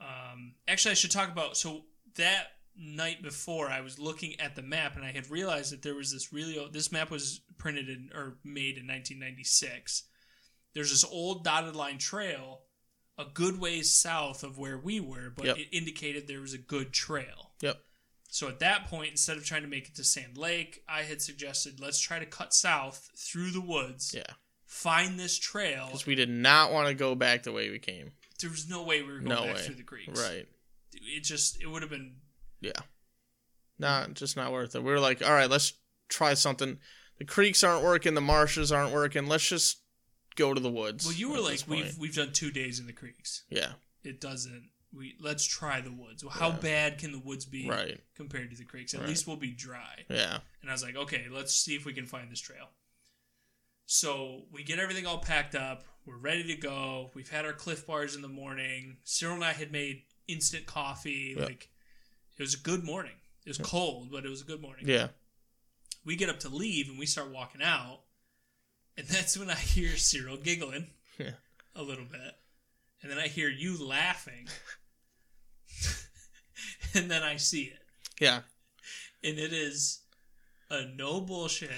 [0.00, 1.84] Um, actually, I should talk about so
[2.16, 2.46] that
[2.76, 6.12] night before, I was looking at the map and I had realized that there was
[6.12, 10.04] this really old, this map was printed in or made in 1996.
[10.74, 12.62] There's this old dotted line trail
[13.18, 15.58] a good ways south of where we were, but Yep.
[15.58, 17.52] it indicated there was a good trail.
[17.60, 17.84] Yep.
[18.30, 21.20] So at that point, instead of trying to make it to Sand Lake, I had
[21.20, 24.22] suggested let's try to cut south through the woods, Yeah.
[24.64, 25.86] find this trail.
[25.86, 28.12] Because we did not want to go back the way we came.
[28.40, 29.62] There was no way we were going No back way.
[29.62, 30.20] through the creeks.
[30.20, 30.46] Right.
[30.92, 32.16] It just it would have been
[32.60, 32.72] Yeah.
[33.78, 34.82] Not just not worth it.
[34.82, 35.72] We were like, all right, let's
[36.08, 36.78] try something.
[37.18, 39.26] The creeks aren't working, the marshes aren't working.
[39.26, 39.78] Let's just
[40.36, 41.04] go to the woods.
[41.06, 41.14] well.
[41.14, 43.44] You were like we've we've done two days in the creeks.
[43.50, 43.72] Yeah.
[44.04, 44.70] It doesn't.
[44.92, 46.24] We let's try the woods.
[46.30, 46.56] How Yeah.
[46.56, 48.00] bad can the woods be Right.
[48.16, 48.92] compared to the creeks?
[48.94, 49.08] At Right.
[49.10, 50.04] least we'll be dry.
[50.08, 50.40] Yeah.
[50.62, 52.70] And I was like, okay, let's see if we can find this trail.
[53.86, 55.84] So we get everything all packed up.
[56.10, 57.12] We're ready to go.
[57.14, 58.96] We've had our Clif Bars in the morning.
[59.04, 61.34] Cyril and I had made instant coffee.
[61.38, 61.44] Yeah.
[61.44, 61.68] Like
[62.36, 63.12] it was a good morning.
[63.46, 64.88] It was cold, but it was a good morning.
[64.88, 65.08] Yeah.
[66.04, 68.00] We get up to leave and we start walking out,
[68.98, 71.32] and that's when I hear Cyril giggling Yeah.
[71.76, 72.34] a little bit,
[73.02, 74.48] and then I hear you laughing,
[76.94, 77.78] and then I see it
[78.20, 78.40] Yeah.
[79.22, 80.00] and it is
[80.70, 81.70] a no bullshit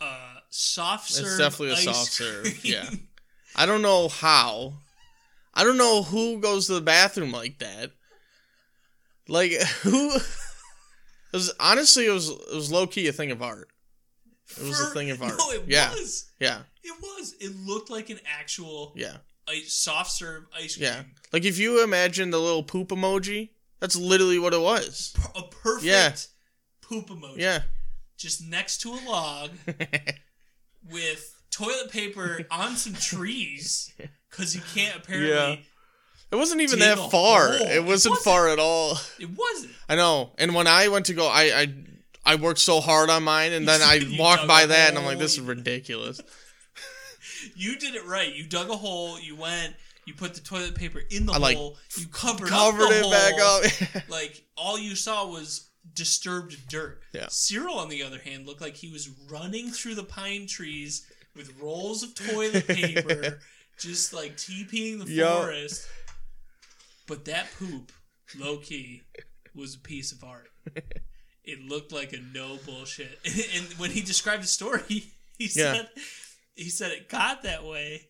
[0.00, 2.56] uh soft serve It's definitely a soft serve, cream.
[2.62, 2.90] yeah.
[3.56, 4.74] I don't know how.
[5.54, 7.92] I don't know who goes to the bathroom like that.
[9.28, 9.52] Like
[9.82, 10.10] who?
[10.16, 10.22] It
[11.36, 13.68] was honestly it was it was low key a thing of art.
[14.60, 15.34] It was a thing of art.
[15.38, 15.90] no it Yeah.
[15.92, 19.16] was Yeah, it was it looked like an actual yeah,
[19.48, 21.02] ice, soft serve ice cream yeah.
[21.32, 23.50] Like if you imagine the little poop emoji,
[23.80, 25.14] that's literally what it was.
[25.34, 26.14] a perfect Yeah.
[26.82, 27.62] poop emoji Yeah.
[28.16, 29.50] Just next to a log
[30.90, 33.92] with toilet paper on some trees
[34.30, 35.56] because you can't apparently Yeah.
[36.32, 37.48] It wasn't even that far.
[37.48, 37.66] hole.
[37.66, 38.18] It It wasn't wasn't.
[38.24, 38.98] far at all.
[39.20, 40.32] it wasn't I know.
[40.38, 41.74] And when I went to go, I I,
[42.26, 45.18] I worked so hard on mine, and then I walked by that, and I'm like,
[45.18, 46.20] this is ridiculous.
[47.56, 48.34] You did it right.
[48.34, 49.20] You dug a hole.
[49.20, 49.74] You went.
[50.06, 51.76] You put the toilet paper in the I, like, hole.
[51.98, 53.10] You covered, Covered it hole.
[53.10, 54.08] back up.
[54.08, 57.00] Like all you saw was disturbed dirt.
[57.12, 57.26] Yeah.
[57.28, 61.06] Cyril, on the other hand, looked like he was running through the pine trees
[61.36, 63.40] with rolls of toilet paper,
[63.78, 65.42] just like TPing the Yup.
[65.42, 65.86] forest.
[67.06, 67.92] But that poop,
[68.38, 69.02] low key,
[69.54, 70.48] was a piece of art.
[71.46, 73.18] It looked like a no bullshit.
[73.54, 75.74] And when he described the story, he Yeah.
[75.74, 75.88] said
[76.54, 78.06] he said it got that way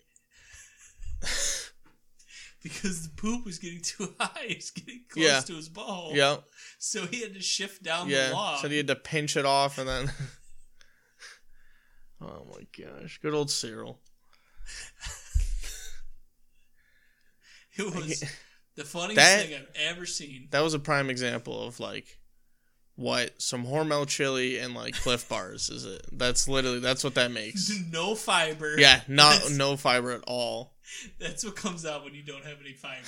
[2.64, 4.46] because the poop was getting too high.
[4.48, 5.38] It's getting close Yeah.
[5.40, 6.10] to his ball.
[6.14, 6.38] yeah,
[6.78, 8.30] So he had to shift down the yeah.
[8.32, 8.60] log.
[8.60, 10.10] So he had to pinch it off, and then.
[12.20, 14.00] oh my gosh, good old Cyril.
[17.76, 18.24] it was
[18.76, 20.48] the funniest That- thing I've ever seen.
[20.50, 22.18] That was a prime example of like
[22.96, 26.06] what some Hormel chili and like Clif Bars is it?
[26.12, 27.70] That's literally that's what that makes.
[27.92, 28.78] no fiber.
[28.78, 30.74] Yeah, not That's, no fiber at all.
[31.18, 33.06] that's what comes out when you don't have any fiber.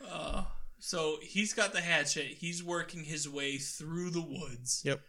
[0.10, 0.42] uh,
[0.78, 2.26] so he's got the hatchet.
[2.38, 4.82] He's working his way through the woods.
[4.84, 5.00] Yep.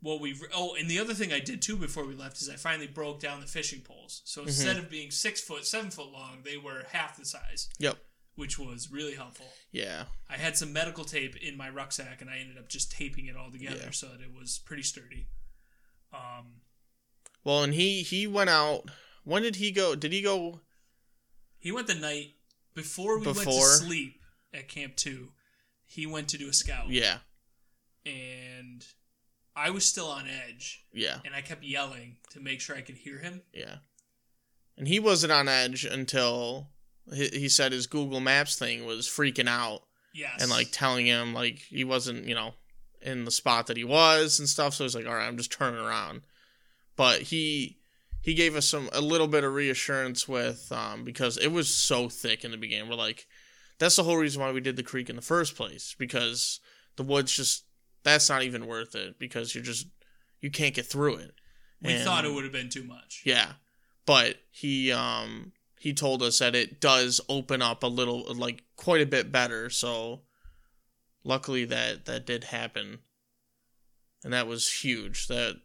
[0.00, 2.54] Well, we oh, and the other thing I did too before we left is I
[2.54, 4.22] finally broke down the fishing poles.
[4.24, 4.48] So Mm-hmm.
[4.48, 7.96] instead of being six foot, seven foot long, they were half the size, Yep.
[8.38, 9.46] Which was really helpful.
[9.72, 10.04] Yeah.
[10.30, 13.36] I had some medical tape in my rucksack, and I ended up just taping it
[13.36, 13.90] all together Yeah.
[13.90, 15.26] so that it was pretty sturdy.
[16.12, 16.60] Um,
[17.42, 18.90] Well, and he he went out.
[19.24, 19.94] When did he go?
[19.96, 20.60] Did he go?
[21.58, 22.36] he went the night
[22.74, 24.22] before we went to sleep
[24.54, 25.32] at Camp Two.
[25.84, 27.18] He went to do a scout, Yeah.
[28.06, 28.86] and
[29.56, 31.20] I was still on edge, Yeah.
[31.24, 33.42] and I kept yelling to make sure I could hear him.
[33.52, 33.78] Yeah.
[34.76, 36.70] And he wasn't on edge until
[37.14, 39.82] he, he said his Google Maps thing was freaking out
[40.14, 42.54] Yes, and like telling him like he wasn't, you know,
[43.02, 44.74] in the spot that he was and stuff.
[44.74, 46.22] So he's like, all right, I'm just turning around.
[46.96, 47.78] But he
[48.22, 52.08] he gave us some a little bit of reassurance with um, because it was so
[52.08, 52.88] thick in the beginning.
[52.88, 53.26] We're like,
[53.78, 56.58] that's the whole reason why we did the creek in the first place because
[56.96, 57.64] the woods just
[58.02, 59.86] that's not even worth it because you're just
[60.40, 61.32] you can't get through it.
[61.80, 63.22] We And- thought it would have been too much.
[63.24, 63.52] Yeah,
[64.06, 69.00] but he um he told us that it does open up a little like quite
[69.00, 69.70] a bit better.
[69.70, 70.22] So
[71.24, 73.00] luckily that that did happen,
[74.24, 75.26] and that was huge.
[75.28, 75.60] That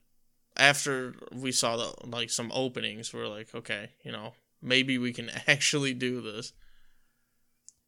[0.56, 5.14] after we saw the like some openings, we are like, okay, you know, maybe we
[5.14, 6.54] can actually do this.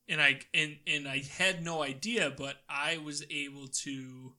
[0.08, 4.34] and I and and I had no idea, but I was able to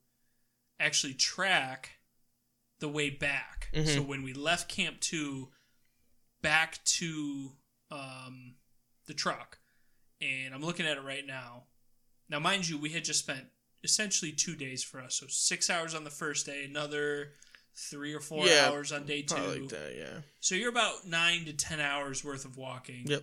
[0.79, 1.99] actually track
[2.79, 3.69] the way back.
[3.75, 3.87] Mhm.
[3.95, 5.51] So when we left Camp Two,
[6.43, 7.53] back to
[7.91, 8.55] um,
[9.07, 9.59] the truck,
[10.21, 11.65] and I'm looking at it right now.
[12.29, 13.47] Now, mind you, we had just spent
[13.85, 17.33] essentially two days for us, so six hours on the first day, another
[17.91, 19.37] three or four Yeah, hours on day two.
[19.37, 20.21] Like that, yeah.
[20.41, 23.07] So you're about nine to ten hours worth of walking.
[23.07, 23.23] Yep.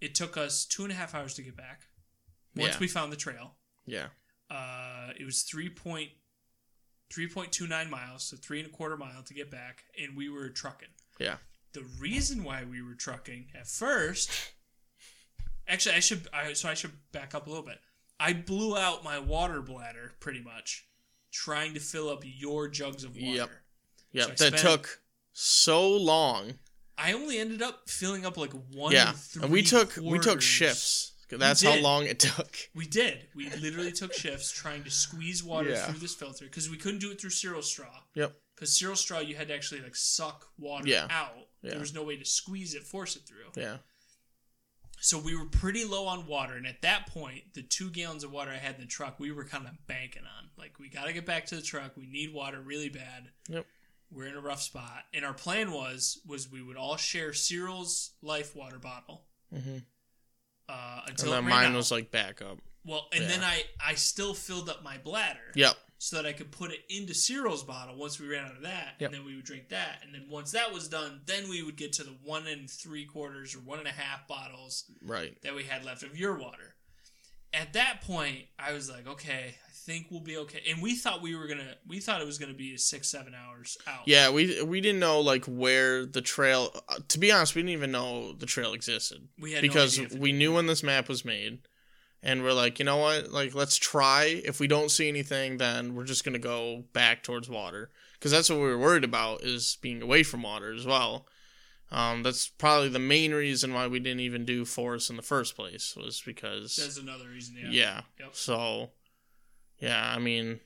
[0.00, 1.82] It took us two and a half hours to get back.
[2.56, 2.80] Once Yeah.
[2.80, 3.54] we found the trail,
[3.86, 4.08] Yeah.
[4.50, 6.10] uh, it was three point
[7.10, 10.16] three point two nine miles, so three and a quarter mile to get back, and
[10.16, 10.88] we were trucking.
[11.18, 11.36] Yeah.
[11.72, 14.30] The reason why we were trucking at first,
[15.66, 17.78] actually, I should I, so I should back up a little bit.
[18.20, 20.86] I blew out my water bladder pretty much,
[21.32, 23.26] trying to fill up your jugs of water.
[23.26, 23.50] Yep.
[24.12, 24.24] Yep.
[24.24, 25.00] So that spent- took
[25.32, 26.54] so long.
[26.98, 28.92] I only ended up filling up like one.
[28.92, 29.14] yeah.
[29.40, 31.12] and, we took three we took shifts.
[31.30, 32.54] That's how long it took.
[32.74, 33.26] We did.
[33.34, 35.86] We literally took shifts trying to squeeze water Yeah.
[35.86, 38.02] through this filter because we couldn't do it through Cyril's straw.
[38.14, 38.36] Yep.
[38.54, 41.06] Because Cyril's straw, you had to actually like suck water Yeah.
[41.10, 41.32] out.
[41.62, 41.70] Yeah.
[41.72, 43.60] There was no way to squeeze it, force it through.
[43.62, 43.76] Yeah.
[45.00, 48.30] So we were pretty low on water, and at that point, the two gallons of
[48.30, 50.50] water I had in the truck, we were kind of banking on.
[50.56, 51.96] Like, we got to get back to the truck.
[51.96, 53.30] We need water really bad.
[53.48, 53.66] Yep.
[54.12, 58.10] We're in a rough spot, and our plan was was we would all share Cyril's
[58.22, 59.78] life water bottle hmm
[60.68, 61.76] uh, And until then mine out.
[61.76, 62.58] was like backup.
[62.84, 63.28] well, and yeah.
[63.28, 65.40] then I I still filled up my bladder.
[65.54, 65.74] Yep.
[66.04, 68.94] So that I could put it into Cyril's bottle once we ran out of that,
[68.98, 69.10] Yep.
[69.10, 71.76] and then we would drink that, and then once that was done, then we would
[71.76, 75.40] get to the one and three quarters or one and a half bottles Right.
[75.42, 76.74] that we had left of your water.
[77.54, 80.62] At that point, I was like, okay, I think we'll be okay.
[80.68, 83.76] And we thought we were gonna, we thought it was gonna be six, seven hours
[83.86, 84.08] out.
[84.08, 86.70] Yeah, we we didn't know like where the trail.
[86.88, 90.00] Uh, to be honest, we didn't even know the trail existed we had no because
[90.00, 91.60] idea we knew when this map was made,
[92.22, 93.32] and we're like, you know what?
[93.32, 94.42] Like, let's try.
[94.44, 98.48] If we don't see anything, then we're just gonna go back towards water because that's
[98.48, 101.26] what we were worried about is being away from water as well.
[101.90, 105.56] Um, that's probably the main reason why we didn't even do forest in the first
[105.56, 107.56] place was because That's another reason.
[107.58, 107.68] Yeah.
[107.70, 108.00] yeah.
[108.18, 108.28] Yep.
[108.32, 108.90] So,
[109.78, 110.60] yeah, I mean,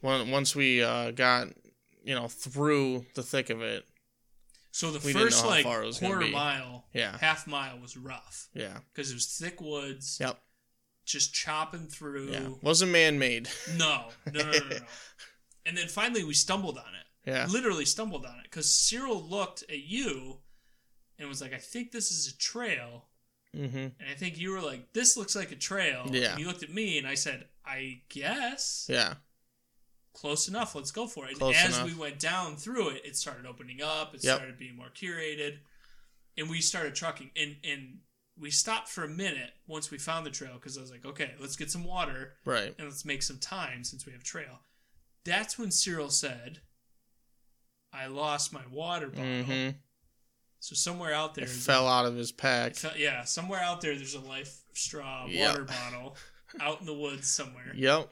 [0.00, 1.48] when, once we uh, got
[2.04, 3.84] you know through the thick of it,
[4.72, 7.96] So the We first like far it was gonna quarter mile, yeah, half mile was
[7.96, 10.18] rough yeah, because it was thick woods.
[10.20, 10.38] Yep.
[11.04, 12.30] Just chopping through.
[12.30, 13.48] yeah, wasn't man made.
[13.76, 14.68] No, no, no, no, no.
[14.68, 14.76] no.
[15.66, 17.30] and then finally we stumbled on it.
[17.30, 20.38] Yeah, Literally stumbled on it because Cyril looked at you
[21.18, 23.06] and was like, "I think this is a trail."
[23.54, 23.76] mm-hmm.
[23.76, 26.32] And I think you were like, "This looks like a trail." Yeah.
[26.32, 29.14] And you looked at me and I said, "I guess." yeah,
[30.12, 30.74] Close enough.
[30.74, 31.38] Let's go for it.
[31.38, 31.88] Close and as enough.
[31.88, 34.14] we went down through it, it started opening up.
[34.14, 34.36] It Yep.
[34.36, 35.58] started being more curated,
[36.36, 37.30] and we started trucking.
[37.36, 37.98] And and
[38.38, 41.34] we stopped for a minute once we found the trail because I was like, "Okay,
[41.38, 42.74] let's get some water." right.
[42.78, 44.60] and let's make some time since we have trail.
[45.24, 46.60] That's when Cyril said,
[47.92, 49.24] I lost my water bottle.
[49.24, 49.76] Mm-hmm.
[50.60, 52.74] So somewhere out there, It fell out of his pack.
[52.76, 55.48] fell- yeah, somewhere out there, there's a life straw Yep.
[55.50, 56.16] water bottle
[56.60, 57.72] out in the woods somewhere.
[57.74, 58.08] Yep.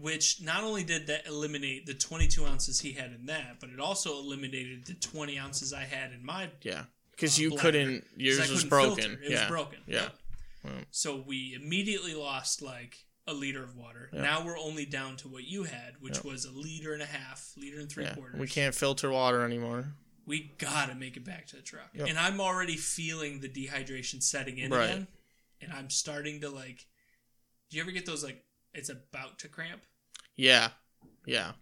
[0.00, 3.78] Which not only did that eliminate the 22 ounces he had in that, but it
[3.80, 6.50] also eliminated the 20 ounces I had in my.
[6.62, 7.62] Yeah, because Uh, you bladder.
[7.62, 8.06] couldn't.
[8.16, 8.96] Yours was couldn't broken.
[8.96, 9.22] filter.
[9.22, 9.40] It yeah.
[9.40, 9.78] was broken.
[9.86, 10.08] Yeah.
[10.64, 10.84] Mm.
[10.90, 14.10] So we immediately lost like a liter of water.
[14.12, 14.22] Yep.
[14.22, 16.24] Now we're only down to what you had, which Yep.
[16.24, 18.14] was a liter and a half, liter and three Yeah.
[18.14, 18.40] quarters.
[18.40, 19.94] We can't filter water anymore.
[20.26, 21.90] We gotta make it back to the truck.
[21.94, 22.08] Yep.
[22.08, 24.84] And I'm already feeling the dehydration setting in Right.
[24.90, 25.08] again.
[25.60, 26.86] And I'm starting to like
[27.68, 29.82] do you ever get those like it's about to cramp?
[30.40, 30.68] Yeah.
[31.26, 31.52] Yeah.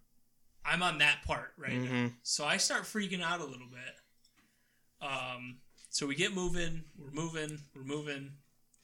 [0.65, 1.91] I'm on that part right now.
[1.91, 2.15] Mhm.
[2.23, 5.07] So I start freaking out a little bit.
[5.07, 5.59] Um
[5.91, 8.33] so we get moving, we're moving, we're moving.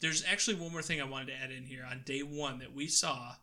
[0.00, 2.74] There's actually one more thing I wanted to add in here on day one that
[2.74, 3.34] we saw.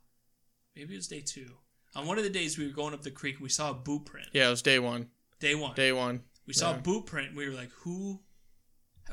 [0.75, 1.57] Maybe it was day two.
[1.95, 4.05] On one of the days we were going up the creek we saw a boot
[4.05, 4.27] print.
[4.33, 4.47] Yeah.
[4.47, 5.09] It was day one.
[5.39, 5.75] Day one.
[5.75, 6.23] Day one.
[6.47, 6.77] We saw Yeah.
[6.77, 8.19] a boot print and we were like, who?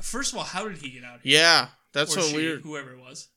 [0.01, 1.39] First of all, how did he get out here?
[1.39, 1.69] Yeah.
[1.93, 2.49] That's or what she, we.
[2.49, 3.29] Were, whoever it was.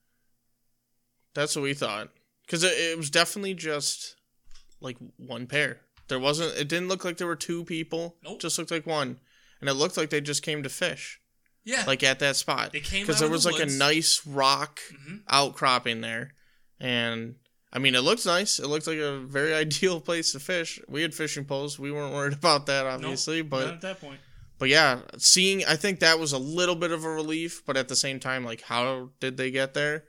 [1.34, 2.10] that's what we thought.
[2.46, 4.16] Because it, it was definitely just
[4.80, 5.80] like one pair.
[6.08, 6.56] There wasn't.
[6.58, 8.16] It didn't look like there were two people.
[8.22, 8.40] Nope.
[8.40, 9.18] Just looked like one,
[9.60, 11.20] and it looked like they just came to fish,
[11.64, 11.84] Yeah.
[11.86, 12.72] like at that spot.
[12.72, 13.74] They came because there was the like woods.
[13.74, 15.22] a nice rock Mhm.
[15.28, 16.34] outcropping there,
[16.80, 17.36] and
[17.72, 18.58] I mean, it looked nice.
[18.58, 20.78] It looked like a very ideal place to fish.
[20.88, 21.78] We had fishing poles.
[21.78, 24.20] We weren't worried about that, Nope, obviously, but not at that point.
[24.58, 27.88] but yeah, seeing I think that was a little bit of a relief, but at
[27.88, 30.04] the same time, like how did they get there?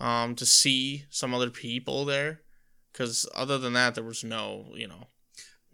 [0.00, 2.42] Um, to see some other people there,
[2.92, 5.08] because other than that, there was no, you know,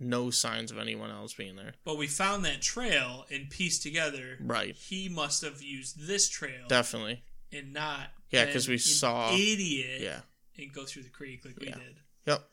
[0.01, 1.74] no signs of anyone else being there.
[1.84, 4.38] But we found that trail and pieced together.
[4.40, 7.22] Right, He must have used this trail definitely.
[7.52, 10.20] and not Yeah, because we an saw- idiot Yeah,
[10.56, 11.74] and go through the creek like we Yeah.
[11.74, 11.96] did.
[12.26, 12.51] yep,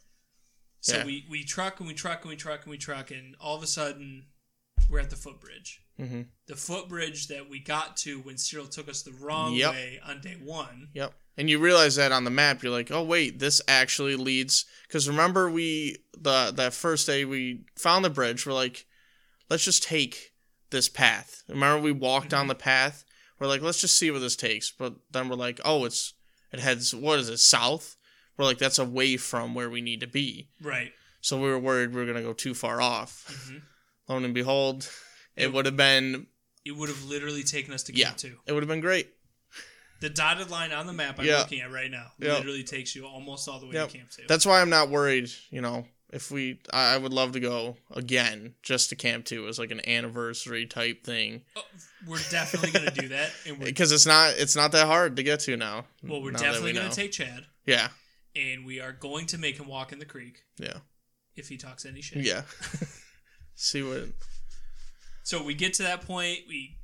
[0.82, 1.06] So Yeah.
[1.06, 3.64] we we truck and we truck and we truck and we truck and all of
[3.64, 4.28] a sudden
[4.90, 5.82] we're at the footbridge.
[5.98, 9.72] hmm The footbridge that we got to when Cyril took us the wrong Yep.
[9.72, 10.90] way on day one.
[10.94, 11.14] yep.
[11.42, 14.66] And you realize that on the map, you're like, oh wait, this actually leads.
[14.88, 18.46] Because remember, we the that first day we found the bridge.
[18.46, 18.86] We're like,
[19.50, 20.34] let's just take
[20.70, 21.42] this path.
[21.50, 23.04] Remember, we walked down the path.
[23.40, 24.70] We're like, let's just see where this takes.
[24.70, 26.14] But then we're like, oh, it's
[26.52, 27.98] it heads what is it south?
[28.38, 30.50] We're like, that's away from where we need to be.
[30.62, 30.92] Right.
[31.22, 33.26] So we were worried we were gonna go too far off.
[33.50, 33.62] Mhm.
[34.08, 34.88] Lo and behold,
[35.36, 36.28] it would have been
[36.64, 38.10] It would have literally taken us to Yeah.
[38.10, 38.40] Camp 2.
[38.46, 39.10] it would have been great.
[40.02, 41.40] The dotted line on the map I'm Yeah.
[41.40, 43.90] looking at right now literally takes you almost all the way Yep.
[43.90, 44.24] to Camp 2.
[44.28, 45.30] That's why I'm not worried.
[45.52, 49.48] You know, if we, I, I would love to go again just to Camp Two
[49.48, 51.62] as like an anniversary type thing Oh,
[52.06, 53.32] we're definitely going to do that.
[53.60, 55.86] Because it's not it's not that hard to get to now.
[56.04, 56.92] well, we're now definitely we going know.
[56.94, 57.88] to take Chad Yeah,
[58.36, 60.80] and we are going to make him walk in the creek yeah,
[61.36, 62.26] if he talks any shit.
[62.26, 62.42] yeah.
[63.56, 64.06] See what?
[65.24, 66.78] So we get to that point, we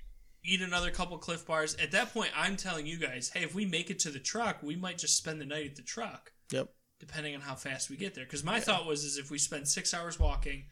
[0.48, 1.76] eat another couple Clif Bars.
[1.76, 4.64] At that point, I'm telling you guys, hey, if we make it to the truck,
[4.64, 6.70] we might just spend the night at the truck, Yep.
[7.00, 8.24] depending on how fast we get there.
[8.24, 10.66] Because my thought was, is if we spend six hours walking,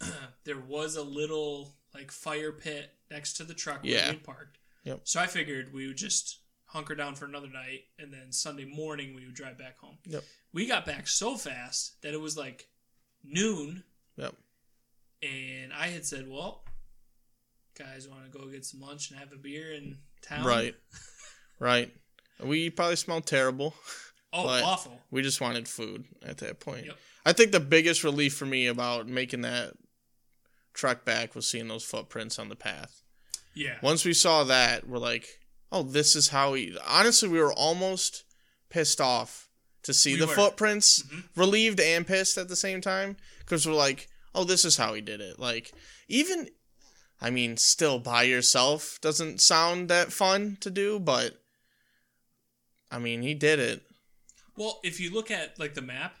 [0.44, 4.58] there was a little like fire pit next to the truck where we parked.
[4.84, 5.00] Yep.
[5.04, 9.14] So I figured we would just hunker down for another night, and then Sunday morning
[9.14, 9.98] we would drive back home.
[10.06, 10.22] Yep.
[10.52, 12.68] We got back so fast that it was like
[13.24, 13.82] noon
[14.16, 14.34] Yep.
[15.22, 16.64] and I had said, "Well,
[17.82, 20.74] guys, want to go get some lunch and have a beer in town?" Right.
[21.58, 21.94] Right.
[22.42, 23.74] We probably smelled terrible.
[24.32, 24.98] Oh, but- awful.
[25.10, 26.86] We just wanted food at that point.
[26.86, 26.96] Yep.
[27.26, 29.74] I think the biggest relief for me about making that
[30.72, 33.02] trek back was seeing those footprints on the path.
[33.54, 33.76] Yeah.
[33.82, 35.26] Once we saw that, we're like,
[35.70, 36.74] oh, this is how he.
[36.88, 38.24] Honestly, we were almost
[38.70, 39.50] pissed off
[39.82, 40.34] to see We the were.
[40.34, 41.24] footprints, Mhm.
[41.36, 45.00] relieved and pissed at the same time, because we're like, oh, this is how he
[45.02, 45.38] did it.
[45.38, 45.72] Like,
[46.08, 46.48] even,
[47.20, 51.40] I mean, still by yourself doesn't sound that fun to do, but
[52.90, 53.82] I mean, he did it.
[54.56, 56.16] Well, if you look at like the map,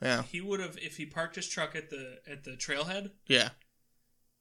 [0.00, 3.50] Yeah, he would have if he parked his truck at the at the trailhead, yeah,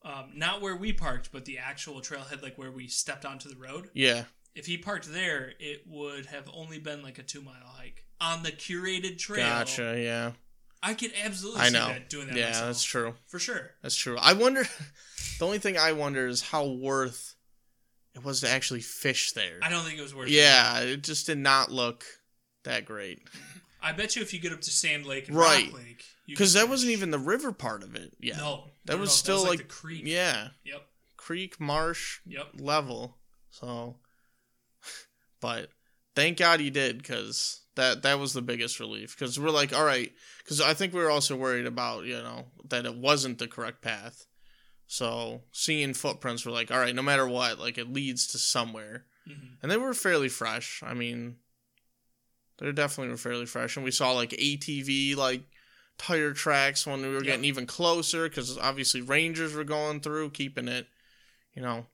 [0.04, 3.56] um, not where we parked, but the actual trailhead, like where we stepped onto the
[3.58, 3.90] road.
[3.94, 4.24] yeah,
[4.56, 8.44] If he parked there, it would have only been like a two mile hike on
[8.44, 9.46] the curated trail.
[9.46, 10.32] gotcha, yeah.
[10.84, 11.88] I could absolutely I see know.
[11.88, 12.68] that doing that Yeah, myself.
[12.68, 13.16] that's true.
[13.28, 13.72] for sure.
[13.82, 14.18] That's true.
[14.20, 14.64] I wonder.
[15.40, 17.34] The only thing I wonder is how worth
[18.14, 19.58] it was to actually fish there.
[19.64, 20.34] I don't think it was worth it.
[20.34, 22.06] Yeah, it just did not look
[22.64, 23.24] that great.
[23.82, 25.66] I bet you if you get up to Sand Lake and Right.
[25.72, 28.14] Rock Lake, Because that wasn't even the river part of it.
[28.20, 30.04] Yeah, No, that was no, still like, the creek.
[30.06, 30.86] yeah, Yep.
[31.18, 32.50] creek marsh Yep.
[32.60, 33.18] level.
[33.50, 33.96] So,
[35.42, 35.70] but
[36.16, 39.16] thank God he did because that that was the biggest relief.
[39.18, 42.46] Because we're like, all right, because I think we were also worried about you know
[42.70, 44.26] that it wasn't the correct path.
[44.88, 49.06] So seeing footprints, we're like, all right, no matter what, like it leads to somewhere.
[49.26, 50.82] hmm and they were fairly fresh.
[50.86, 51.36] I mean,
[52.58, 55.44] they definitely were fairly fresh, and we saw like ATV like
[55.98, 60.68] tire tracks when we were getting even closer because obviously rangers were going through, keeping
[60.68, 60.88] it,
[61.54, 61.86] you know,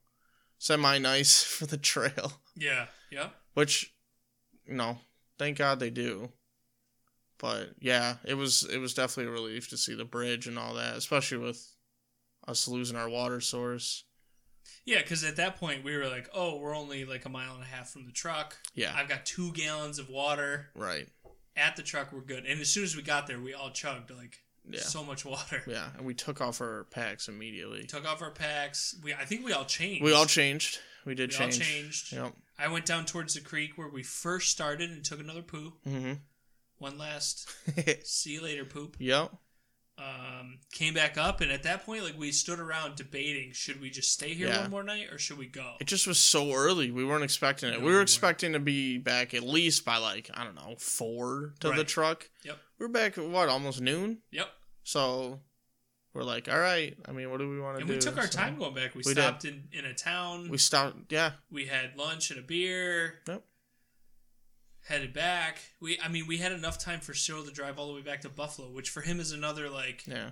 [0.57, 2.33] semi nice for the trail.
[2.55, 2.85] Yeah.
[3.11, 3.93] yeah Which,
[4.65, 4.99] you know,
[5.37, 6.29] thank God they do.
[7.39, 10.73] But yeah, it was it was definitely a relief to see the bridge and all
[10.75, 11.71] that, especially with
[12.47, 14.03] us losing our water source.
[14.85, 17.63] Yeah, because at that point we were like, oh, we're only like a mile and
[17.63, 18.55] a half from the truck.
[18.73, 21.07] Yeah, I've got two gallons of water right.
[21.55, 22.11] at the truck.
[22.11, 22.45] We're good.
[22.45, 24.79] And as soon as we got there, we all chugged like Yeah.
[24.79, 25.61] so much water.
[25.67, 27.85] Yeah, and we took off our packs immediately.
[27.85, 28.95] Took off our packs.
[29.03, 30.03] We I think we all changed.
[30.03, 30.79] We all changed.
[31.05, 31.59] We did We change.
[31.59, 32.13] all changed.
[32.13, 32.33] Yep.
[32.59, 35.73] I went down towards the creek where we first started and took another poo.
[35.87, 36.13] Mm-hmm.
[36.79, 37.49] One last
[38.05, 38.95] see you later poop.
[38.99, 39.31] yep.
[39.99, 43.89] Um, came back up, and at that point, like we stood around debating: should we
[43.89, 44.61] just stay here Yeah.
[44.61, 45.73] one more night or should we go?
[45.79, 46.91] It just was so early.
[46.91, 47.71] We weren't expecting it.
[47.73, 48.09] No, we we were weren't.
[48.09, 52.29] expecting to be back at least by like I don't know four to the truck.
[52.43, 52.57] Yep.
[52.77, 54.19] We are back at what almost noon.
[54.29, 54.47] Yep.
[54.83, 55.39] So
[56.17, 56.97] we're like, all right.
[57.07, 57.91] I mean, what do we want to do?
[57.93, 58.95] And we took our So, time going back.
[58.95, 59.21] We, We did.
[59.21, 60.49] stopped in, in a town.
[60.49, 61.11] We stopped.
[61.11, 63.19] Yeah, we had lunch and a beer.
[63.27, 63.43] Yep.
[64.87, 65.59] Headed back.
[65.81, 68.21] We I mean we had enough time for Cyril to drive all the way back
[68.21, 70.29] to Buffalo, which for him is another like yeah.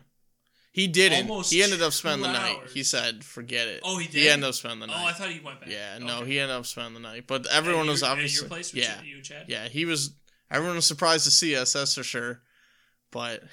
[0.72, 1.30] He didn't.
[1.30, 2.58] Almost he ended up spending the night.
[2.60, 2.74] hours.
[2.74, 4.16] He said, "Forget it." Oh, he did.
[4.24, 5.08] He ended up spending the Oh, night.
[5.08, 5.70] I thought he went back.
[5.70, 6.32] yeah, no, Okay.
[6.32, 7.28] he ended up spending the night.
[7.28, 9.46] But everyone was obviously place yeah, you and Chad.
[9.48, 9.68] yeah.
[9.70, 10.14] He was.
[10.52, 11.74] Everyone was surprised to see us.
[11.74, 12.42] That's for sure.
[13.12, 13.44] But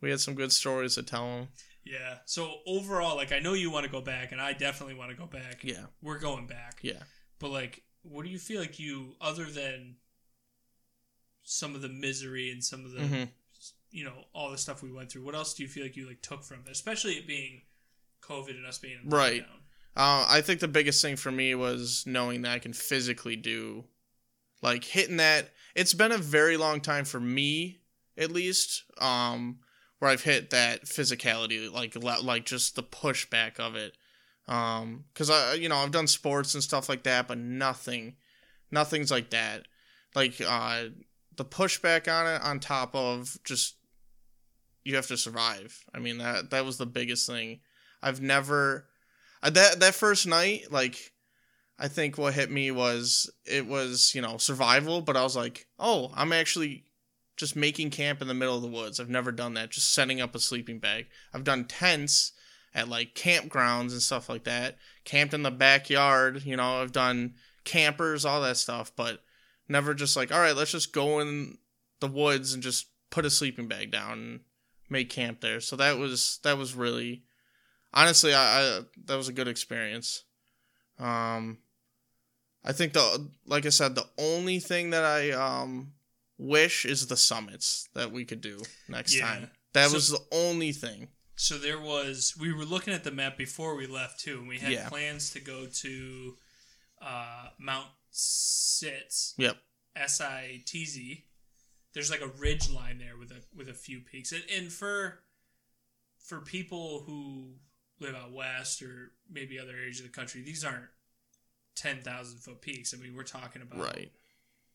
[0.00, 1.48] we had some good stories to tell them.
[1.84, 2.18] Yeah.
[2.26, 5.16] So overall, like I know you want to go back, and I definitely want to
[5.16, 5.60] go back.
[5.62, 6.78] Yeah, We're going back.
[6.82, 7.02] yeah.
[7.38, 9.96] But like, what do you feel like you, other than
[11.42, 13.24] some of the misery and some of the, hmm
[13.92, 16.06] you know, all the stuff we went through, what else do you feel like you
[16.06, 17.62] like took from it, especially it being
[18.22, 19.44] COVID and us being in Right.
[19.96, 23.86] Uh, I think the biggest thing for me was knowing that I can physically do,
[24.62, 25.50] like hitting that.
[25.74, 27.80] It's been a very long time for me,
[28.16, 29.58] at least, um,
[30.00, 33.96] where I've hit that physicality, like like just the pushback of it.
[34.48, 38.16] Um, cause I, you know, I've done sports and stuff like that, but nothing,
[38.72, 39.66] nothing's like that.
[40.16, 40.86] Like, uh,
[41.36, 43.76] the pushback on it, on top of just
[44.84, 45.84] you have to survive.
[45.94, 47.60] I mean that that was the biggest thing.
[48.02, 48.86] I've never
[49.42, 51.12] that that first night, like,
[51.78, 55.66] I think what hit me was it was you know survival, but I was like,
[55.78, 56.84] oh, I'm actually
[57.40, 59.00] just making camp in the middle of the woods.
[59.00, 59.70] I've never done that.
[59.70, 61.06] Just setting up a sleeping bag.
[61.32, 62.32] I've done tents
[62.74, 64.76] at like campgrounds and stuff like that.
[65.04, 66.44] Camped in the backyard.
[66.44, 67.34] You know, I've done
[67.64, 69.22] campers, all that stuff, but
[69.68, 71.58] never just like, all right, let's just go in
[72.00, 74.40] the woods and just put a sleeping bag down and
[74.88, 75.60] make camp there.
[75.60, 77.24] So that was that was really
[77.92, 80.24] honestly, I, I that was a good experience.
[80.98, 81.58] Um,
[82.64, 85.92] I think the like I said, the only thing that I um
[86.40, 89.26] wish is the summits that we could do next Yeah.
[89.26, 89.50] time.
[89.74, 91.08] That So- was the only thing.
[91.36, 92.36] So there was.
[92.36, 94.88] We were looking at the map before we left too, and we had Yeah.
[94.88, 96.38] plans to go to
[97.00, 99.56] uh, Mount Sitz, Yep.
[99.96, 101.26] S I T Z.
[101.94, 105.24] There's like a ridge line there with a with a few peaks, and, and for
[106.18, 107.58] for people who
[108.00, 110.90] live out west or maybe other areas of the country, these aren't
[111.74, 112.92] ten thousand foot peaks.
[112.92, 114.12] I mean, we're talking about Right.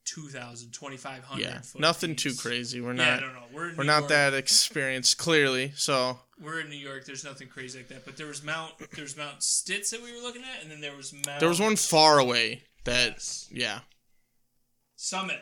[0.06, 1.62] 2,000, 2,500 Yeah.
[1.62, 1.82] foot.
[1.82, 2.82] Nothing too crazy.
[2.82, 3.44] We're Yeah, not no, no.
[3.52, 4.10] We're we're not York.
[4.10, 5.74] that experienced clearly.
[5.76, 7.06] So We're in New York.
[7.06, 8.06] There's nothing crazy like that.
[8.06, 8.74] But there was Mount.
[8.92, 11.40] there's Mount Sitz that we were looking at, and then there was Mount.
[11.40, 13.48] there was one far away that Yes.
[13.52, 13.80] yeah.
[14.96, 15.42] Summit.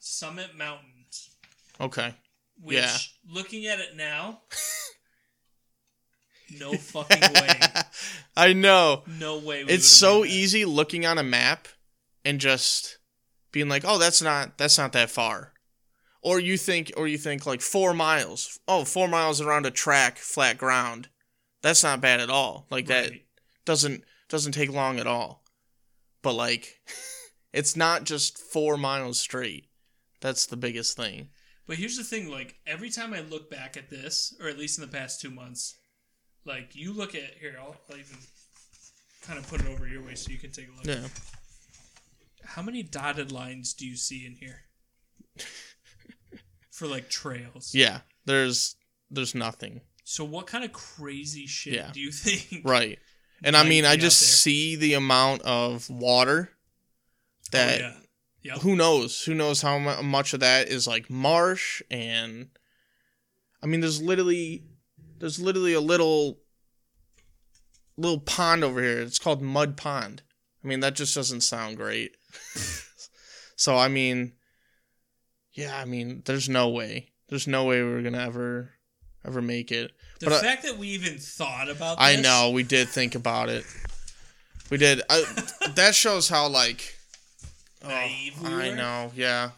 [0.00, 1.30] Summit Mountains.
[1.80, 2.14] Okay.
[2.60, 2.96] Which, Yeah.
[3.28, 4.42] looking at it now,
[6.58, 7.60] no fucking way.
[8.36, 9.02] I know.
[9.06, 9.62] No way.
[9.62, 11.68] It's so easy looking on a map
[12.24, 12.98] and just
[13.50, 15.52] being like, "Oh, that's not that's not that far."
[16.22, 18.58] Or you think or you think like 4 miles.
[18.68, 21.08] Oh, four miles around a track, flat ground.
[21.62, 22.66] That's not bad at all.
[22.70, 23.12] Like that
[23.64, 25.44] doesn't doesn't take long at all.
[26.22, 26.80] But like
[27.52, 29.68] it's not just 4 miles straight.
[30.20, 31.30] That's the biggest thing.
[31.66, 34.78] But here's the thing: like every time I look back at this, or at least
[34.78, 35.76] in the past two months,
[36.44, 38.16] like you look at here, I'll, I'll even
[39.22, 40.86] kind of put it over your way so you can take a look.
[40.86, 41.08] Yeah.
[42.44, 44.62] How many dotted lines do you see in here
[46.70, 47.74] for like trails?
[47.74, 48.00] Yeah.
[48.24, 48.76] There's
[49.10, 49.80] there's nothing.
[50.04, 51.90] So what kind of crazy shit Yeah.
[51.92, 52.62] do you think?
[52.64, 52.98] Right.
[53.44, 56.56] And I mean, I just see the amount of water oh,
[57.52, 58.52] that oh, yeah.
[58.54, 58.58] Yep.
[58.62, 59.22] who knows?
[59.24, 62.48] Who knows how much of that is like marsh and
[63.62, 64.64] I mean there's literally
[65.18, 66.38] there's literally a little
[67.96, 69.00] little pond over here.
[69.00, 70.22] It's called Mud Pond.
[70.64, 72.16] I mean that just doesn't sound great.
[73.56, 74.32] so I mean
[75.52, 77.10] yeah, I mean there's no way.
[77.28, 78.72] There's no way we're going to ever
[79.24, 79.92] ever make it.
[80.20, 83.14] The but I- fact that we even thought about this, I know we did think
[83.14, 83.64] about it.
[84.70, 85.02] We did.
[85.10, 85.24] I,
[85.74, 86.96] that shows how like
[87.84, 89.12] oh, I know.
[89.14, 89.50] Yeah,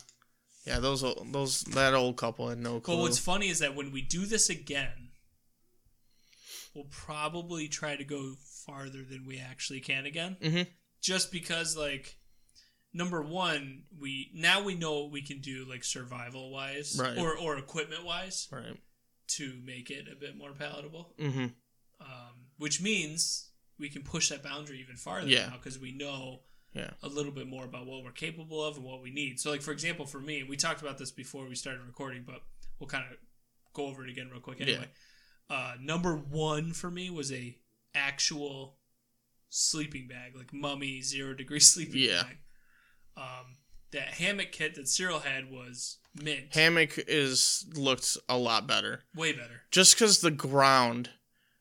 [0.66, 0.80] yeah.
[0.80, 2.96] Those those that old couple had no clue.
[2.96, 5.10] But what's funny is that when we do this again,
[6.74, 8.34] we'll probably try to go
[8.66, 10.36] farther than we actually can again.
[10.42, 10.66] Mhm.
[11.00, 12.16] Just because, like,
[12.94, 17.18] number one, we now we know what we can do, like survival wise, Right.
[17.18, 18.80] or or equipment wise, right?
[19.26, 21.14] to make it a bit more palatable.
[21.18, 21.46] Mm-hmm.
[22.00, 25.46] Um, which means we can push that boundary even farther Yeah.
[25.46, 26.42] now because we know
[26.74, 26.90] Yeah.
[27.02, 29.40] a little bit more about what we're capable of and what we need.
[29.40, 32.42] So, like for example, for me, we talked about this before we started recording, but
[32.78, 33.16] we'll kind of
[33.72, 34.88] go over it again real quick anyway.
[35.48, 37.56] Uh, number one for me was a
[37.94, 38.78] actual
[39.48, 42.22] sleeping bag, like mummy zero degree sleeping Yeah.
[42.24, 42.38] bag.
[43.16, 43.56] Um,
[43.92, 49.04] that hammock kit that Cyril had was mint, Hammock is looked a lot better.
[49.14, 49.62] way better.
[49.70, 51.10] just because the ground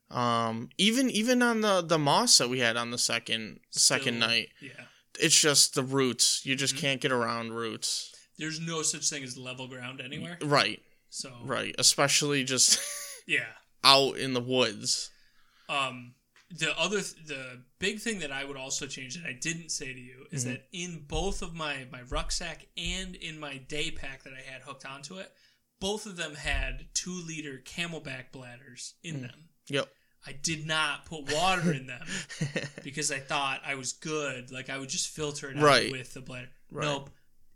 [0.10, 4.28] um even even on the the moss that we had on the second second Still-
[4.30, 4.86] night Yeah,
[5.20, 6.80] it's just the roots you just Mhm.
[6.80, 10.38] can't get around roots there's no such thing as level ground anywhere.
[10.42, 12.80] right So right especially just
[13.28, 13.46] yeah.
[13.84, 15.10] out in the woods
[15.70, 16.16] Um,
[16.56, 19.92] the other th- the big thing that I would also change that I didn't say
[19.92, 20.48] to you is Mhm.
[20.50, 24.62] that in both of my my rucksack and in my day pack that I had
[24.62, 25.34] hooked onto it,
[25.80, 29.22] both of them had two liter CamelBak bladders in Mm.
[29.22, 29.50] them.
[29.68, 29.90] yep
[30.26, 32.08] I did not put water in them
[32.84, 34.52] because I thought I was good.
[34.52, 35.92] Like I would just filter it out Right.
[35.92, 36.50] with the bladder.
[36.72, 36.86] Right.
[36.86, 37.10] Nope.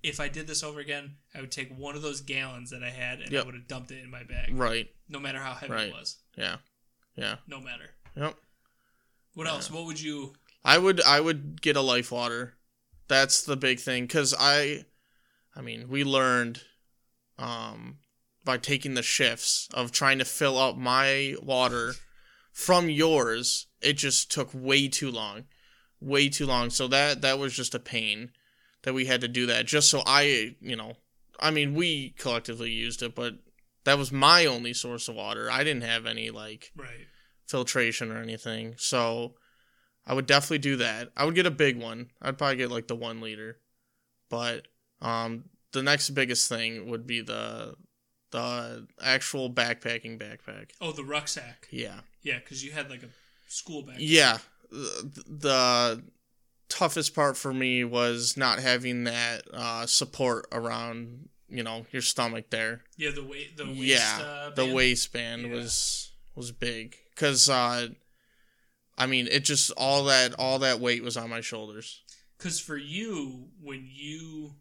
[0.03, 2.89] If I did this over again, I would take one of those gallons that I
[2.89, 5.71] had and I would have dumped it in my bag, right no matter how heavy
[5.73, 5.87] Right.
[5.87, 6.17] it was.
[6.35, 6.57] yeah
[7.15, 7.95] yeah No matter.
[8.15, 8.35] yep
[9.37, 9.69] What else?
[9.69, 10.33] What would you?
[10.65, 12.55] i would i would get a life water
[13.07, 14.83] that's the big thing because i
[15.55, 16.61] i mean we learned
[17.39, 17.99] um
[18.43, 21.93] by taking the shifts of trying to fill up my water
[22.51, 25.45] from yours it just took way too long
[26.01, 28.31] way too long so that that was just a pain
[28.81, 30.93] that we had to do that just so i you know
[31.39, 33.35] i mean we collectively used it but
[33.83, 37.07] that was my only source of water i didn't have any like Right.
[37.47, 38.75] Filtration or anything.
[38.77, 39.35] So
[40.05, 41.09] i would definitely do that.
[41.17, 42.11] I would get a big one.
[42.21, 43.59] I'd probably get like the one liter.
[44.29, 44.67] But
[45.01, 47.75] um the next biggest thing would be the
[48.31, 50.71] the actual backpacking backpack.
[50.81, 51.67] Oh, the rucksack.
[51.71, 52.01] yeah.
[52.21, 53.09] Yeah, because you had like a
[53.47, 53.95] school bag.
[53.99, 54.39] yeah.
[54.69, 56.03] The, the
[56.67, 62.49] toughest part for me was not having that uh, support around you know your stomach
[62.49, 62.81] there.
[62.97, 63.55] Yeah, the weight.
[63.55, 65.53] The waist, yeah uh, the waistband Yeah.
[65.53, 67.87] was was big because uh
[68.97, 72.03] i mean it just all that all that weight was on my shoulders.
[72.37, 74.53] Because for you, when you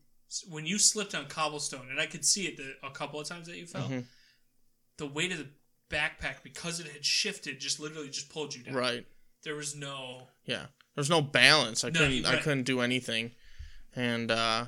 [0.49, 3.47] when you slipped on cobblestone, and I could see it the, a couple of times
[3.49, 4.05] that you fell, Mhm.
[4.97, 5.49] the weight of the
[5.91, 8.75] backpack because it had shifted just literally just pulled you down.
[8.75, 9.07] right.
[9.45, 10.29] There was no.
[10.47, 10.67] yeah.
[10.95, 11.85] There's no balance.
[11.85, 13.33] I No, couldn't you- i couldn't do anything.
[13.95, 14.67] And uh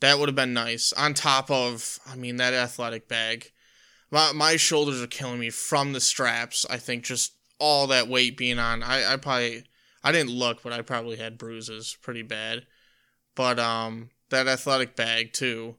[0.00, 0.92] that would have been nice.
[0.92, 3.50] On top of i mean that athletic bag
[4.14, 8.36] my, my shoulders are killing me from the straps i think just all that weight
[8.36, 8.82] being on.
[8.82, 9.64] I i probably
[10.02, 12.66] i didn't look but i probably had bruises pretty bad.
[13.34, 15.76] But um that athletic bag too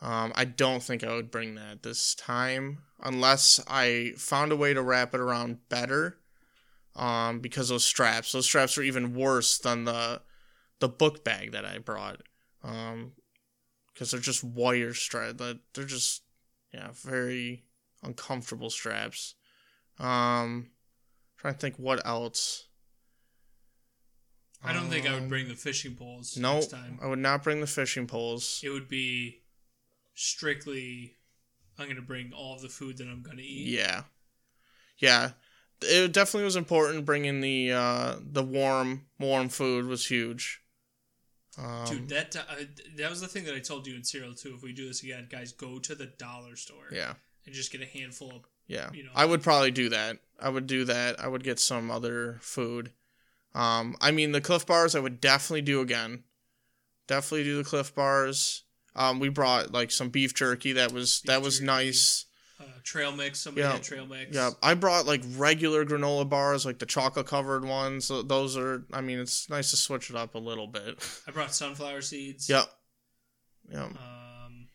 [0.00, 4.74] um i don't think i would bring that this time unless i found a way
[4.74, 6.18] to wrap it around better
[6.96, 10.20] um because those straps those straps are even worse than the
[10.80, 12.20] the book bag that i brought
[12.64, 13.12] um
[13.92, 16.22] because they're just wire strap they're just
[16.72, 17.64] yeah very
[18.02, 19.34] uncomfortable straps
[19.98, 20.70] um
[21.36, 22.66] trying to think what else
[24.64, 26.98] I don't think I would Um, bring the fishing poles no time.
[27.02, 29.42] i would not bring the fishing poles It would be
[30.14, 31.16] strictly.
[31.78, 33.68] I'm gonna bring all the food that I'm gonna eat.
[33.68, 34.04] yeah
[34.98, 35.30] yeah
[35.80, 40.61] it definitely was important bringing the uh the warm warm food was huge
[41.58, 42.64] um, Dude, that uh,
[42.96, 44.54] that was the thing that I told you in Cyril too.
[44.54, 47.14] If we do this again, guys, go to the dollar store yeah
[47.44, 48.42] and just get a handful of.
[48.66, 49.10] Yeah, you know.
[49.14, 50.18] I would probably do that.
[50.40, 51.20] I would do that.
[51.20, 52.92] I would get some other food.
[53.54, 56.24] Um, I mean, the Clif Bars I would definitely do again.
[57.06, 58.62] Definitely do the Clif Bars.
[58.94, 60.72] Um, we brought like some beef jerky.
[60.72, 61.66] That was Beef that was jerky.
[61.66, 62.26] nice.
[62.62, 63.40] Uh, trail mix.
[63.40, 63.72] Somebody Yeah.
[63.72, 64.34] had trail mix.
[64.34, 68.04] Yeah, I brought like regular granola bars, like the chocolate covered ones.
[68.04, 68.84] So those are.
[68.92, 70.98] I mean, it's nice to switch it up a little bit.
[71.26, 72.48] I brought sunflower seeds.
[72.48, 72.66] yep.
[73.70, 73.96] Yep.
[73.96, 74.68] Um,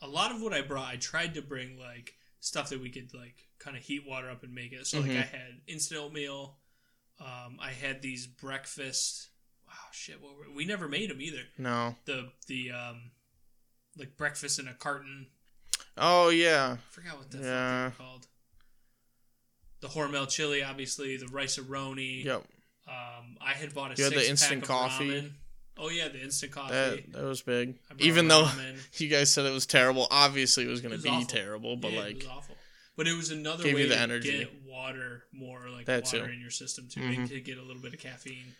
[0.00, 3.12] a lot of what I brought, I tried to bring like stuff that we could
[3.14, 4.86] like kind of heat water up and make it.
[4.86, 5.08] So Mhm.
[5.08, 6.58] like I had instant oatmeal.
[7.20, 9.28] Um, I had these breakfast.
[9.66, 10.20] Wow, shit!
[10.54, 11.42] We never made them either.
[11.58, 11.96] No.
[12.04, 13.10] The the um,
[13.96, 15.28] like breakfast in a carton.
[15.96, 16.76] Oh yeah.
[16.78, 17.90] I forgot what the Yeah.
[17.90, 18.26] fuck they were called.
[19.80, 21.16] The Hormel chili, obviously.
[21.16, 22.24] The Rice-A-Roni.
[22.24, 22.44] Yep.
[22.88, 25.10] Um, I had bought a You had the instant coffee?
[25.10, 25.30] Ramen.
[25.76, 26.72] Oh yeah, the instant coffee.
[26.72, 27.74] That that was big.
[27.98, 28.78] Even though ramen.
[29.00, 31.26] you guys said it was terrible, obviously it was going to be awful.
[31.26, 31.76] terrible.
[31.76, 32.56] But Yeah, like, it was awful.
[32.96, 34.38] But it was another way to energy.
[34.38, 36.32] get water more like That water too.
[36.32, 37.16] in your system too, Mhm.
[37.16, 38.54] and to get a little bit of caffeine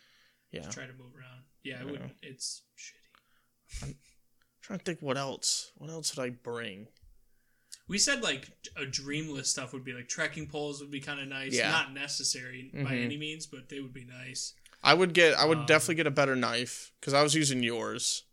[0.51, 0.62] yeah.
[0.62, 1.44] to try to move around.
[1.62, 2.11] Yeah, I would.
[2.20, 3.94] It's shitty.
[4.61, 5.70] trying to think what else.
[5.77, 6.89] What else did I bring?
[7.86, 11.28] We said like a dreamless stuff would be like trekking poles would be kind of
[11.28, 11.52] nice.
[11.52, 11.70] Yeah.
[11.70, 13.05] Not necessary by Mhm.
[13.05, 14.55] any means, but they would be nice.
[14.82, 15.35] I would get.
[15.35, 18.24] I would Um, definitely get a better knife because I was using yours.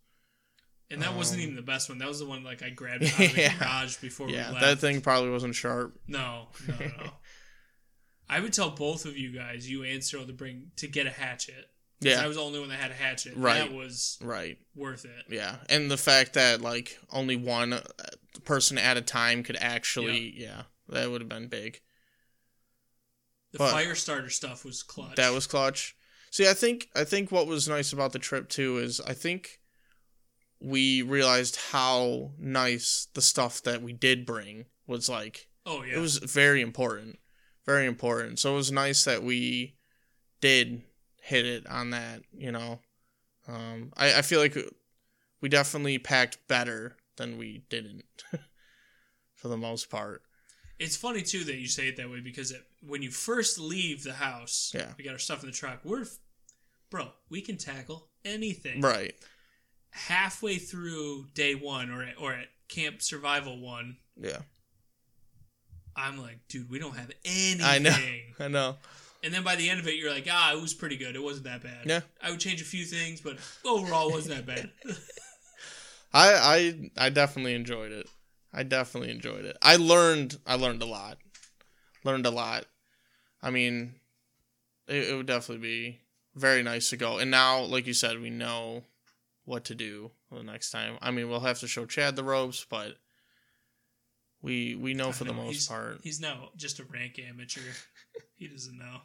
[0.90, 1.96] And that wasn't Um, even the best one.
[1.98, 3.58] That was the one like I grabbed out of the Yeah.
[3.58, 4.60] garage before Yeah, we left.
[4.66, 5.98] that thing probably wasn't sharp.
[6.06, 6.86] No, no, no.
[6.86, 7.16] no.
[8.28, 11.10] I would tell both of you guys, you and Cyril, to bring to get a
[11.10, 11.71] hatchet 'Cause
[12.04, 12.22] Yeah.
[12.22, 13.34] I was the only one that had a hatchet.
[13.36, 13.58] Right.
[13.58, 14.58] That was Right.
[14.74, 15.24] worth it.
[15.28, 15.56] Yeah.
[15.68, 17.80] And the fact that like only one uh,
[18.44, 21.80] person at a time could actually, yeah, that would have been big.
[23.52, 25.16] The But- fire starter stuff was clutch.
[25.16, 25.94] That was clutch.
[26.30, 29.60] See, I think I think what was nice about the trip too is I think
[30.60, 35.48] we realized how nice the stuff that we did bring was like.
[35.66, 35.96] Oh yeah.
[35.96, 37.18] It was very important,
[37.66, 38.38] very important.
[38.38, 39.76] So it was nice that we
[40.40, 40.82] did
[41.22, 42.22] hit it on that.
[42.36, 42.80] You know,
[43.48, 44.56] um, I I feel like
[45.40, 48.04] we definitely packed better than we didn't,
[49.34, 50.22] for the most part.
[50.78, 54.02] It's funny too that you say it that way because it, when you first leave
[54.02, 54.92] the house, Yeah.
[54.98, 55.80] we got our stuff in the truck.
[55.84, 56.04] We're,
[56.90, 58.80] bro, we can tackle anything.
[58.80, 59.14] Right.
[59.90, 64.38] Halfway through day one, or at, or at Camp Survival one, Yeah.
[65.94, 67.60] I'm like, dude, we don't have anything.
[67.64, 67.96] I know.
[68.44, 68.76] I know.
[69.22, 71.14] And then by the end of it, you're like, ah, it was pretty good.
[71.14, 71.86] It wasn't that bad.
[71.86, 72.00] Yeah.
[72.20, 74.70] I would change a few things, but overall, it wasn't that bad.
[76.14, 78.08] I I I definitely enjoyed it.
[78.52, 79.56] I definitely enjoyed it.
[79.62, 81.18] I learned I learned a lot.
[82.04, 82.66] Learned a lot.
[83.40, 83.94] I mean,
[84.88, 86.00] it, it would definitely be
[86.34, 87.18] very nice to go.
[87.18, 88.82] And now, like you said, we know
[89.44, 90.98] what to do the next time.
[91.00, 92.96] I mean, we'll have to show Chad the ropes, but
[94.42, 96.00] we we know for I the most he's, part.
[96.02, 97.60] He's now just a rank amateur.
[98.42, 99.00] he doesn't know.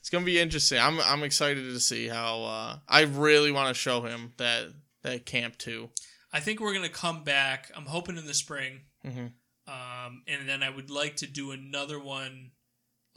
[0.00, 0.78] It's gonna be interesting.
[0.78, 2.42] I'm I'm excited to see how.
[2.42, 4.68] Uh, I really want to show him that
[5.02, 5.90] that camp too.
[6.32, 7.70] I think we're gonna come back.
[7.76, 8.80] I'm hoping in the spring.
[9.04, 9.26] hmm
[9.68, 12.52] Um, and then I would like to do another one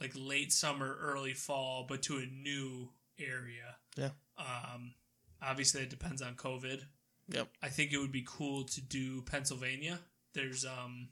[0.00, 3.76] like late summer, early fall, but to a new area.
[3.96, 4.10] Yeah.
[4.36, 4.94] Um,
[5.42, 6.82] obviously, it depends on COVID.
[7.28, 7.48] Yep.
[7.62, 10.00] I think it would be cool to do Pennsylvania.
[10.34, 11.08] There's um,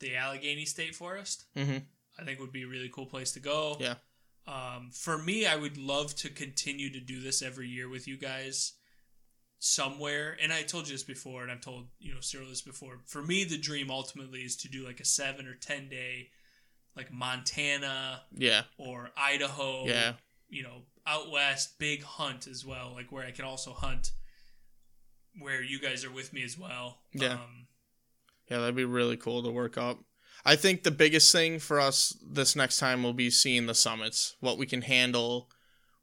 [0.00, 1.46] the Allegheny State Forest.
[1.56, 1.78] hmm
[2.18, 3.76] I think would be a really cool place to go.
[3.80, 3.94] Yeah.
[4.46, 8.16] Um, for me, I would love to continue to do this every year with you
[8.16, 8.72] guys
[9.58, 10.36] somewhere.
[10.42, 13.00] And I told you this before, and I've told you know Cyril this before.
[13.06, 16.28] For me, the dream ultimately is to do like a seven or ten day,
[16.96, 18.62] like Montana Yeah.
[18.78, 19.86] or Idaho.
[19.86, 20.14] Yeah.
[20.48, 24.10] You know, out west, big hunt as well, like where I can also hunt
[25.38, 26.98] where you guys are with me as well.
[27.12, 27.34] Yeah.
[27.34, 27.66] Um,
[28.50, 29.98] Yeah, that'd be really cool to work up.
[30.44, 34.36] I think the biggest thing for us this next time will be seeing the summits,
[34.40, 35.48] what we can handle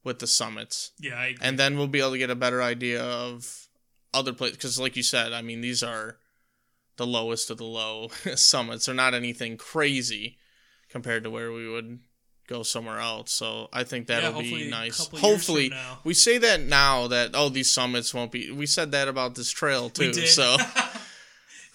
[0.04, 0.92] with the summits.
[0.98, 1.16] yeah.
[1.16, 3.68] I, And then we'll be able to get a better idea of
[4.14, 4.56] other places.
[4.56, 6.18] Because, like you said, I mean, these are
[6.96, 8.86] the lowest of the low summits.
[8.86, 10.38] They're not anything crazy
[10.88, 12.00] compared to where we would
[12.48, 13.32] go somewhere else.
[13.32, 14.98] So I think that'll hopefully be nice.
[14.98, 15.72] couple years from Hopefully,
[16.04, 18.50] we say that now that, oh, these summits won't be.
[18.50, 20.12] We said that about this trail, too.
[20.12, 20.56] So.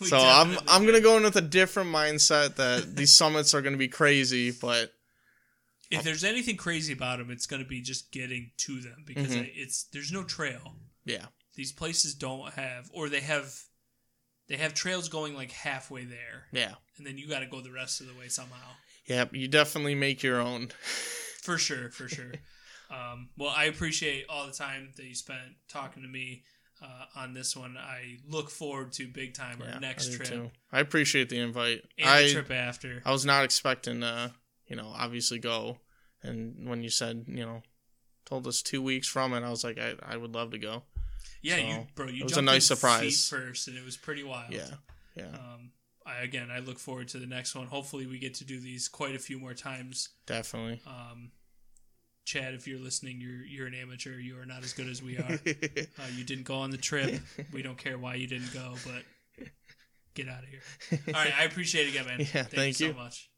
[0.09, 0.87] We so I'm I'm did.
[0.91, 4.91] gonna go in with a different mindset that these summits are gonna be crazy, but
[5.91, 9.35] if there's anything crazy about them, it's going to be just getting to them because
[9.35, 9.51] Mhm.
[9.53, 10.75] It's there's no trail.
[11.05, 13.53] yeah, These places don't have, or they have,
[14.47, 17.71] they have trails going like halfway there, yeah, and then you got to go the
[17.71, 18.71] rest of the way somehow.
[19.05, 19.25] yeah.
[19.31, 20.69] You definitely make your own.
[21.43, 22.31] For sure, for sure.
[22.89, 26.43] um, well, I appreciate all the time that you spent talking to me
[26.83, 27.77] uh, on this one.
[27.77, 30.51] I look forward to big time our Yeah, next I trip too.
[30.71, 31.81] I appreciate the invite.
[31.97, 33.01] and I the trip after.
[33.05, 34.33] I was not expecting to,
[34.67, 35.77] you know, obviously go,
[36.21, 37.63] and when you said, you know,
[38.25, 40.83] told us two weeks from it, I was like, I I would love to go.
[41.41, 43.27] yeah, you bro, you it was a nice surprise.
[43.29, 44.51] first, and it was pretty wild.
[44.53, 44.69] Yeah,
[45.15, 45.71] yeah, Um,
[46.05, 47.67] I, again, I look forward to the next one.
[47.67, 50.09] Hopefully, we get to do these quite a few more times.
[50.25, 50.81] definitely.
[50.85, 51.31] Um,
[52.25, 54.11] Chad, if you're listening, you're you're an amateur.
[54.17, 55.39] You are not as good as we are.
[55.99, 57.19] Uh, you didn't go on the trip.
[57.51, 59.03] We don't care why you didn't go, but
[60.13, 60.61] get out of here.
[61.07, 62.19] All right, I appreciate it again, man.
[62.33, 62.93] Yeah, thank you you.
[62.93, 63.29] so much.